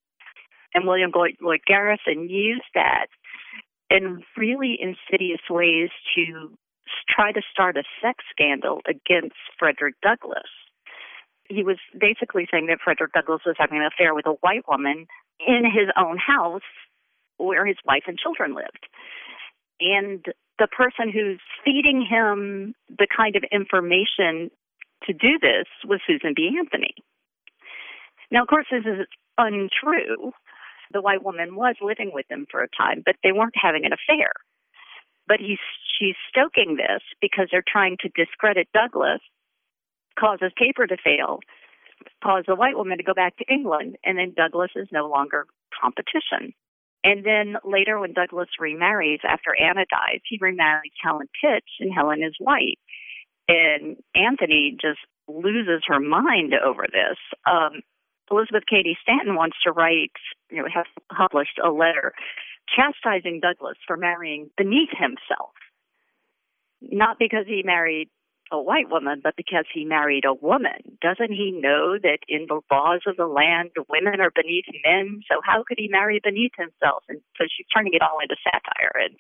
and 0.76 0.86
William 0.86 1.12
Lloyd 1.16 1.62
Garrison 1.66 2.30
used 2.30 2.68
that 2.76 3.08
in 3.90 4.22
really 4.38 4.78
insidious 4.80 5.42
ways 5.50 5.90
to 6.16 6.52
try 7.10 7.32
to 7.32 7.42
start 7.52 7.78
a 7.78 7.84
sex 8.02 8.24
scandal 8.32 8.82
against 8.88 9.36
Frederick 9.58 9.96
Douglass. 10.02 10.50
He 11.48 11.64
was 11.64 11.78
basically 11.98 12.48
saying 12.50 12.68
that 12.68 12.80
Frederick 12.84 13.14
Douglass 13.14 13.42
was 13.46 13.56
having 13.58 13.78
an 13.78 13.86
affair 13.86 14.16
with 14.16 14.26
a 14.26 14.38
white 14.42 14.68
woman 14.68 15.08
in 15.46 15.64
his 15.66 15.90
own 15.98 16.18
house 16.18 16.68
where 17.38 17.66
his 17.66 17.78
wife 17.86 18.04
and 18.08 18.18
children 18.18 18.56
lived. 18.56 18.88
And 19.80 20.26
the 20.58 20.68
person 20.68 21.12
who's 21.12 21.40
feeding 21.64 22.06
him 22.06 22.74
the 22.90 23.08
kind 23.16 23.36
of 23.36 23.44
information 23.52 24.50
to 25.06 25.14
do 25.14 25.38
this 25.42 25.68
was 25.84 26.00
Susan 26.08 26.34
B. 26.36 26.56
Anthony. 26.58 26.96
Now, 28.32 28.44
of 28.44 28.48
course, 28.48 28.66
this 28.72 28.86
is 28.86 29.06
untrue. 29.38 30.32
The 30.94 31.02
white 31.02 31.24
woman 31.24 31.56
was 31.56 31.76
living 31.82 32.12
with 32.14 32.26
him 32.30 32.48
for 32.50 32.62
a 32.62 32.68
time, 32.70 33.04
but 33.06 33.16
they 33.24 33.32
weren't 33.32 33.56
having 33.56 33.86
an 33.86 33.92
affair. 33.94 34.32
But 35.28 35.40
he's 35.40 35.60
she's 35.98 36.16
stoking 36.30 36.78
this 36.78 37.02
because 37.22 37.48
they're 37.52 37.64
trying 37.66 37.98
to 38.02 38.10
discredit 38.10 38.68
Douglass, 38.74 39.22
causes 40.20 40.52
paper 40.58 40.88
to 40.88 40.98
fail, 41.04 41.40
cause 42.24 42.44
the 42.48 42.56
white 42.56 42.78
woman 42.78 42.98
to 42.98 43.04
go 43.04 43.14
back 43.14 43.38
to 43.38 43.46
England, 43.52 43.98
and 44.04 44.18
then 44.18 44.34
Douglass 44.36 44.72
is 44.76 44.88
no 44.92 45.08
longer 45.08 45.46
competition. 45.82 46.54
And 47.04 47.24
then 47.24 47.56
later, 47.64 48.00
when 48.00 48.14
Douglass 48.14 48.50
remarries 48.60 49.20
after 49.28 49.56
Anna 49.56 49.86
dies, 49.90 50.22
he 50.28 50.40
remarries 50.42 50.94
Helen 51.04 51.28
Pitts, 51.40 51.70
and 51.80 51.94
Helen 51.94 52.24
is 52.24 52.34
white. 52.40 52.80
And 53.48 53.98
Anthony 54.16 54.76
just 54.82 55.00
loses 55.28 55.84
her 55.88 56.00
mind 56.00 56.54
over 56.56 56.88
this. 56.92 57.18
Um, 57.46 57.82
Elizabeth 58.32 58.64
Cady 58.68 58.98
Stanton 59.04 59.36
wants 59.36 59.58
to 59.64 59.72
write, 59.72 60.18
you 60.50 60.58
know, 60.58 60.68
has 60.74 60.86
published 61.16 61.60
a 61.64 61.70
letter 61.70 62.14
chastising 62.76 63.40
Douglass 63.40 63.78
for 63.86 63.98
marrying 63.98 64.50
beneath 64.58 64.90
himself. 64.90 65.54
Not 66.92 67.18
because 67.20 67.46
he 67.48 67.64
married 67.64 68.10
a 68.52 68.62
white 68.62 68.90
woman, 68.90 69.22
but 69.24 69.36
because 69.36 69.66
he 69.74 69.86
married 69.86 70.26
a 70.26 70.34
woman. 70.34 70.98
Doesn't 71.02 71.34
he 71.34 71.50
know 71.52 71.98
that 71.98 72.20
in 72.30 72.46
the 72.48 72.62
laws 72.70 73.02
of 73.08 73.18
the 73.18 73.26
land, 73.26 73.72
women 73.90 74.22
are 74.22 74.30
beneath 74.30 74.70
men? 74.86 75.22
So 75.30 75.42
how 75.44 75.64
could 75.68 75.78
he 75.80 75.88
marry 75.90 76.22
beneath 76.24 76.54
himself? 76.58 77.04
And 77.10 77.22
so 77.38 77.46
she's 77.50 77.66
turning 77.74 77.94
it 77.94 78.02
all 78.02 78.20
into 78.22 78.36
satire. 78.46 78.94
And 79.02 79.18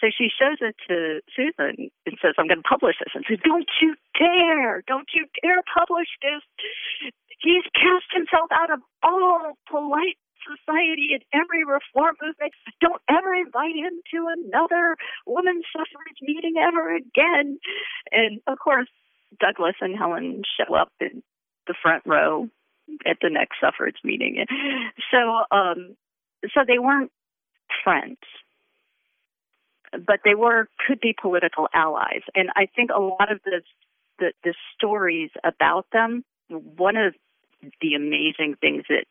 so 0.00 0.08
she 0.16 0.32
shows 0.32 0.58
it 0.60 0.76
to 0.88 1.20
Susan 1.36 1.92
and 2.06 2.16
says, 2.22 2.34
I'm 2.38 2.48
going 2.48 2.62
to 2.62 2.68
publish 2.68 2.96
this. 3.00 3.12
And 3.14 3.24
says, 3.28 3.38
Don't 3.44 3.68
you 3.82 3.94
dare! 4.16 4.82
Don't 4.86 5.08
you 5.12 5.26
dare 5.42 5.60
publish 5.68 6.08
this! 6.24 6.40
He's 7.40 7.64
cast 7.76 8.08
himself 8.16 8.48
out 8.52 8.72
of 8.72 8.80
all 9.02 9.58
polite 9.68 10.16
society 10.44 11.08
and 11.12 11.24
every 11.32 11.64
reform 11.64 12.16
movement. 12.22 12.52
Don't 12.80 13.02
ever 13.08 13.34
invite 13.34 13.76
him 13.76 14.00
to 14.12 14.28
another 14.38 14.96
women's 15.26 15.64
suffrage 15.72 16.20
meeting 16.22 16.54
ever 16.60 16.94
again. 16.94 17.58
And 18.12 18.40
of 18.46 18.58
course, 18.58 18.88
Douglass 19.40 19.76
and 19.80 19.96
Helen 19.96 20.42
show 20.56 20.74
up 20.74 20.92
in 21.00 21.22
the 21.66 21.74
front 21.82 22.02
row 22.06 22.48
at 23.06 23.16
the 23.22 23.30
next 23.30 23.56
suffrage 23.60 23.96
meeting. 24.04 24.44
So, 25.10 25.44
um, 25.50 25.96
so 26.52 26.60
they 26.66 26.78
weren't 26.78 27.10
friends, 27.82 28.18
but 29.92 30.20
they 30.24 30.34
were 30.34 30.68
could 30.86 31.00
be 31.00 31.14
political 31.20 31.68
allies. 31.72 32.22
And 32.34 32.50
I 32.56 32.66
think 32.74 32.90
a 32.94 33.00
lot 33.00 33.32
of 33.32 33.40
the 33.44 33.62
the, 34.18 34.32
the 34.44 34.54
stories 34.76 35.30
about 35.42 35.86
them. 35.92 36.24
One 36.48 36.96
of 36.96 37.14
the 37.80 37.94
amazing 37.94 38.56
things 38.60 38.84
that 38.88 39.06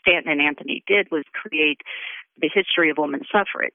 Stanton 0.00 0.32
and 0.32 0.40
Anthony 0.40 0.82
did 0.86 1.08
was 1.10 1.24
create 1.32 1.80
the 2.40 2.50
history 2.52 2.90
of 2.90 2.98
women's 2.98 3.28
suffrage. 3.30 3.72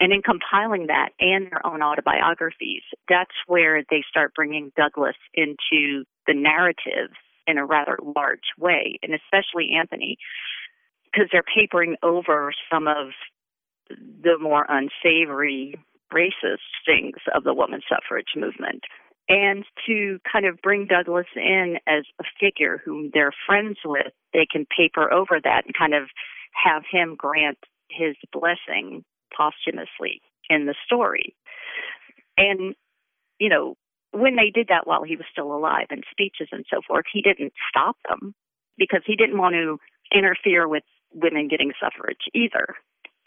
And 0.00 0.12
in 0.12 0.22
compiling 0.22 0.86
that 0.86 1.10
and 1.18 1.50
their 1.50 1.66
own 1.66 1.82
autobiographies, 1.82 2.82
that's 3.08 3.34
where 3.46 3.82
they 3.90 4.04
start 4.08 4.34
bringing 4.34 4.70
Douglass 4.76 5.16
into 5.34 6.04
the 6.26 6.34
narrative 6.34 7.10
in 7.46 7.58
a 7.58 7.66
rather 7.66 7.98
large 8.16 8.52
way, 8.58 8.98
and 9.02 9.12
especially 9.12 9.70
Anthony, 9.76 10.18
because 11.04 11.28
they're 11.32 11.42
papering 11.42 11.96
over 12.02 12.52
some 12.70 12.86
of 12.86 13.08
the 13.88 14.38
more 14.38 14.66
unsavory 14.68 15.74
racist 16.12 16.68
things 16.86 17.16
of 17.34 17.44
the 17.44 17.54
women's 17.54 17.84
suffrage 17.88 18.36
movement 18.36 18.82
and 19.28 19.64
to 19.86 20.18
kind 20.30 20.46
of 20.46 20.60
bring 20.62 20.86
Douglass 20.86 21.26
in 21.36 21.76
as 21.86 22.04
a 22.20 22.24
figure 22.40 22.80
whom 22.84 23.10
they're 23.12 23.32
friends 23.46 23.78
with, 23.84 24.12
they 24.32 24.46
can 24.50 24.66
paper 24.76 25.12
over 25.12 25.38
that 25.42 25.62
and 25.66 25.74
kind 25.78 25.94
of 25.94 26.08
have 26.52 26.82
him 26.90 27.14
grant 27.16 27.58
his 27.90 28.16
blessing 28.32 29.04
posthumously 29.36 30.20
in 30.48 30.66
the 30.66 30.74
story. 30.86 31.34
And, 32.36 32.74
you 33.38 33.48
know, 33.48 33.74
when 34.12 34.36
they 34.36 34.50
did 34.50 34.68
that 34.68 34.86
while 34.86 35.02
he 35.02 35.16
was 35.16 35.26
still 35.30 35.54
alive 35.54 35.86
in 35.90 36.00
speeches 36.10 36.48
and 36.50 36.64
so 36.72 36.80
forth, 36.86 37.04
he 37.12 37.20
didn't 37.20 37.52
stop 37.68 37.96
them 38.08 38.34
because 38.78 39.02
he 39.04 39.16
didn't 39.16 39.38
want 39.38 39.54
to 39.54 39.78
interfere 40.16 40.66
with 40.66 40.84
women 41.12 41.48
getting 41.48 41.72
suffrage 41.78 42.28
either. 42.34 42.74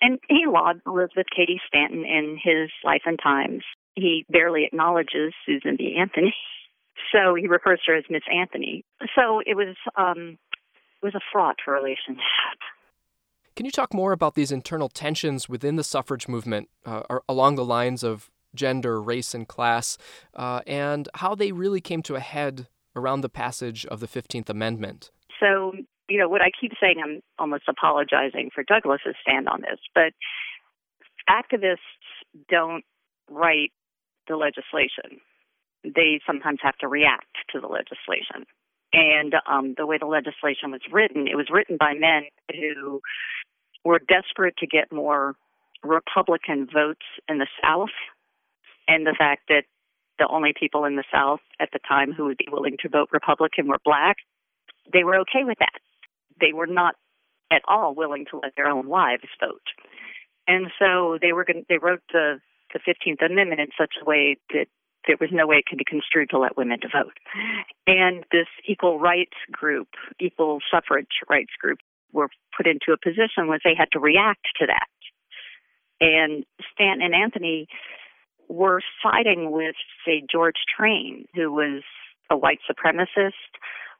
And 0.02 0.18
he 0.28 0.45
lauded 0.47 0.82
Elizabeth 0.88 1.28
Cady 1.36 1.62
Stanton 1.68 2.06
in 2.06 2.39
his 2.41 2.72
Life 2.84 3.04
and 3.06 3.20
Times 3.22 3.64
he 3.96 4.26
barely 4.30 4.66
acknowledges 4.66 5.34
Susan 5.46 5.76
B. 5.78 5.96
Anthony. 6.00 6.34
So 7.12 7.36
he 7.36 7.48
refers 7.48 7.82
to 7.86 7.94
her 7.94 7.98
as 7.98 8.04
Miss 8.10 8.22
Anthony. 8.32 8.86
So 9.16 9.42
it 9.46 9.56
was 9.56 9.76
um, 9.98 10.38
it 11.02 11.06
was 11.06 11.16
a 11.16 11.20
fraught 11.32 11.58
relationship. 11.66 12.22
Can 13.56 13.66
you 13.66 13.72
talk 13.72 13.94
more 13.94 14.12
about 14.12 14.36
these 14.36 14.52
internal 14.52 14.88
tensions 14.88 15.50
within 15.50 15.76
the 15.76 15.84
suffrage 15.84 16.28
movement 16.28 16.70
uh, 16.86 17.04
along 17.28 17.56
the 17.56 17.66
lines 17.66 18.04
of 18.04 18.30
gender, 18.56 19.02
race, 19.02 19.34
and 19.34 19.48
class, 19.48 19.98
uh, 20.36 20.62
and 20.68 21.10
how 21.16 21.36
they 21.36 21.52
really 21.52 21.82
came 21.82 22.02
to 22.04 22.16
a 22.16 22.20
head 22.20 22.68
around 22.96 23.22
the 23.22 23.30
passage 23.30 23.86
of 23.88 24.00
the 24.00 24.08
15th 24.08 24.50
Amendment? 24.50 25.12
So, 25.39 25.74
you 26.10 26.18
know, 26.18 26.30
what 26.30 26.42
I 26.42 26.52
keep 26.60 26.74
saying, 26.80 26.96
I'm 27.04 27.22
almost 27.39 27.64
apologizing 27.68 28.52
for 28.54 28.64
Douglass's 28.64 29.16
stand 29.22 29.48
on 29.48 29.62
this, 29.62 29.80
but 29.96 30.14
activists 31.30 31.78
don't 32.50 32.84
write 33.30 33.72
the 34.28 34.36
legislation. 34.36 35.22
They 35.84 36.22
sometimes 36.26 36.59
have 36.61 36.78
to 36.78 36.88
react 36.88 37.36
to 37.51 37.59
the 37.59 37.67
legislation. 37.67 38.45
And 38.93 39.36
um, 39.47 39.74
the 39.78 39.86
way 39.86 39.97
the 39.97 40.05
legislation 40.05 40.72
was 40.72 40.82
written, 40.91 41.28
it 41.28 41.36
was 41.36 41.47
written 41.49 41.78
by 41.80 41.93
men 41.93 42.24
who 42.53 43.01
were 43.86 43.99
desperate 43.99 44.55
to 44.57 44.67
get 44.67 44.91
more 44.91 45.36
Republican 45.84 46.67
votes 46.72 47.05
in 47.28 47.38
the 47.38 47.47
South. 47.63 47.95
And 48.88 49.05
the 49.05 49.15
fact 49.17 49.43
that 49.47 49.63
the 50.19 50.28
only 50.28 50.53
people 50.57 50.86
in 50.86 50.97
the 50.97 51.03
South 51.11 51.39
at 51.59 51.69
the 51.72 51.80
time 51.88 52.11
who 52.11 52.26
would 52.26 52.38
be 52.38 52.47
willing 52.51 52.78
to 52.82 52.89
vote 52.89 53.09
Republican 53.11 53.67
were 53.67 53.80
black, 53.84 54.17
they 54.91 55.03
were 55.03 55.17
okay 55.22 55.43
with 55.43 55.57
that. 55.59 55.80
They 56.39 56.53
were 56.53 56.67
not 56.67 56.95
at 57.51 57.61
all 57.67 57.95
willing 57.95 58.26
to 58.32 58.39
let 58.39 58.53
their 58.55 58.67
own 58.67 58.88
wives 58.88 59.28
vote. 59.39 59.61
And 60.47 60.67
so 60.80 61.17
they 61.22 61.34
were 61.34 61.45
going 61.45 61.65
they 61.69 61.78
wrote 61.78 62.01
the 62.11 62.39
the 62.74 62.80
15th 62.80 63.26
Amendment 63.26 63.61
in 63.61 63.67
such 63.78 63.95
a 64.01 64.05
way 64.05 64.38
that 64.53 64.67
there 65.07 65.17
was 65.19 65.30
no 65.32 65.47
way 65.47 65.57
it 65.57 65.65
could 65.65 65.78
be 65.78 65.86
construed 65.86 66.30
to 66.30 66.38
let 66.38 66.57
women 66.57 66.80
to 66.82 66.88
vote. 66.88 67.17
And 67.88 68.24
this 68.32 68.47
equal 68.67 68.99
rights 68.99 69.38
group, 69.51 69.88
equal 70.19 70.59
suffrage 70.72 71.26
rights 71.30 71.53
group, 71.59 71.80
were 72.13 72.30
put 72.55 72.67
into 72.67 72.91
a 72.93 72.97
position 72.97 73.47
where 73.47 73.59
they 73.63 73.74
had 73.76 73.89
to 73.93 73.99
react 73.99 74.45
to 74.59 74.67
that. 74.67 74.88
And 75.99 76.45
Stanton 76.74 77.05
and 77.05 77.15
Anthony 77.15 77.67
were 78.47 78.82
siding 79.01 79.51
with, 79.51 79.76
say, 80.05 80.24
George 80.30 80.61
Train, 80.78 81.26
who 81.34 81.51
was 81.51 81.84
a 82.30 82.38
white 82.38 82.59
supremacist, 82.69 83.32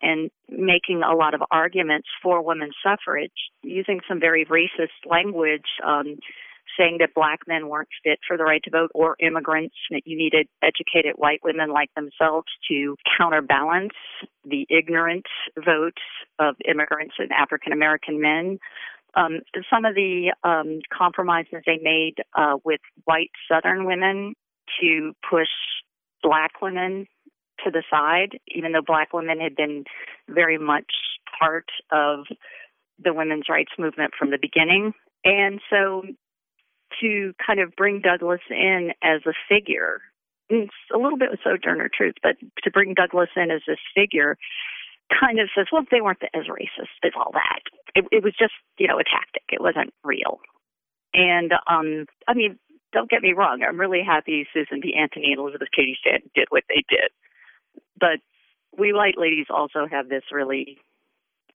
and 0.01 0.32
making 0.49 1.03
a 1.03 1.15
lot 1.15 1.34
of 1.34 1.41
arguments 1.51 2.07
for 2.22 2.43
women's 2.43 2.76
suffrage 2.84 3.32
using 3.61 3.99
some 4.07 4.19
very 4.19 4.45
racist 4.45 5.09
language. 5.09 5.67
Um, 5.86 6.17
saying 6.82 6.98
that 7.00 7.14
black 7.14 7.40
men 7.48 7.70
weren't 7.70 7.90
fit 8.04 8.20
for 8.28 8.38
the 8.38 8.44
right 8.44 8.62
to 8.64 8.72
vote 8.72 8.92
or 8.96 9.16
immigrants, 9.20 9.76
that 9.92 10.02
you 10.06 10.18
needed 10.18 10.48
educated 10.64 11.14
white 11.16 11.42
women 11.44 11.72
like 11.72 11.90
themselves 11.96 12.48
to 12.70 12.96
counterbalance 13.18 13.94
the 14.44 14.66
ignorant 14.70 15.26
votes 15.56 16.02
of 16.40 16.56
immigrants 16.68 17.16
and 17.20 17.32
African 17.32 17.74
American 17.74 18.20
men. 18.20 18.58
Um, 19.16 19.42
some 19.72 19.86
of 19.86 19.94
the 19.94 20.34
um, 20.44 20.80
compromises 20.92 21.62
they 21.66 21.80
made 21.82 22.16
uh, 22.38 22.58
with 22.64 22.80
white 23.04 23.32
Southern 23.52 23.86
women 23.86 24.34
to 24.80 25.14
push 25.30 25.50
black 26.24 26.62
women 26.62 27.08
to 27.64 27.72
the 27.72 27.84
side, 27.92 28.40
even 28.56 28.72
though 28.72 28.82
black 28.86 29.14
women 29.14 29.40
had 29.40 29.56
been 29.56 29.84
very 30.30 30.58
much 30.58 30.92
part 31.40 31.66
of 31.92 32.26
the 33.04 33.14
women's 33.14 33.46
rights 33.50 33.72
movement 33.78 34.14
from 34.18 34.32
the 34.32 34.40
beginning. 34.42 34.94
And 35.24 35.60
so 35.70 36.04
to 37.00 37.34
kind 37.46 37.60
of 37.60 37.76
bring 37.76 38.02
Douglass 38.02 38.42
in 38.50 38.92
as 39.02 39.22
a 39.26 39.34
figure. 39.48 40.02
It's 40.50 40.74
a 40.94 40.98
little 40.98 41.18
bit 41.18 41.32
of 41.32 41.39
Sojourner 41.44 41.89
Truth, 41.96 42.16
but 42.22 42.36
to 42.64 42.72
bring 42.72 42.94
Douglass 42.94 43.30
in 43.36 43.52
as 43.52 43.62
this 43.66 43.80
figure 43.96 44.38
kind 45.20 45.39
of 45.39 45.50
says, 45.56 45.68
well, 45.72 45.84
they 45.92 46.02
weren't 46.02 46.22
as 46.34 46.46
racist 46.46 47.00
as 47.04 47.12
all 47.16 47.32
that. 47.34 47.62
It, 47.96 48.06
it 48.12 48.24
was 48.24 48.34
just, 48.38 48.54
you 48.78 48.88
know, 48.88 49.00
a 49.00 49.04
tactic. 49.04 49.44
It 49.52 49.62
wasn't 49.62 49.94
real. 50.04 50.39
And, 51.14 51.54
um, 51.68 52.06
I 52.28 52.34
mean, 52.34 52.58
don't 52.94 53.10
get 53.10 53.22
me 53.22 53.34
wrong. 53.34 53.64
I'm 53.68 53.80
really 53.80 54.04
happy 54.06 54.48
Susan 54.54 54.80
B. 54.82 54.94
Anthony 54.98 55.32
and 55.32 55.39
Elizabeth 55.39 55.70
Cady 55.76 55.98
Stanton 56.00 56.30
did 56.36 56.48
what 56.50 56.64
they 56.70 56.84
did. 56.89 57.12
But 58.00 58.20
we 58.78 58.94
white 58.94 59.18
ladies 59.18 59.48
also 59.50 59.86
have 59.89 60.10
this 60.10 60.24
really 60.32 60.78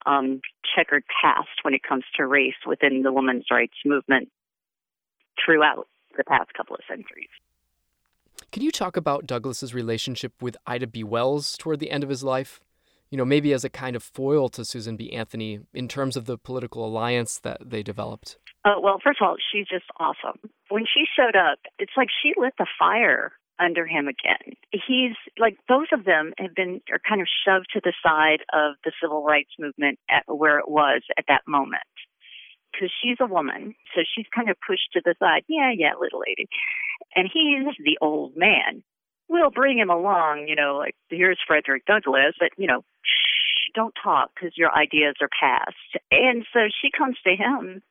um, 0.05 0.41
checkered 0.75 1.05
past 1.23 1.63
when 1.63 1.75
it 1.75 1.83
comes 1.83 2.05
to 2.17 2.27
race 2.27 2.55
within 2.67 3.03
the 3.03 3.13
women's 3.13 3.47
rights 3.51 3.77
movement 3.85 4.29
throughout 5.47 5.87
the 6.17 6.25
past 6.25 6.53
couple 6.55 6.75
of 6.75 6.83
centuries. 6.89 7.31
Can 8.53 8.63
you 8.63 8.71
talk 8.71 8.97
about 8.97 9.27
Douglass's 9.27 9.75
relationship 9.75 10.33
with 10.43 10.57
Ida 10.67 10.87
B. 10.87 11.05
Wells 11.05 11.57
toward 11.57 11.81
the 11.81 11.91
end 11.91 12.03
of 12.03 12.11
his 12.11 12.25
life? 12.25 12.61
You 13.11 13.19
know, 13.19 13.25
maybe 13.25 13.53
as 13.53 13.65
a 13.65 13.71
kind 13.71 13.95
of 13.95 14.03
foil 14.03 14.49
to 14.51 14.65
Susan 14.65 14.97
B. 14.97 15.13
Anthony 15.13 15.61
in 15.73 15.89
terms 15.89 16.17
of 16.17 16.25
the 16.27 16.37
political 16.37 16.85
alliance 16.85 17.39
that 17.39 17.71
they 17.71 17.83
developed. 17.83 18.39
Uh, 18.65 18.81
well, 18.83 18.99
first 19.03 19.21
of 19.21 19.29
all, 19.29 19.37
she's 19.53 19.69
just 19.69 19.85
awesome. 20.01 20.41
When 20.71 20.85
she 20.85 21.05
showed 21.17 21.37
up, 21.37 21.59
it's 21.79 21.93
like 21.97 22.09
she 22.23 22.33
lit 22.37 22.55
the 22.59 22.67
fire 22.79 23.33
under 23.59 23.87
him 23.87 24.09
again. 24.09 24.57
He's 24.73 25.15
like 25.39 25.57
both 25.69 25.89
of 25.93 26.05
them 26.05 26.33
have 26.39 26.55
been 26.55 26.81
are 26.91 27.01
kind 27.09 27.21
of 27.21 27.29
shoved 27.47 27.69
to 27.73 27.81
the 27.83 27.93
side 28.05 28.41
of 28.53 28.75
the 28.85 28.93
civil 29.01 29.23
rights 29.23 29.51
movement 29.59 29.99
at 30.11 30.25
where 30.27 30.59
it 30.59 30.69
was 30.69 31.03
at 31.17 31.25
that 31.29 31.43
moment. 31.47 31.83
Because 32.77 32.93
she's 33.03 33.17
a 33.21 33.27
woman, 33.27 33.75
so 33.95 34.03
she's 34.05 34.27
kind 34.35 34.51
of 34.51 34.57
pushed 34.67 34.93
to 34.93 35.01
the 35.03 35.15
side. 35.19 35.45
Yeah, 35.49 35.73
yeah, 35.75 35.93
little 35.99 36.21
lady. 36.21 36.47
And 37.15 37.31
he's 37.33 37.65
the 37.83 37.97
old 38.03 38.37
man. 38.37 38.83
We'll 39.29 39.51
bring 39.51 39.79
him 39.79 39.91
along, 39.91 40.47
you 40.49 40.55
know, 40.55 40.77
like 40.77 40.95
here's 41.09 41.41
Frederick 41.47 41.85
Douglass, 41.87 42.35
but 42.39 42.51
you 42.59 42.67
know, 42.67 42.85
shh, 43.03 43.73
don't 43.75 43.95
talk 44.03 44.31
because 44.35 44.53
your 44.57 44.73
ideas 44.73 45.17
are 45.21 45.31
past. 45.41 46.05
And 46.13 46.45
so 46.53 46.69
she 46.81 46.91
comes 46.97 47.17
to 47.25 47.35
him 47.35 47.83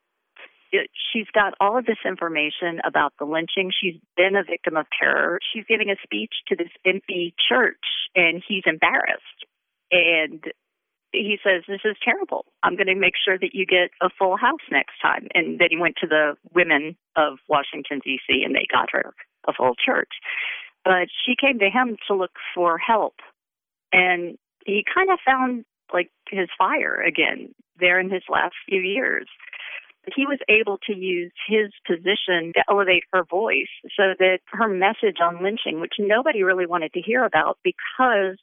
she's 1.13 1.27
got 1.33 1.53
all 1.59 1.77
of 1.77 1.85
this 1.85 1.97
information 2.05 2.79
about 2.85 3.13
the 3.19 3.25
lynching. 3.25 3.71
She's 3.71 3.99
been 4.17 4.35
a 4.35 4.43
victim 4.43 4.75
of 4.77 4.85
terror. 4.97 5.39
She's 5.53 5.65
giving 5.67 5.89
a 5.89 5.95
speech 6.03 6.33
to 6.47 6.55
this 6.55 6.71
empty 6.85 7.33
church, 7.47 7.83
and 8.15 8.43
he's 8.45 8.63
embarrassed. 8.65 9.45
And 9.91 10.43
he 11.17 11.37
says, 11.43 11.63
This 11.67 11.81
is 11.85 11.95
terrible. 12.03 12.45
I'm 12.63 12.75
going 12.75 12.87
to 12.87 12.95
make 12.95 13.13
sure 13.23 13.37
that 13.37 13.53
you 13.53 13.65
get 13.65 13.91
a 14.01 14.09
full 14.17 14.37
house 14.37 14.63
next 14.71 14.93
time. 15.01 15.27
And 15.33 15.59
then 15.59 15.69
he 15.71 15.77
went 15.77 15.95
to 16.01 16.07
the 16.07 16.35
women 16.53 16.95
of 17.15 17.39
Washington, 17.47 18.01
D.C., 18.03 18.43
and 18.43 18.55
they 18.55 18.67
got 18.71 18.89
her 18.91 19.13
a 19.47 19.53
full 19.53 19.75
church. 19.75 20.11
But 20.83 21.07
she 21.25 21.35
came 21.39 21.59
to 21.59 21.69
him 21.69 21.97
to 22.07 22.15
look 22.15 22.35
for 22.53 22.77
help. 22.77 23.15
And 23.91 24.37
he 24.65 24.83
kind 24.93 25.09
of 25.11 25.19
found 25.25 25.65
like 25.93 26.09
his 26.29 26.49
fire 26.57 27.01
again 27.01 27.53
there 27.79 27.99
in 27.99 28.09
his 28.09 28.23
last 28.29 28.55
few 28.67 28.81
years 28.81 29.27
he 30.15 30.25
was 30.25 30.39
able 30.49 30.77
to 30.85 30.95
use 30.95 31.31
his 31.47 31.71
position 31.87 32.53
to 32.53 32.63
elevate 32.69 33.03
her 33.13 33.23
voice 33.23 33.71
so 33.97 34.13
that 34.19 34.39
her 34.47 34.67
message 34.67 35.17
on 35.21 35.43
lynching, 35.43 35.79
which 35.79 35.93
nobody 35.99 36.43
really 36.43 36.67
wanted 36.67 36.93
to 36.93 37.01
hear 37.01 37.23
about 37.23 37.57
because 37.63 38.37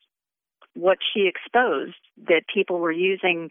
what 0.75 0.99
she 1.13 1.29
exposed, 1.29 1.97
that 2.29 2.43
people 2.53 2.79
were 2.79 2.93
using 2.93 3.51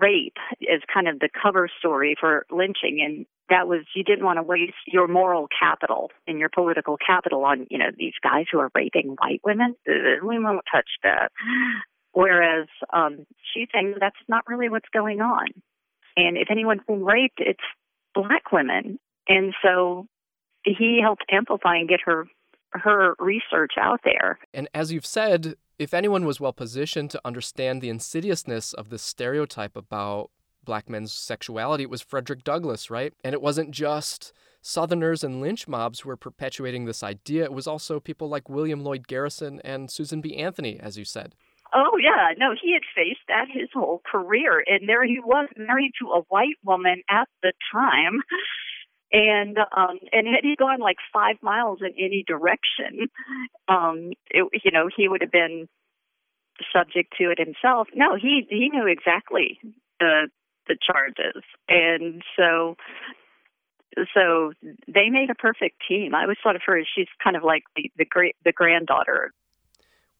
rape 0.00 0.36
as 0.72 0.80
kind 0.92 1.08
of 1.08 1.18
the 1.18 1.28
cover 1.42 1.68
story 1.78 2.16
for 2.18 2.46
lynching 2.50 3.04
and 3.04 3.26
that 3.50 3.68
was 3.68 3.80
you 3.94 4.02
didn't 4.02 4.24
want 4.24 4.38
to 4.38 4.42
waste 4.42 4.72
your 4.86 5.06
moral 5.06 5.48
capital 5.60 6.10
and 6.26 6.38
your 6.38 6.48
political 6.48 6.96
capital 6.96 7.44
on 7.44 7.66
you 7.68 7.76
know 7.76 7.90
these 7.98 8.14
guys 8.22 8.46
who 8.50 8.58
are 8.58 8.70
raping 8.74 9.14
white 9.20 9.42
women 9.44 9.74
we 9.86 10.38
won't 10.38 10.64
touch 10.72 10.88
that 11.02 11.30
whereas 12.12 12.68
um 12.94 13.26
she's 13.52 13.68
saying 13.74 13.92
that's 14.00 14.16
not 14.28 14.42
really 14.48 14.70
what's 14.70 14.88
going 14.94 15.20
on 15.20 15.48
and 16.16 16.36
if 16.36 16.48
anyone's 16.50 16.82
been 16.86 17.04
raped, 17.04 17.38
it's 17.38 17.60
black 18.14 18.52
women. 18.52 18.98
And 19.28 19.54
so 19.64 20.06
he 20.64 21.00
helped 21.02 21.24
amplify 21.30 21.76
and 21.76 21.88
get 21.88 22.00
her 22.04 22.26
her 22.74 23.14
research 23.18 23.72
out 23.78 24.00
there. 24.02 24.38
And 24.54 24.66
as 24.72 24.92
you've 24.92 25.04
said, 25.04 25.56
if 25.82 25.92
anyone 25.92 26.24
was 26.24 26.40
well 26.40 26.52
positioned 26.52 27.10
to 27.10 27.20
understand 27.24 27.80
the 27.80 27.88
insidiousness 27.88 28.72
of 28.72 28.88
this 28.88 29.02
stereotype 29.02 29.76
about 29.76 30.30
black 30.64 30.88
men's 30.88 31.12
sexuality, 31.12 31.82
it 31.82 31.90
was 31.90 32.02
Frederick 32.02 32.44
Douglass, 32.44 32.90
right? 32.90 33.12
And 33.24 33.34
it 33.34 33.42
wasn't 33.42 33.72
just 33.72 34.32
Southerners 34.60 35.24
and 35.24 35.40
lynch 35.40 35.66
mobs 35.66 36.00
who 36.00 36.08
were 36.08 36.16
perpetuating 36.16 36.84
this 36.84 37.02
idea. 37.02 37.44
It 37.44 37.52
was 37.52 37.66
also 37.66 37.98
people 37.98 38.28
like 38.28 38.48
William 38.48 38.84
Lloyd 38.84 39.08
Garrison 39.08 39.60
and 39.64 39.90
Susan 39.90 40.20
B. 40.20 40.36
Anthony, 40.36 40.78
as 40.78 40.96
you 40.96 41.04
said. 41.04 41.34
Oh 41.74 41.96
yeah, 42.00 42.34
no, 42.36 42.54
he 42.60 42.74
had 42.74 42.82
faced 42.94 43.26
that 43.28 43.46
his 43.52 43.68
whole 43.72 44.02
career, 44.04 44.62
and 44.66 44.88
there 44.88 45.04
he 45.04 45.18
was 45.24 45.48
married 45.56 45.92
to 46.00 46.12
a 46.12 46.20
white 46.28 46.58
woman 46.62 47.02
at 47.08 47.28
the 47.42 47.52
time, 47.72 48.22
and 49.12 49.58
um, 49.58 49.98
and 50.12 50.26
had 50.26 50.42
he 50.42 50.56
gone 50.56 50.80
like 50.80 50.96
five 51.12 51.36
miles 51.42 51.80
in 51.80 51.92
any 51.98 52.24
direction, 52.26 53.08
um, 53.68 54.12
it, 54.30 54.48
you 54.64 54.70
know, 54.70 54.88
he 54.94 55.08
would 55.08 55.20
have 55.20 55.30
been 55.32 55.68
subject 56.74 57.14
to 57.18 57.30
it 57.30 57.38
himself. 57.38 57.88
No, 57.94 58.16
he 58.16 58.46
he 58.48 58.70
knew 58.72 58.86
exactly 58.86 59.58
the 60.00 60.28
the 60.68 60.76
charges, 60.84 61.42
and 61.68 62.22
so 62.36 62.76
so 64.14 64.52
they 64.88 65.10
made 65.10 65.30
a 65.30 65.34
perfect 65.34 65.82
team. 65.86 66.14
I 66.14 66.22
always 66.22 66.38
thought 66.42 66.56
of 66.56 66.62
her 66.66 66.78
as 66.78 66.86
she's 66.94 67.08
kind 67.22 67.36
of 67.36 67.42
like 67.42 67.64
the 67.76 67.90
the 67.98 68.04
great 68.04 68.36
the 68.44 68.52
granddaughter 68.52 69.32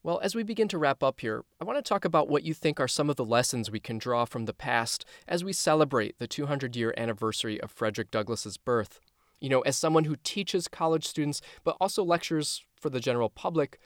well, 0.05 0.19
as 0.21 0.35
we 0.35 0.43
begin 0.43 0.67
to 0.69 0.79
wrap 0.79 1.03
up 1.03 1.21
here, 1.21 1.45
I 1.61 1.65
want 1.65 1.79
to 1.79 1.89
talk 1.89 2.05
about 2.05 2.29
what 2.29 2.43
you 2.43 2.55
think 2.55 2.81
are 2.81 2.89
some 2.89 3.09
of 3.09 3.17
the 3.17 3.25
lessons 3.25 3.71
we 3.71 3.79
can 3.79 3.99
draw 3.99 4.25
from 4.25 4.47
the 4.47 4.53
past 4.53 5.05
as 5.29 5.45
we 5.45 5.53
celebrate 5.53 6.19
the 6.19 6.27
200 6.27 6.75
year 6.75 6.93
anniversary 6.97 7.61
of 7.61 7.71
Frederick 7.71 8.11
Douglass's 8.11 8.57
birth. 8.57 8.99
You 9.41 9.49
know, 9.49 9.61
as 9.61 9.77
someone 9.77 10.05
who 10.05 10.17
teaches 10.25 10.67
college 10.67 11.07
students 11.07 11.41
but 11.63 11.77
also 11.81 12.03
lectures 12.05 12.65
for 12.81 12.91
the 12.91 13.01
general 13.01 13.31
public, 13.31 13.79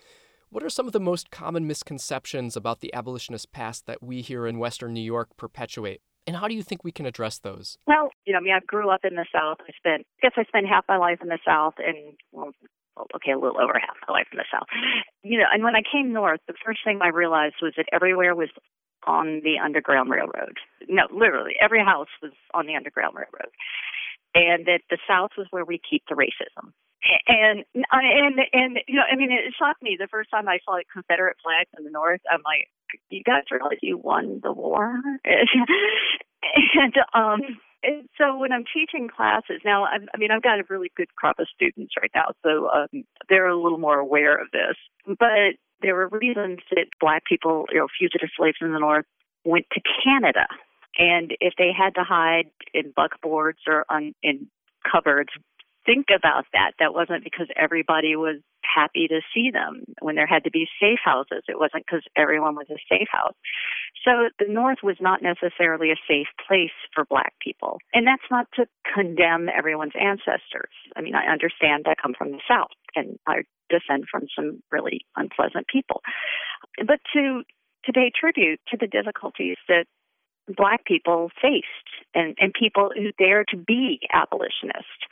what 0.49 0.63
are 0.63 0.71
some 0.71 0.87
of 0.87 0.93
the 0.93 1.01
most 1.01 1.31
common 1.31 1.67
misconceptions 1.67 2.57
about 2.57 2.81
the 2.81 2.95
abolitionist 2.95 3.53
past 3.53 3.87
that 3.87 4.03
we 4.03 4.23
here 4.23 4.47
in 4.47 4.59
Western 4.59 4.95
New 4.95 5.01
York 5.01 5.37
perpetuate? 5.37 6.01
And 6.27 6.37
how 6.37 6.49
do 6.49 6.55
you 6.55 6.63
think 6.63 6.83
we 6.83 6.93
can 6.93 7.05
address 7.05 7.39
those? 7.39 7.79
Well, 7.87 8.11
you 8.25 8.33
know, 8.33 8.39
I 8.39 8.43
mean, 8.43 8.55
I 8.55 8.61
grew 8.67 8.91
up 8.91 9.01
in 9.05 9.17
the 9.17 9.27
South. 9.33 9.59
I 9.61 9.73
spent, 9.77 10.07
I 10.19 10.27
guess 10.27 10.33
I 10.37 10.45
spent 10.45 10.67
half 10.67 10.85
my 10.89 10.97
life 10.97 11.19
in 11.21 11.29
the 11.29 11.39
South 11.47 11.75
and 11.79 12.15
well, 12.33 12.53
okay, 13.17 13.33
a 13.33 13.39
little 13.39 13.61
over 13.61 13.79
half 13.79 13.97
my 14.07 14.13
life 14.13 14.27
in 14.33 14.39
the 14.39 14.45
South. 14.53 14.69
You 15.23 15.39
know, 15.39 15.47
and 15.53 15.63
when 15.63 15.77
I 15.77 15.83
came 15.83 16.13
north, 16.13 16.41
the 16.47 16.55
first 16.65 16.81
thing 16.85 17.01
I 17.03 17.09
realized 17.09 17.57
was 17.61 17.75
that 17.77 17.87
everywhere 17.93 18.35
was 18.35 18.49
on 19.07 19.41
the 19.45 19.59
Underground 19.63 20.11
Railroad. 20.11 20.59
No, 20.89 21.05
literally, 21.13 21.55
every 21.61 21.81
house 21.81 22.11
was 22.23 22.33
on 22.55 22.67
the 22.67 22.75
Underground 22.75 23.15
Railroad, 23.15 23.53
and 24.35 24.67
that 24.67 24.81
the 24.91 24.99
South 25.09 25.31
was 25.39 25.47
where 25.51 25.65
we 25.65 25.81
keep 25.89 26.03
the 26.09 26.15
racism. 26.15 26.73
And 27.29 27.65
and 27.75 28.41
and 28.53 28.79
you 28.89 28.97
know, 28.97 29.07
I 29.11 29.17
mean, 29.17 29.31
it 29.31 29.55
shocked 29.59 29.83
me 29.83 29.97
the 29.99 30.09
first 30.11 30.31
time 30.31 30.49
I 30.49 30.59
saw 30.65 30.73
like 30.73 30.89
Confederate 30.93 31.37
flags 31.43 31.71
in 31.79 31.85
the 31.85 31.91
North. 31.91 32.21
I'm 32.31 32.43
like, 32.45 32.69
you 33.11 33.23
guys 33.23 33.45
realize 33.51 33.79
you 33.83 33.97
won 33.97 34.41
the 34.43 34.53
war? 34.53 35.01
and 35.25 36.95
um 37.15 37.41
and 37.87 38.09
so 38.19 38.37
when 38.37 38.53
I'm 38.53 38.65
teaching 38.75 39.09
classes 39.09 39.61
now, 39.65 39.85
I'm, 39.85 40.09
I 40.13 40.19
mean, 40.19 40.31
I've 40.31 40.43
got 40.43 40.59
a 40.59 40.65
really 40.69 40.91
good 40.97 41.15
crop 41.15 41.39
of 41.39 41.47
students 41.55 41.95
right 42.01 42.11
now, 42.15 42.33
so 42.43 42.69
um, 42.71 43.05
they're 43.29 43.47
a 43.47 43.61
little 43.61 43.79
more 43.79 43.99
aware 43.99 44.37
of 44.37 44.49
this. 44.53 44.77
But 45.07 45.57
there 45.83 45.95
were 45.95 46.09
reasons 46.09 46.59
that 46.71 46.87
black 47.01 47.25
people, 47.25 47.67
you 47.71 47.79
know, 47.79 47.87
fugitive 47.99 48.31
slaves 48.37 48.59
in 48.61 48.73
the 48.73 48.81
North, 48.81 49.07
went 49.45 49.67
to 49.73 49.81
Canada, 50.05 50.47
and 50.99 51.33
if 51.41 51.55
they 51.57 51.71
had 51.77 51.95
to 51.95 52.03
hide 52.03 52.51
in 52.75 52.93
buckboards 52.93 53.63
or 53.67 53.85
on, 53.89 54.15
in 54.23 54.49
cupboards, 54.91 55.31
think 55.85 56.07
about 56.15 56.45
that. 56.53 56.73
That 56.81 56.95
wasn't 56.95 57.25
because 57.25 57.47
everybody 57.57 58.17
was 58.17 58.41
happy 58.75 59.09
to 59.09 59.21
see 59.35 59.51
them. 59.51 59.85
When 60.01 60.17
there 60.17 60.27
had 60.27 60.45
to 60.45 60.51
be 60.51 60.69
safe 60.81 60.99
houses, 61.05 61.45
it 61.49 61.59
wasn't 61.59 61.85
because 61.87 62.03
everyone 62.17 62.55
was 62.55 62.67
a 62.71 62.79
safe 62.89 63.09
house. 63.11 63.35
So 64.05 64.29
the 64.39 64.53
North 64.53 64.79
was 64.83 64.97
not 65.01 65.23
necessarily 65.23 65.91
a 65.91 66.01
safe 66.09 66.29
place 66.47 66.75
for 66.95 67.05
Black 67.05 67.35
people. 67.41 67.79
And 67.93 68.07
that's 68.07 68.31
not 68.31 68.47
to 68.55 68.67
condemn 68.95 69.49
everyone's 69.49 69.97
ancestors. 70.01 70.73
I 70.97 71.01
mean, 71.01 71.15
I 71.15 71.31
understand 71.31 71.87
I 71.89 71.95
come 72.01 72.15
from 72.17 72.33
the 72.33 72.41
South 72.49 72.71
and 72.95 73.19
I 73.27 73.43
descend 73.69 74.05
from 74.11 74.27
some 74.35 74.63
really 74.71 75.05
unpleasant 75.17 75.67
people. 75.69 76.03
But 76.79 77.01
to 77.15 77.43
to 77.85 77.93
pay 77.93 78.11
tribute 78.19 78.61
to 78.69 78.77
the 78.77 78.89
difficulties 78.89 79.57
that 79.69 79.87
black 80.57 80.85
people 80.85 81.31
faced 81.41 81.67
and, 82.15 82.37
and 82.41 82.53
people 82.53 82.91
who 82.95 83.13
dare 83.19 83.45
to 83.45 83.57
be 83.57 84.01
abolitionists 84.13 85.07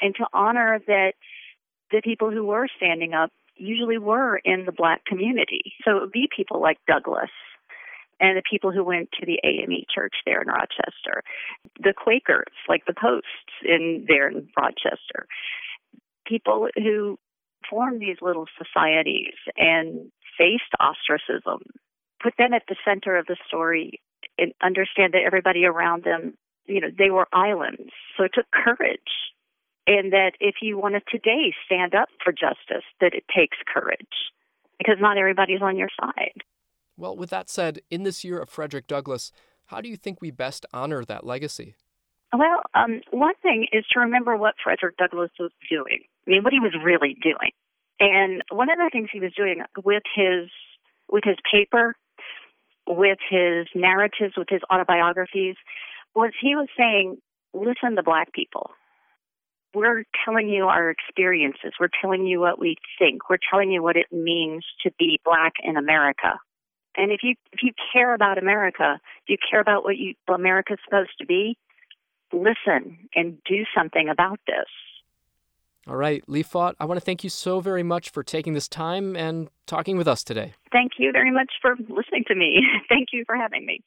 and 0.00 0.14
to 0.16 0.26
honor 0.32 0.80
that 0.86 1.12
the 1.94 2.02
people 2.02 2.30
who 2.30 2.44
were 2.44 2.66
standing 2.76 3.14
up 3.14 3.30
usually 3.56 3.98
were 3.98 4.40
in 4.44 4.64
the 4.66 4.72
black 4.72 5.04
community. 5.04 5.72
So 5.84 5.96
it 5.96 6.00
would 6.00 6.12
be 6.12 6.28
people 6.34 6.60
like 6.60 6.78
Douglass 6.88 7.30
and 8.20 8.36
the 8.36 8.42
people 8.48 8.72
who 8.72 8.82
went 8.82 9.10
to 9.12 9.26
the 9.26 9.38
AME 9.44 9.84
church 9.94 10.14
there 10.26 10.42
in 10.42 10.48
Rochester, 10.48 11.22
the 11.78 11.94
Quakers, 11.96 12.52
like 12.68 12.84
the 12.86 12.94
Posts 13.00 13.62
in 13.64 14.06
there 14.08 14.28
in 14.28 14.48
Rochester, 14.56 15.26
people 16.26 16.68
who 16.76 17.16
formed 17.70 18.00
these 18.00 18.18
little 18.20 18.46
societies 18.58 19.34
and 19.56 20.10
faced 20.36 20.74
ostracism 20.80 21.60
put 22.22 22.34
them 22.38 22.54
at 22.54 22.62
the 22.68 22.76
center 22.84 23.16
of 23.16 23.26
the 23.26 23.36
story 23.46 24.00
and 24.38 24.52
understand 24.62 25.12
that 25.12 25.22
everybody 25.24 25.64
around 25.64 26.02
them, 26.02 26.34
you 26.66 26.80
know, 26.80 26.88
they 26.96 27.10
were 27.10 27.28
islands. 27.32 27.92
So 28.16 28.24
it 28.24 28.32
took 28.34 28.46
courage. 28.50 29.33
And 29.86 30.12
that 30.12 30.32
if 30.40 30.56
you 30.62 30.78
want 30.78 30.94
to 30.94 31.00
today 31.10 31.52
stand 31.66 31.94
up 31.94 32.08
for 32.22 32.32
justice, 32.32 32.84
that 33.00 33.14
it 33.14 33.24
takes 33.34 33.58
courage 33.72 34.06
because 34.78 34.96
not 34.98 35.18
everybody's 35.18 35.62
on 35.62 35.76
your 35.76 35.90
side. 36.00 36.42
Well, 36.96 37.16
with 37.16 37.30
that 37.30 37.50
said, 37.50 37.80
in 37.90 38.02
this 38.02 38.24
year 38.24 38.38
of 38.38 38.48
Frederick 38.48 38.86
Douglass, 38.86 39.32
how 39.66 39.80
do 39.80 39.88
you 39.88 39.96
think 39.96 40.20
we 40.20 40.30
best 40.30 40.64
honor 40.72 41.04
that 41.04 41.26
legacy? 41.26 41.74
Well, 42.32 42.62
um, 42.74 43.00
one 43.10 43.34
thing 43.42 43.66
is 43.72 43.84
to 43.92 44.00
remember 44.00 44.36
what 44.36 44.54
Frederick 44.62 44.96
Douglass 44.96 45.30
was 45.38 45.52
doing. 45.70 46.00
I 46.26 46.30
mean, 46.30 46.42
what 46.42 46.52
he 46.52 46.60
was 46.60 46.74
really 46.82 47.16
doing. 47.22 47.52
And 48.00 48.42
one 48.50 48.70
of 48.70 48.78
the 48.78 48.90
things 48.92 49.08
he 49.12 49.20
was 49.20 49.32
doing 49.36 49.62
with 49.84 50.02
his 50.14 50.50
with 51.08 51.22
his 51.24 51.36
paper, 51.52 51.94
with 52.88 53.18
his 53.30 53.66
narratives, 53.74 54.34
with 54.36 54.48
his 54.48 54.62
autobiographies, 54.72 55.56
was 56.14 56.32
he 56.40 56.56
was 56.56 56.68
saying, 56.76 57.18
"Listen 57.52 57.94
to 57.94 58.02
black 58.02 58.32
people. 58.32 58.72
We're 59.74 60.04
telling 60.24 60.48
you 60.48 60.64
our 60.64 60.90
experiences. 60.90 61.72
We're 61.80 61.88
telling 62.00 62.26
you 62.26 62.40
what 62.40 62.58
we 62.58 62.76
think. 62.98 63.28
We're 63.28 63.38
telling 63.50 63.70
you 63.70 63.82
what 63.82 63.96
it 63.96 64.12
means 64.12 64.64
to 64.84 64.92
be 64.98 65.20
black 65.24 65.54
in 65.62 65.76
America. 65.76 66.38
And 66.96 67.10
if 67.10 67.20
you 67.22 67.34
if 67.52 67.60
you 67.62 67.72
care 67.92 68.14
about 68.14 68.38
America, 68.38 69.00
if 69.22 69.28
you 69.28 69.36
care 69.50 69.60
about 69.60 69.84
what 69.84 69.96
you 69.96 70.14
America's 70.32 70.78
supposed 70.84 71.10
to 71.18 71.26
be, 71.26 71.56
listen 72.32 73.08
and 73.14 73.38
do 73.44 73.64
something 73.76 74.08
about 74.08 74.38
this. 74.46 74.68
All 75.86 75.96
right, 75.96 76.24
Leigh 76.26 76.42
Fought, 76.42 76.76
I 76.80 76.86
want 76.86 76.98
to 76.98 77.04
thank 77.04 77.24
you 77.24 77.30
so 77.30 77.60
very 77.60 77.82
much 77.82 78.08
for 78.08 78.22
taking 78.22 78.54
this 78.54 78.68
time 78.68 79.16
and 79.16 79.48
talking 79.66 79.98
with 79.98 80.08
us 80.08 80.24
today. 80.24 80.54
Thank 80.72 80.92
you 80.98 81.12
very 81.12 81.30
much 81.30 81.52
for 81.60 81.76
listening 81.76 82.24
to 82.28 82.34
me. 82.34 82.62
thank 82.88 83.08
you 83.12 83.24
for 83.26 83.36
having 83.36 83.66
me. 83.66 83.82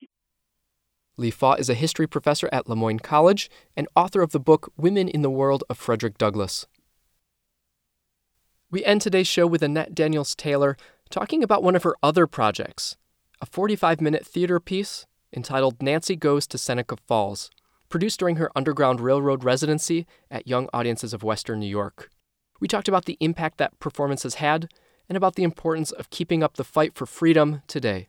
Leigh 1.17 1.31
Fought 1.31 1.59
is 1.59 1.69
a 1.69 1.73
history 1.73 2.07
professor 2.07 2.47
at 2.51 2.69
Le 2.69 2.75
Moyne 2.75 2.99
College 2.99 3.49
and 3.75 3.87
author 3.95 4.21
of 4.21 4.31
the 4.31 4.39
book 4.39 4.71
Women 4.77 5.07
in 5.09 5.23
the 5.23 5.31
World 5.31 5.63
of 5.69 5.77
Frederick 5.77 6.17
Douglass. 6.17 6.67
We 8.69 8.85
end 8.85 9.01
today's 9.01 9.27
show 9.27 9.47
with 9.47 9.63
Annette 9.63 9.95
Daniels 9.95 10.35
Taylor 10.35 10.77
talking 11.09 11.41
about 11.41 11.63
one 11.63 11.75
of 11.75 11.83
her 11.83 11.95
other 12.03 12.27
projects, 12.27 12.97
a 13.41 13.45
45 13.45 13.99
minute 13.99 14.25
theater 14.25 14.59
piece 14.59 15.05
entitled 15.35 15.81
Nancy 15.81 16.15
Goes 16.15 16.45
to 16.47 16.57
Seneca 16.57 16.97
Falls 17.07 17.49
produced 17.89 18.19
during 18.19 18.35
her 18.35 18.51
Underground 18.55 18.99
Railroad 18.99 19.43
residency 19.43 20.05
at 20.29 20.47
Young 20.47 20.67
Audiences 20.73 21.13
of 21.13 21.23
Western 21.23 21.59
New 21.59 21.67
York. 21.67 22.09
We 22.59 22.67
talked 22.67 22.87
about 22.87 23.05
the 23.05 23.17
impact 23.19 23.57
that 23.57 23.79
performance 23.79 24.23
has 24.23 24.35
had 24.35 24.69
and 25.07 25.15
about 25.15 25.35
the 25.35 25.43
importance 25.43 25.91
of 25.91 26.09
keeping 26.09 26.43
up 26.43 26.55
the 26.57 26.63
fight 26.63 26.95
for 26.95 27.05
freedom 27.05 27.61
today. 27.67 28.07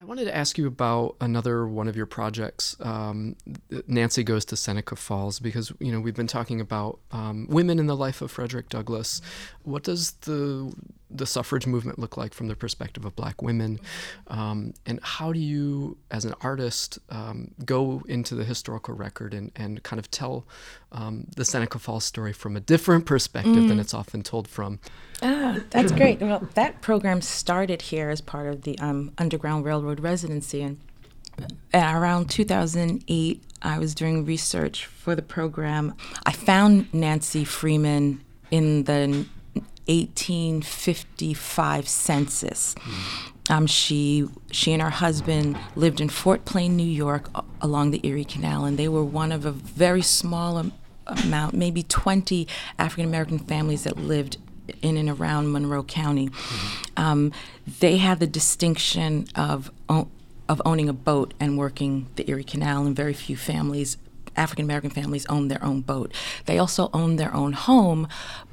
I 0.00 0.04
wanted 0.04 0.26
to 0.26 0.36
ask 0.36 0.56
you 0.56 0.68
about 0.68 1.16
another 1.20 1.66
one 1.66 1.88
of 1.88 1.96
your 1.96 2.06
projects, 2.06 2.76
um, 2.78 3.34
Nancy 3.88 4.22
Goes 4.22 4.44
to 4.44 4.56
Seneca 4.56 4.94
Falls, 4.94 5.40
because 5.40 5.72
you 5.80 5.90
know 5.90 6.00
we've 6.00 6.14
been 6.14 6.28
talking 6.28 6.60
about 6.60 7.00
um, 7.10 7.48
women 7.50 7.80
in 7.80 7.88
the 7.88 7.96
life 7.96 8.22
of 8.22 8.30
Frederick 8.30 8.68
Douglass. 8.68 9.20
What 9.64 9.82
does 9.82 10.12
the 10.20 10.72
the 11.10 11.26
suffrage 11.26 11.66
movement 11.66 11.98
look 11.98 12.16
like 12.16 12.32
from 12.32 12.46
the 12.46 12.54
perspective 12.54 13.04
of 13.04 13.16
Black 13.16 13.42
women, 13.42 13.80
um, 14.28 14.72
and 14.86 15.00
how 15.02 15.32
do 15.32 15.40
you, 15.40 15.96
as 16.12 16.24
an 16.24 16.34
artist, 16.42 17.00
um, 17.10 17.50
go 17.64 18.02
into 18.06 18.36
the 18.36 18.44
historical 18.44 18.94
record 18.94 19.34
and 19.34 19.50
and 19.56 19.82
kind 19.82 19.98
of 19.98 20.08
tell 20.12 20.46
um, 20.92 21.26
the 21.34 21.44
Seneca 21.44 21.80
Falls 21.80 22.04
story 22.04 22.32
from 22.32 22.56
a 22.56 22.60
different 22.60 23.04
perspective 23.04 23.64
mm. 23.64 23.68
than 23.68 23.80
it's 23.80 23.94
often 23.94 24.22
told 24.22 24.46
from? 24.46 24.78
Ah, 25.22 25.58
that's 25.70 25.92
great. 25.92 26.20
Well, 26.20 26.48
that 26.54 26.80
program 26.80 27.20
started 27.22 27.82
here 27.82 28.10
as 28.10 28.20
part 28.20 28.46
of 28.46 28.62
the 28.62 28.78
um, 28.78 29.12
Underground 29.18 29.64
Railroad 29.64 29.98
residency, 30.00 30.62
and 30.62 30.78
around 31.74 32.30
2008, 32.30 33.42
I 33.62 33.78
was 33.78 33.94
doing 33.94 34.24
research 34.24 34.86
for 34.86 35.14
the 35.14 35.22
program. 35.22 35.94
I 36.24 36.32
found 36.32 36.92
Nancy 36.94 37.44
Freeman 37.44 38.22
in 38.50 38.84
the 38.84 39.26
1855 39.86 41.88
census. 41.88 42.74
Um, 43.50 43.66
she 43.66 44.28
she 44.50 44.72
and 44.74 44.82
her 44.82 44.90
husband 44.90 45.56
lived 45.74 46.00
in 46.00 46.08
Fort 46.10 46.44
Plain, 46.44 46.76
New 46.76 46.82
York, 46.84 47.30
along 47.60 47.90
the 47.92 48.00
Erie 48.06 48.24
Canal, 48.24 48.64
and 48.66 48.78
they 48.78 48.88
were 48.88 49.04
one 49.04 49.32
of 49.32 49.46
a 49.46 49.52
very 49.52 50.02
small 50.02 50.70
amount, 51.06 51.54
maybe 51.54 51.82
20 51.82 52.46
African 52.78 53.06
American 53.06 53.38
families 53.38 53.84
that 53.84 53.96
lived 53.96 54.36
in 54.82 54.96
and 54.96 55.08
around 55.08 55.52
Monroe 55.52 55.82
County. 55.82 56.28
Mm-hmm. 56.28 57.02
Um, 57.02 57.32
they 57.80 57.98
had 57.98 58.20
the 58.20 58.26
distinction 58.26 59.26
of 59.34 59.70
of 59.88 60.62
owning 60.64 60.88
a 60.88 60.94
boat 60.94 61.34
and 61.38 61.58
working 61.58 62.08
the 62.16 62.28
Erie 62.30 62.44
Canal, 62.44 62.86
and 62.86 62.96
very 62.96 63.12
few 63.12 63.36
families. 63.36 63.96
African 64.36 64.64
American 64.64 64.90
families 64.90 65.26
own 65.26 65.48
their 65.48 65.62
own 65.64 65.80
boat. 65.80 66.12
They 66.46 66.58
also 66.58 66.90
own 66.94 67.16
their 67.16 67.34
own 67.34 67.54
home, 67.54 68.06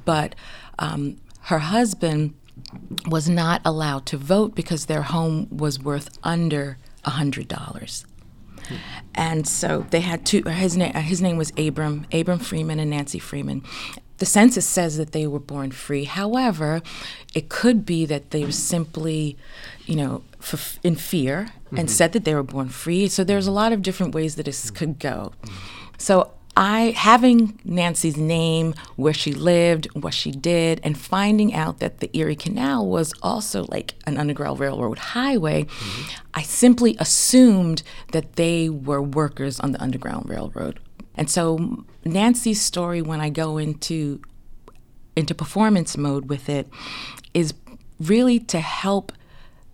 but 0.04 0.34
um, 0.78 1.18
her 1.42 1.60
husband 1.60 2.34
was 3.06 3.28
not 3.28 3.60
allowed 3.64 4.04
to 4.06 4.16
vote 4.16 4.54
because 4.54 4.86
their 4.86 5.02
home 5.02 5.46
was 5.50 5.78
worth 5.78 6.18
under 6.22 6.78
hundred 7.04 7.46
dollars. 7.46 8.04
And 9.14 9.46
so 9.46 9.86
they 9.90 10.00
had 10.00 10.26
two. 10.26 10.42
His 10.42 10.76
name, 10.76 10.92
his 10.92 11.22
name 11.22 11.36
was 11.36 11.52
Abram, 11.56 12.06
Abram 12.12 12.40
Freeman, 12.40 12.80
and 12.80 12.90
Nancy 12.90 13.18
Freeman, 13.20 13.62
the 14.18 14.26
census 14.26 14.66
says 14.66 14.96
that 14.96 15.12
they 15.12 15.26
were 15.26 15.40
born 15.40 15.70
free. 15.70 16.04
However, 16.04 16.82
it 17.34 17.48
could 17.48 17.84
be 17.84 18.06
that 18.06 18.30
they 18.30 18.44
were 18.44 18.52
simply, 18.52 19.36
you 19.84 19.96
know, 19.96 20.22
f- 20.40 20.78
in 20.82 20.96
fear 20.96 21.48
mm-hmm. 21.66 21.78
and 21.78 21.90
said 21.90 22.12
that 22.12 22.24
they 22.24 22.34
were 22.34 22.42
born 22.42 22.68
free. 22.68 23.08
So 23.08 23.24
there's 23.24 23.46
a 23.46 23.52
lot 23.52 23.72
of 23.72 23.82
different 23.82 24.14
ways 24.14 24.36
that 24.36 24.44
this 24.44 24.70
could 24.70 24.98
go. 24.98 25.32
So 25.98 26.32
I 26.56 26.94
having 26.96 27.60
Nancy's 27.64 28.16
name, 28.16 28.74
where 28.96 29.12
she 29.12 29.34
lived, 29.34 29.86
what 29.92 30.14
she 30.14 30.30
did, 30.30 30.80
and 30.82 30.96
finding 30.96 31.52
out 31.54 31.80
that 31.80 32.00
the 32.00 32.10
Erie 32.16 32.34
Canal 32.34 32.86
was 32.86 33.12
also 33.22 33.66
like 33.68 33.94
an 34.06 34.16
Underground 34.16 34.58
Railroad 34.58 34.98
highway, 34.98 35.64
mm-hmm. 35.64 36.20
I 36.32 36.42
simply 36.42 36.96
assumed 36.98 37.82
that 38.12 38.36
they 38.36 38.70
were 38.70 39.02
workers 39.02 39.60
on 39.60 39.72
the 39.72 39.82
Underground 39.82 40.30
Railroad. 40.30 40.80
And 41.16 41.30
so 41.30 41.84
Nancy's 42.04 42.60
story 42.60 43.02
when 43.02 43.20
I 43.20 43.30
go 43.30 43.58
into 43.58 44.20
into 45.16 45.34
performance 45.34 45.96
mode 45.96 46.28
with 46.28 46.48
it 46.48 46.68
is 47.32 47.54
really 47.98 48.38
to 48.38 48.60
help 48.60 49.12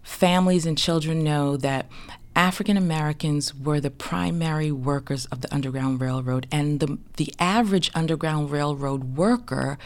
families 0.02 0.66
and 0.66 0.78
children 0.78 1.24
know 1.24 1.56
that 1.56 1.88
African 2.34 2.76
Americans 2.76 3.54
were 3.54 3.80
the 3.80 3.90
primary 3.90 4.72
workers 4.72 5.26
of 5.26 5.42
the 5.42 5.52
Underground 5.54 6.00
Railroad, 6.00 6.46
and 6.50 6.80
the, 6.80 6.98
the 7.16 7.32
average 7.38 7.90
Underground 7.94 8.50
Railroad 8.50 9.16
worker 9.16 9.78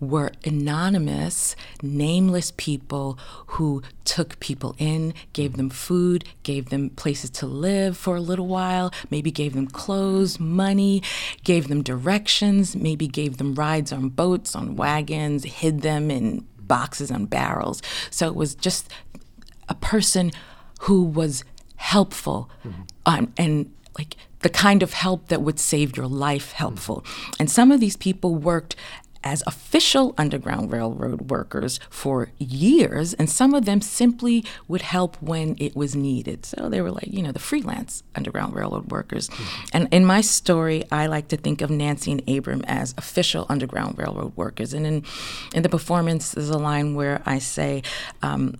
were 0.00 0.32
anonymous, 0.44 1.54
nameless 1.82 2.52
people 2.56 3.18
who 3.46 3.82
took 4.04 4.38
people 4.40 4.74
in, 4.78 5.14
gave 5.32 5.56
them 5.56 5.70
food, 5.70 6.24
gave 6.42 6.70
them 6.70 6.90
places 6.90 7.30
to 7.30 7.46
live 7.46 7.96
for 7.96 8.16
a 8.16 8.20
little 8.20 8.46
while, 8.46 8.92
maybe 9.10 9.30
gave 9.30 9.54
them 9.54 9.66
clothes, 9.66 10.40
money, 10.40 11.02
gave 11.44 11.68
them 11.68 11.82
directions, 11.82 12.74
maybe 12.74 13.06
gave 13.06 13.36
them 13.36 13.54
rides 13.54 13.92
on 13.92 14.08
boats, 14.08 14.54
on 14.56 14.76
wagons, 14.76 15.44
hid 15.44 15.82
them 15.82 16.10
in 16.10 16.46
boxes 16.58 17.10
on 17.10 17.26
barrels. 17.26 17.82
So 18.10 18.26
it 18.26 18.34
was 18.34 18.54
just 18.54 18.90
a 19.68 19.74
person 19.74 20.32
who 20.80 21.02
was 21.04 21.44
helpful 21.84 22.50
mm-hmm. 22.64 22.82
um, 23.04 23.32
and 23.36 23.70
like 23.98 24.16
the 24.40 24.48
kind 24.48 24.82
of 24.82 24.94
help 24.94 25.28
that 25.28 25.42
would 25.42 25.58
save 25.58 25.96
your 25.96 26.06
life 26.06 26.52
helpful. 26.52 27.02
Mm-hmm. 27.02 27.32
And 27.40 27.50
some 27.50 27.70
of 27.70 27.78
these 27.78 27.96
people 27.96 28.34
worked 28.34 28.74
as 29.22 29.42
official 29.46 30.14
Underground 30.18 30.70
Railroad 30.72 31.30
workers 31.30 31.80
for 31.88 32.30
years, 32.38 33.14
and 33.14 33.28
some 33.28 33.54
of 33.54 33.64
them 33.64 33.80
simply 33.80 34.44
would 34.68 34.82
help 34.82 35.16
when 35.20 35.56
it 35.58 35.74
was 35.74 35.96
needed. 35.96 36.44
So 36.44 36.68
they 36.68 36.80
were 36.80 36.90
like, 36.90 37.08
you 37.08 37.22
know, 37.22 37.32
the 37.32 37.38
freelance 37.38 38.02
Underground 38.14 38.54
Railroad 38.54 38.90
workers. 38.90 39.28
Mm-hmm. 39.28 39.76
And 39.76 39.88
in 39.90 40.04
my 40.04 40.20
story, 40.20 40.84
I 40.92 41.06
like 41.06 41.28
to 41.28 41.36
think 41.36 41.62
of 41.62 41.70
Nancy 41.70 42.12
and 42.12 42.28
Abram 42.28 42.62
as 42.66 42.94
official 42.98 43.46
Underground 43.48 43.98
Railroad 43.98 44.36
workers. 44.36 44.74
And 44.74 44.86
in, 44.86 45.04
in 45.54 45.62
the 45.62 45.70
performance, 45.70 46.32
there's 46.32 46.50
a 46.50 46.58
line 46.58 46.94
where 46.94 47.22
I 47.24 47.38
say, 47.40 47.82
um, 48.22 48.56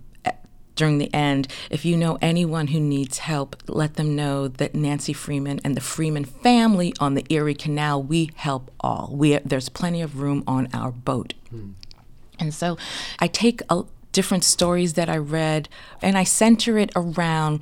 during 0.75 0.97
the 0.97 1.13
end, 1.13 1.47
if 1.69 1.85
you 1.85 1.97
know 1.97 2.17
anyone 2.21 2.67
who 2.67 2.79
needs 2.79 3.19
help, 3.19 3.55
let 3.67 3.95
them 3.95 4.15
know 4.15 4.47
that 4.47 4.75
Nancy 4.75 5.13
Freeman 5.13 5.59
and 5.63 5.75
the 5.75 5.81
Freeman 5.81 6.25
family 6.25 6.93
on 6.99 7.13
the 7.13 7.25
Erie 7.29 7.55
Canal, 7.55 8.03
we 8.03 8.31
help 8.35 8.71
all. 8.79 9.09
We, 9.13 9.37
there's 9.39 9.69
plenty 9.69 10.01
of 10.01 10.19
room 10.19 10.43
on 10.47 10.67
our 10.73 10.91
boat. 10.91 11.33
Hmm. 11.49 11.71
And 12.39 12.53
so 12.53 12.77
I 13.19 13.27
take 13.27 13.61
a, 13.69 13.83
different 14.15 14.45
stories 14.45 14.93
that 14.93 15.09
I 15.09 15.17
read 15.17 15.67
and 16.01 16.17
I 16.17 16.23
center 16.23 16.77
it 16.77 16.89
around 16.95 17.61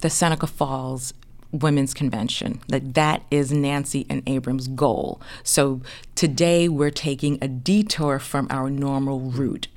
the 0.00 0.10
Seneca 0.10 0.46
Falls 0.46 1.14
Women's 1.52 1.94
Convention. 1.94 2.60
That 2.68 2.92
that 2.94 3.22
is 3.30 3.50
Nancy 3.50 4.04
and 4.10 4.22
Abram's 4.28 4.68
goal. 4.68 5.22
So 5.42 5.80
today 6.14 6.68
we're 6.68 6.90
taking 6.90 7.38
a 7.40 7.48
detour 7.48 8.18
from 8.18 8.46
our 8.50 8.68
normal 8.68 9.20
route. 9.20 9.68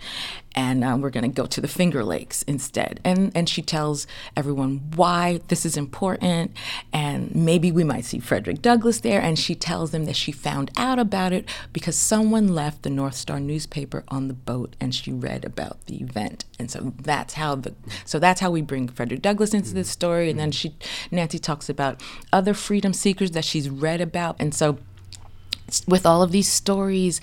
And 0.58 0.84
uh, 0.84 0.98
we're 1.00 1.12
going 1.12 1.22
to 1.22 1.42
go 1.42 1.46
to 1.46 1.62
the 1.62 1.68
Finger 1.68 2.04
Lakes 2.04 2.42
instead. 2.42 3.00
And 3.04 3.32
and 3.36 3.48
she 3.48 3.62
tells 3.62 4.08
everyone 4.36 4.92
why 4.96 5.40
this 5.50 5.68
is 5.68 5.78
important, 5.78 6.52
and 6.92 7.34
maybe 7.36 7.72
we 7.72 7.84
might 7.84 8.06
see 8.06 8.18
Frederick 8.18 8.64
Douglass 8.64 9.02
there. 9.02 9.22
And 9.22 9.38
she 9.38 9.54
tells 9.54 9.92
them 9.92 10.06
that 10.06 10.16
she 10.16 10.32
found 10.32 10.72
out 10.76 10.98
about 10.98 11.32
it 11.32 11.48
because 11.72 11.96
someone 11.96 12.48
left 12.48 12.82
the 12.82 12.90
North 12.90 13.14
Star 13.14 13.40
newspaper 13.40 14.04
on 14.08 14.28
the 14.28 14.34
boat, 14.34 14.76
and 14.80 14.96
she 14.96 15.12
read 15.12 15.46
about 15.46 15.86
the 15.86 16.02
event. 16.02 16.46
And 16.58 16.72
so 16.72 16.92
that's 17.00 17.36
how 17.36 17.54
the 17.54 17.76
so 18.04 18.18
that's 18.18 18.42
how 18.42 18.50
we 18.50 18.64
bring 18.64 18.88
Frederick 18.88 19.22
Douglass 19.22 19.54
into 19.54 19.76
this 19.76 19.90
story. 19.90 20.32
And 20.32 20.40
then 20.40 20.52
she 20.52 20.76
Nancy 21.12 21.38
talks 21.38 21.70
about 21.70 22.02
other 22.34 22.56
freedom 22.56 22.94
seekers 22.94 23.32
that 23.32 23.46
she's 23.46 23.70
read 23.70 24.02
about, 24.02 24.36
and 24.40 24.56
so 24.56 24.80
with 25.88 26.06
all 26.06 26.24
of 26.24 26.32
these 26.32 26.48
stories, 26.48 27.22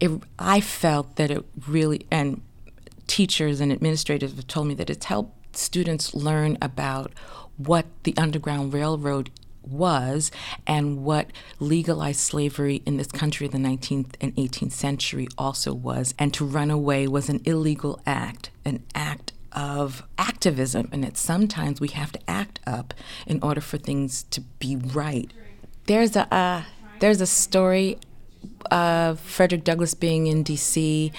it, 0.00 0.10
I 0.38 0.60
felt 0.60 1.16
that 1.16 1.30
it 1.30 1.44
really, 1.66 2.06
and 2.10 2.40
teachers 3.06 3.60
and 3.60 3.72
administrators 3.72 4.34
have 4.34 4.46
told 4.46 4.68
me 4.68 4.74
that 4.74 4.90
it's 4.90 5.06
helped 5.06 5.56
students 5.56 6.14
learn 6.14 6.58
about 6.60 7.12
what 7.56 7.86
the 8.04 8.14
Underground 8.16 8.72
Railroad 8.72 9.30
was 9.62 10.30
and 10.66 11.04
what 11.04 11.30
legalized 11.60 12.20
slavery 12.20 12.82
in 12.84 12.96
this 12.96 13.06
country 13.06 13.46
in 13.46 13.52
the 13.52 13.68
19th 13.68 14.14
and 14.20 14.34
18th 14.36 14.72
century 14.72 15.28
also 15.38 15.72
was. 15.72 16.14
And 16.18 16.34
to 16.34 16.44
run 16.44 16.70
away 16.70 17.06
was 17.06 17.28
an 17.28 17.40
illegal 17.44 18.00
act, 18.06 18.50
an 18.64 18.82
act 18.94 19.32
of 19.52 20.02
activism, 20.18 20.88
and 20.92 21.04
that 21.04 21.16
sometimes 21.16 21.80
we 21.80 21.88
have 21.88 22.12
to 22.12 22.20
act 22.28 22.58
up 22.66 22.94
in 23.26 23.38
order 23.42 23.60
for 23.60 23.78
things 23.78 24.24
to 24.24 24.40
be 24.40 24.76
right. 24.76 25.30
There's 25.86 26.16
a 26.16 26.32
uh, 26.32 26.62
there's 27.00 27.20
a 27.20 27.26
story 27.26 27.98
of 28.70 29.20
Frederick 29.20 29.64
Douglass 29.64 29.94
being 29.94 30.26
in 30.26 30.42
D.C 30.42 31.12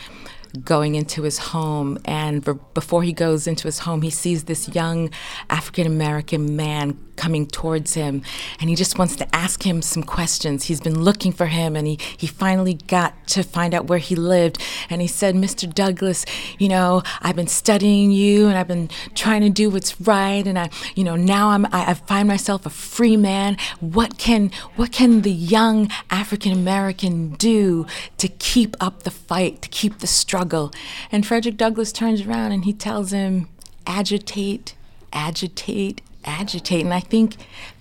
going 0.63 0.95
into 0.95 1.23
his 1.23 1.37
home. 1.37 1.97
And 2.05 2.43
before 2.73 3.03
he 3.03 3.13
goes 3.13 3.47
into 3.47 3.67
his 3.67 3.79
home, 3.79 4.01
he 4.01 4.09
sees 4.09 4.43
this 4.45 4.69
young 4.69 5.09
African 5.49 5.87
American 5.87 6.55
man 6.55 6.97
coming 7.15 7.47
towards 7.47 7.93
him 7.93 8.21
and 8.59 8.69
he 8.69 8.75
just 8.75 8.97
wants 8.97 9.15
to 9.17 9.35
ask 9.35 9.63
him 9.63 9.81
some 9.81 10.03
questions. 10.03 10.65
He's 10.65 10.81
been 10.81 11.01
looking 11.03 11.31
for 11.31 11.47
him 11.47 11.75
and 11.75 11.87
he, 11.87 11.97
he 12.17 12.27
finally 12.27 12.75
got 12.75 13.27
to 13.29 13.43
find 13.43 13.73
out 13.73 13.87
where 13.87 13.99
he 13.99 14.15
lived. 14.15 14.61
And 14.89 15.01
he 15.01 15.07
said, 15.07 15.35
Mr. 15.35 15.71
Douglass, 15.73 16.25
you 16.59 16.69
know, 16.69 17.03
I've 17.21 17.35
been 17.35 17.47
studying 17.47 18.11
you 18.11 18.47
and 18.47 18.57
I've 18.57 18.67
been 18.67 18.89
trying 19.15 19.41
to 19.41 19.49
do 19.49 19.69
what's 19.69 19.99
right. 20.01 20.45
And 20.45 20.59
I, 20.59 20.69
you 20.95 21.03
know, 21.03 21.15
now 21.15 21.49
I'm, 21.49 21.65
I, 21.67 21.91
I 21.91 21.93
find 21.93 22.27
myself 22.27 22.65
a 22.65 22.69
free 22.69 23.17
man. 23.17 23.57
What 23.79 24.17
can, 24.17 24.51
what 24.75 24.91
can 24.91 25.21
the 25.21 25.31
young 25.31 25.89
African 26.09 26.51
American 26.51 27.31
do 27.33 27.85
to 28.17 28.27
keep 28.27 28.75
up 28.79 29.03
the 29.03 29.11
fight, 29.11 29.61
to 29.61 29.69
keep 29.69 29.99
the 29.99 30.07
struggle? 30.07 30.33
struggle. 30.33 30.71
And 31.11 31.25
Frederick 31.25 31.57
Douglass 31.57 31.91
turns 31.91 32.21
around 32.21 32.51
and 32.51 32.65
he 32.65 32.73
tells 32.73 33.11
him, 33.11 33.47
agitate, 33.85 34.75
agitate, 35.11 36.01
agitate. 36.25 36.83
And 36.85 36.93
I 36.93 36.99
think 36.99 37.35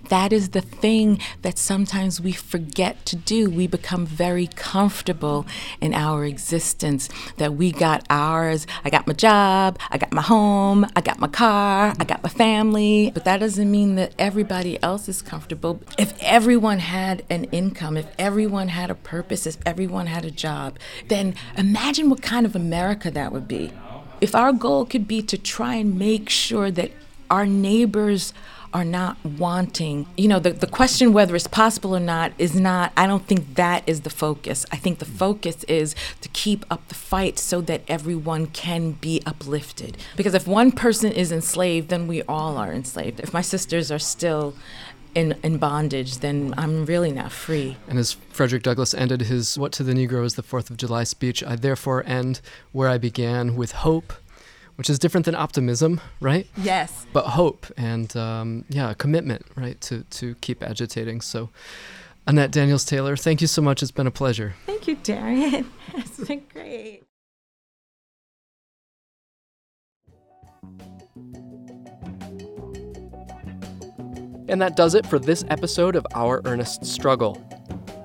that 0.09 0.32
is 0.32 0.51
the 0.51 0.61
thing 0.61 1.20
that 1.43 1.59
sometimes 1.59 2.20
we 2.20 2.32
forget 2.32 3.07
to 3.07 3.16
do. 3.16 3.49
We 3.49 3.66
become 3.66 4.05
very 4.05 4.49
comfortable 4.49 5.47
in 5.80 5.95
our 5.95 6.24
existence 6.24 7.09
that 7.36 7.55
we 7.55 7.72
got 7.72 8.05
ours. 8.11 8.66
I 8.84 8.90
got 8.90 9.07
my 9.07 9.14
job, 9.14 9.78
I 9.90 9.99
got 9.99 10.12
my 10.12 10.22
home, 10.22 10.86
I 10.97 11.01
got 11.01 11.18
my 11.18 11.28
car, 11.28 11.95
I 11.99 12.05
got 12.05 12.22
my 12.22 12.28
family. 12.28 13.11
But 13.14 13.24
that 13.24 13.38
doesn't 13.38 13.70
mean 13.70 13.95
that 13.95 14.14
everybody 14.18 14.82
else 14.82 15.09
is 15.09 15.22
comfortable. 15.22 15.80
If 15.99 16.14
everyone 16.20 16.80
had 16.80 17.24
an 17.30 17.45
income, 17.45 17.97
if 17.97 18.07
everyone 18.18 18.68
had 18.68 18.90
a 18.90 18.95
purpose, 18.95 19.47
if 19.47 19.57
everyone 19.64 20.07
had 20.07 20.24
a 20.24 20.30
job, 20.30 20.78
then 21.09 21.34
imagine 21.57 22.11
what 22.11 22.22
kind 22.22 22.45
of 22.45 22.57
America 22.57 23.11
that 23.11 23.32
would 23.32 23.49
be. 23.49 23.72
If 24.20 24.34
our 24.34 24.53
goal 24.53 24.84
could 24.84 25.09
be 25.09 25.22
to 25.22 25.38
try 25.38 25.74
and 25.76 25.99
make 25.99 26.28
sure 26.28 26.70
that 26.70 26.93
our 27.33 27.47
neighbors 27.47 28.35
are 28.74 28.85
not 28.85 29.16
wanting, 29.24 30.07
you 30.16 30.28
know, 30.28 30.39
the, 30.39 30.51
the 30.51 30.66
question 30.66 31.12
whether 31.12 31.35
it's 31.35 31.47
possible 31.47 31.97
or 31.97 32.01
not 32.01 32.33
is 32.39 32.55
not, 32.55 32.93
I 32.97 33.07
don't 33.07 33.26
think 33.26 33.55
that 33.55 33.83
is 33.87 34.03
the 34.03 34.11
focus. 34.11 34.64
I 34.70 34.76
think 34.76 34.99
the 34.99 35.05
focus 35.05 35.64
is 35.64 35.95
to 36.20 36.28
keep 36.30 36.64
up 36.70 36.87
the 36.89 36.95
fight 36.95 37.39
so 37.39 37.61
that 37.62 37.83
everyone 37.89 38.47
can 38.47 38.93
be 38.93 39.22
uplifted. 39.26 39.97
Because 40.16 40.35
if 40.35 40.47
one 40.47 40.72
person 40.72 41.11
is 41.11 41.33
enslaved, 41.33 41.89
then 41.89 42.07
we 42.07 42.22
all 42.22 42.57
are 42.57 42.72
enslaved. 42.72 43.20
If 43.20 43.33
my 43.33 43.43
sisters 43.43 43.91
are 43.91 43.99
still 43.99 44.55
in, 45.14 45.37
in 45.43 45.59
bondage, 45.59 46.18
then 46.18 46.55
I'm 46.57 46.87
really 46.87 47.12
not 47.12 47.33
free. 47.33 47.76
And 47.89 47.99
as 47.99 48.12
Frederick 48.12 48.62
Douglass 48.62 48.95
ended 48.95 49.22
his 49.22 49.59
What 49.59 49.72
to 49.72 49.83
the 49.83 49.93
Negro 49.93 50.24
is 50.24 50.35
the 50.35 50.43
Fourth 50.43 50.70
of 50.70 50.76
July 50.76 51.05
speech, 51.05 51.43
I 51.45 51.57
therefore 51.57 52.03
end 52.07 52.41
where 52.72 52.89
I 52.89 52.99
began 52.99 53.57
with 53.57 53.72
hope 53.72 54.14
which 54.77 54.91
is 54.91 54.99
different 54.99 55.27
than 55.27 55.35
optimism, 55.35 56.01
right? 56.20 56.47
Yes. 56.57 57.07
But 57.12 57.27
hope 57.27 57.66
and 57.77 58.14
um, 58.16 58.64
yeah, 58.68 58.95
commitment, 58.95 59.45
right, 59.57 59.81
to 59.83 60.05
to 60.05 60.35
keep 60.37 60.62
agitating. 60.62 61.20
So, 61.20 61.51
Annette 62.27 62.51
Daniels 62.51 62.85
Taylor, 62.85 63.16
thank 63.16 63.41
you 63.41 63.47
so 63.47 63.62
much. 63.62 63.83
It's 63.83 63.93
been 63.93 64.07
a 64.07 64.12
pleasure. 64.12 64.55
Thank 64.66 64.87
you, 64.89 64.97
Darien. 64.97 65.70
it's 65.95 66.25
been 66.27 66.45
great. 66.53 67.03
And 74.49 74.61
that 74.61 74.77
does 74.77 74.95
it 74.95 75.07
for 75.07 75.18
this 75.18 75.45
episode 75.49 75.97
of 75.97 76.07
Our 76.14 76.43
Earnest 76.45 76.85
Struggle. 76.85 77.43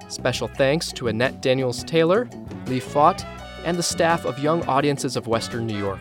Special 0.08 0.48
thanks 0.48 0.92
to 0.94 1.08
Annette 1.10 1.42
Daniels 1.42 1.84
Taylor, 1.84 2.30
Leigh 2.68 2.80
Fought, 2.80 3.26
and 3.66 3.78
the 3.78 3.84
staff 3.84 4.26
of 4.26 4.40
Young 4.40 4.64
Audiences 4.66 5.18
of 5.18 5.28
Western 5.28 5.68
New 5.68 5.78
York. 5.78 6.00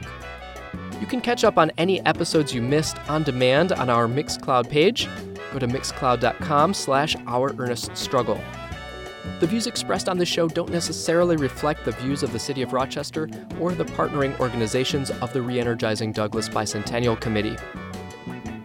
You 1.01 1.07
can 1.07 1.21
catch 1.21 1.45
up 1.45 1.59
on 1.59 1.71
any 1.77 2.05
episodes 2.07 2.55
you 2.55 2.63
missed 2.63 2.97
on 3.09 3.23
demand 3.23 3.73
on 3.73 3.91
our 3.91 4.07
Mixcloud 4.07 4.71
page. 4.71 5.09
Go 5.53 5.59
to 5.59 5.69
mixcloud.com 5.69 6.75
slash 6.75 7.17
our 7.27 7.55
earnest 7.59 7.97
struggle. 7.97 8.41
The 9.41 9.47
views 9.47 9.67
expressed 9.67 10.09
on 10.09 10.17
this 10.17 10.29
show 10.29 10.49
don't 10.49 10.71
necessarily 10.71 11.37
reflect 11.37 11.85
the 11.85 11.93
views 11.93 12.23
of 12.23 12.33
the 12.33 12.39
City 12.39 12.63
of 12.63 12.73
Rochester 12.73 13.29
or 13.61 13.73
the 13.73 13.85
partnering 13.85 14.39
organizations 14.41 15.11
of 15.11 15.33
the 15.33 15.41
Reenergizing 15.41 16.15
Douglass 16.15 16.49
Bicentennial 16.49 17.21
Committee. 17.21 17.57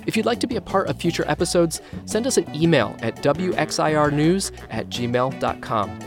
If 0.05 0.15
you'd 0.15 0.25
like 0.25 0.39
to 0.39 0.47
be 0.47 0.55
a 0.55 0.61
part 0.61 0.87
of 0.87 0.97
future 0.97 1.25
episodes, 1.27 1.81
send 2.05 2.25
us 2.25 2.37
an 2.37 2.55
email 2.55 2.95
at 3.01 3.17
wxirnews 3.17 4.51
at 4.69 4.89
gmail.com. 4.89 5.99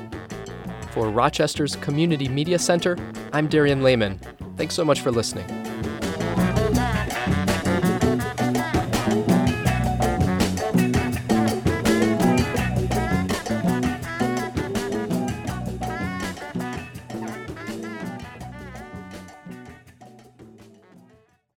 For 0.90 1.10
Rochester's 1.10 1.76
Community 1.76 2.28
Media 2.28 2.58
Center, 2.58 2.96
I'm 3.32 3.48
Darien 3.48 3.82
Lamen. 3.82 4.18
Thanks 4.56 4.74
so 4.74 4.84
much 4.84 5.00
for 5.00 5.10
listening. 5.10 5.73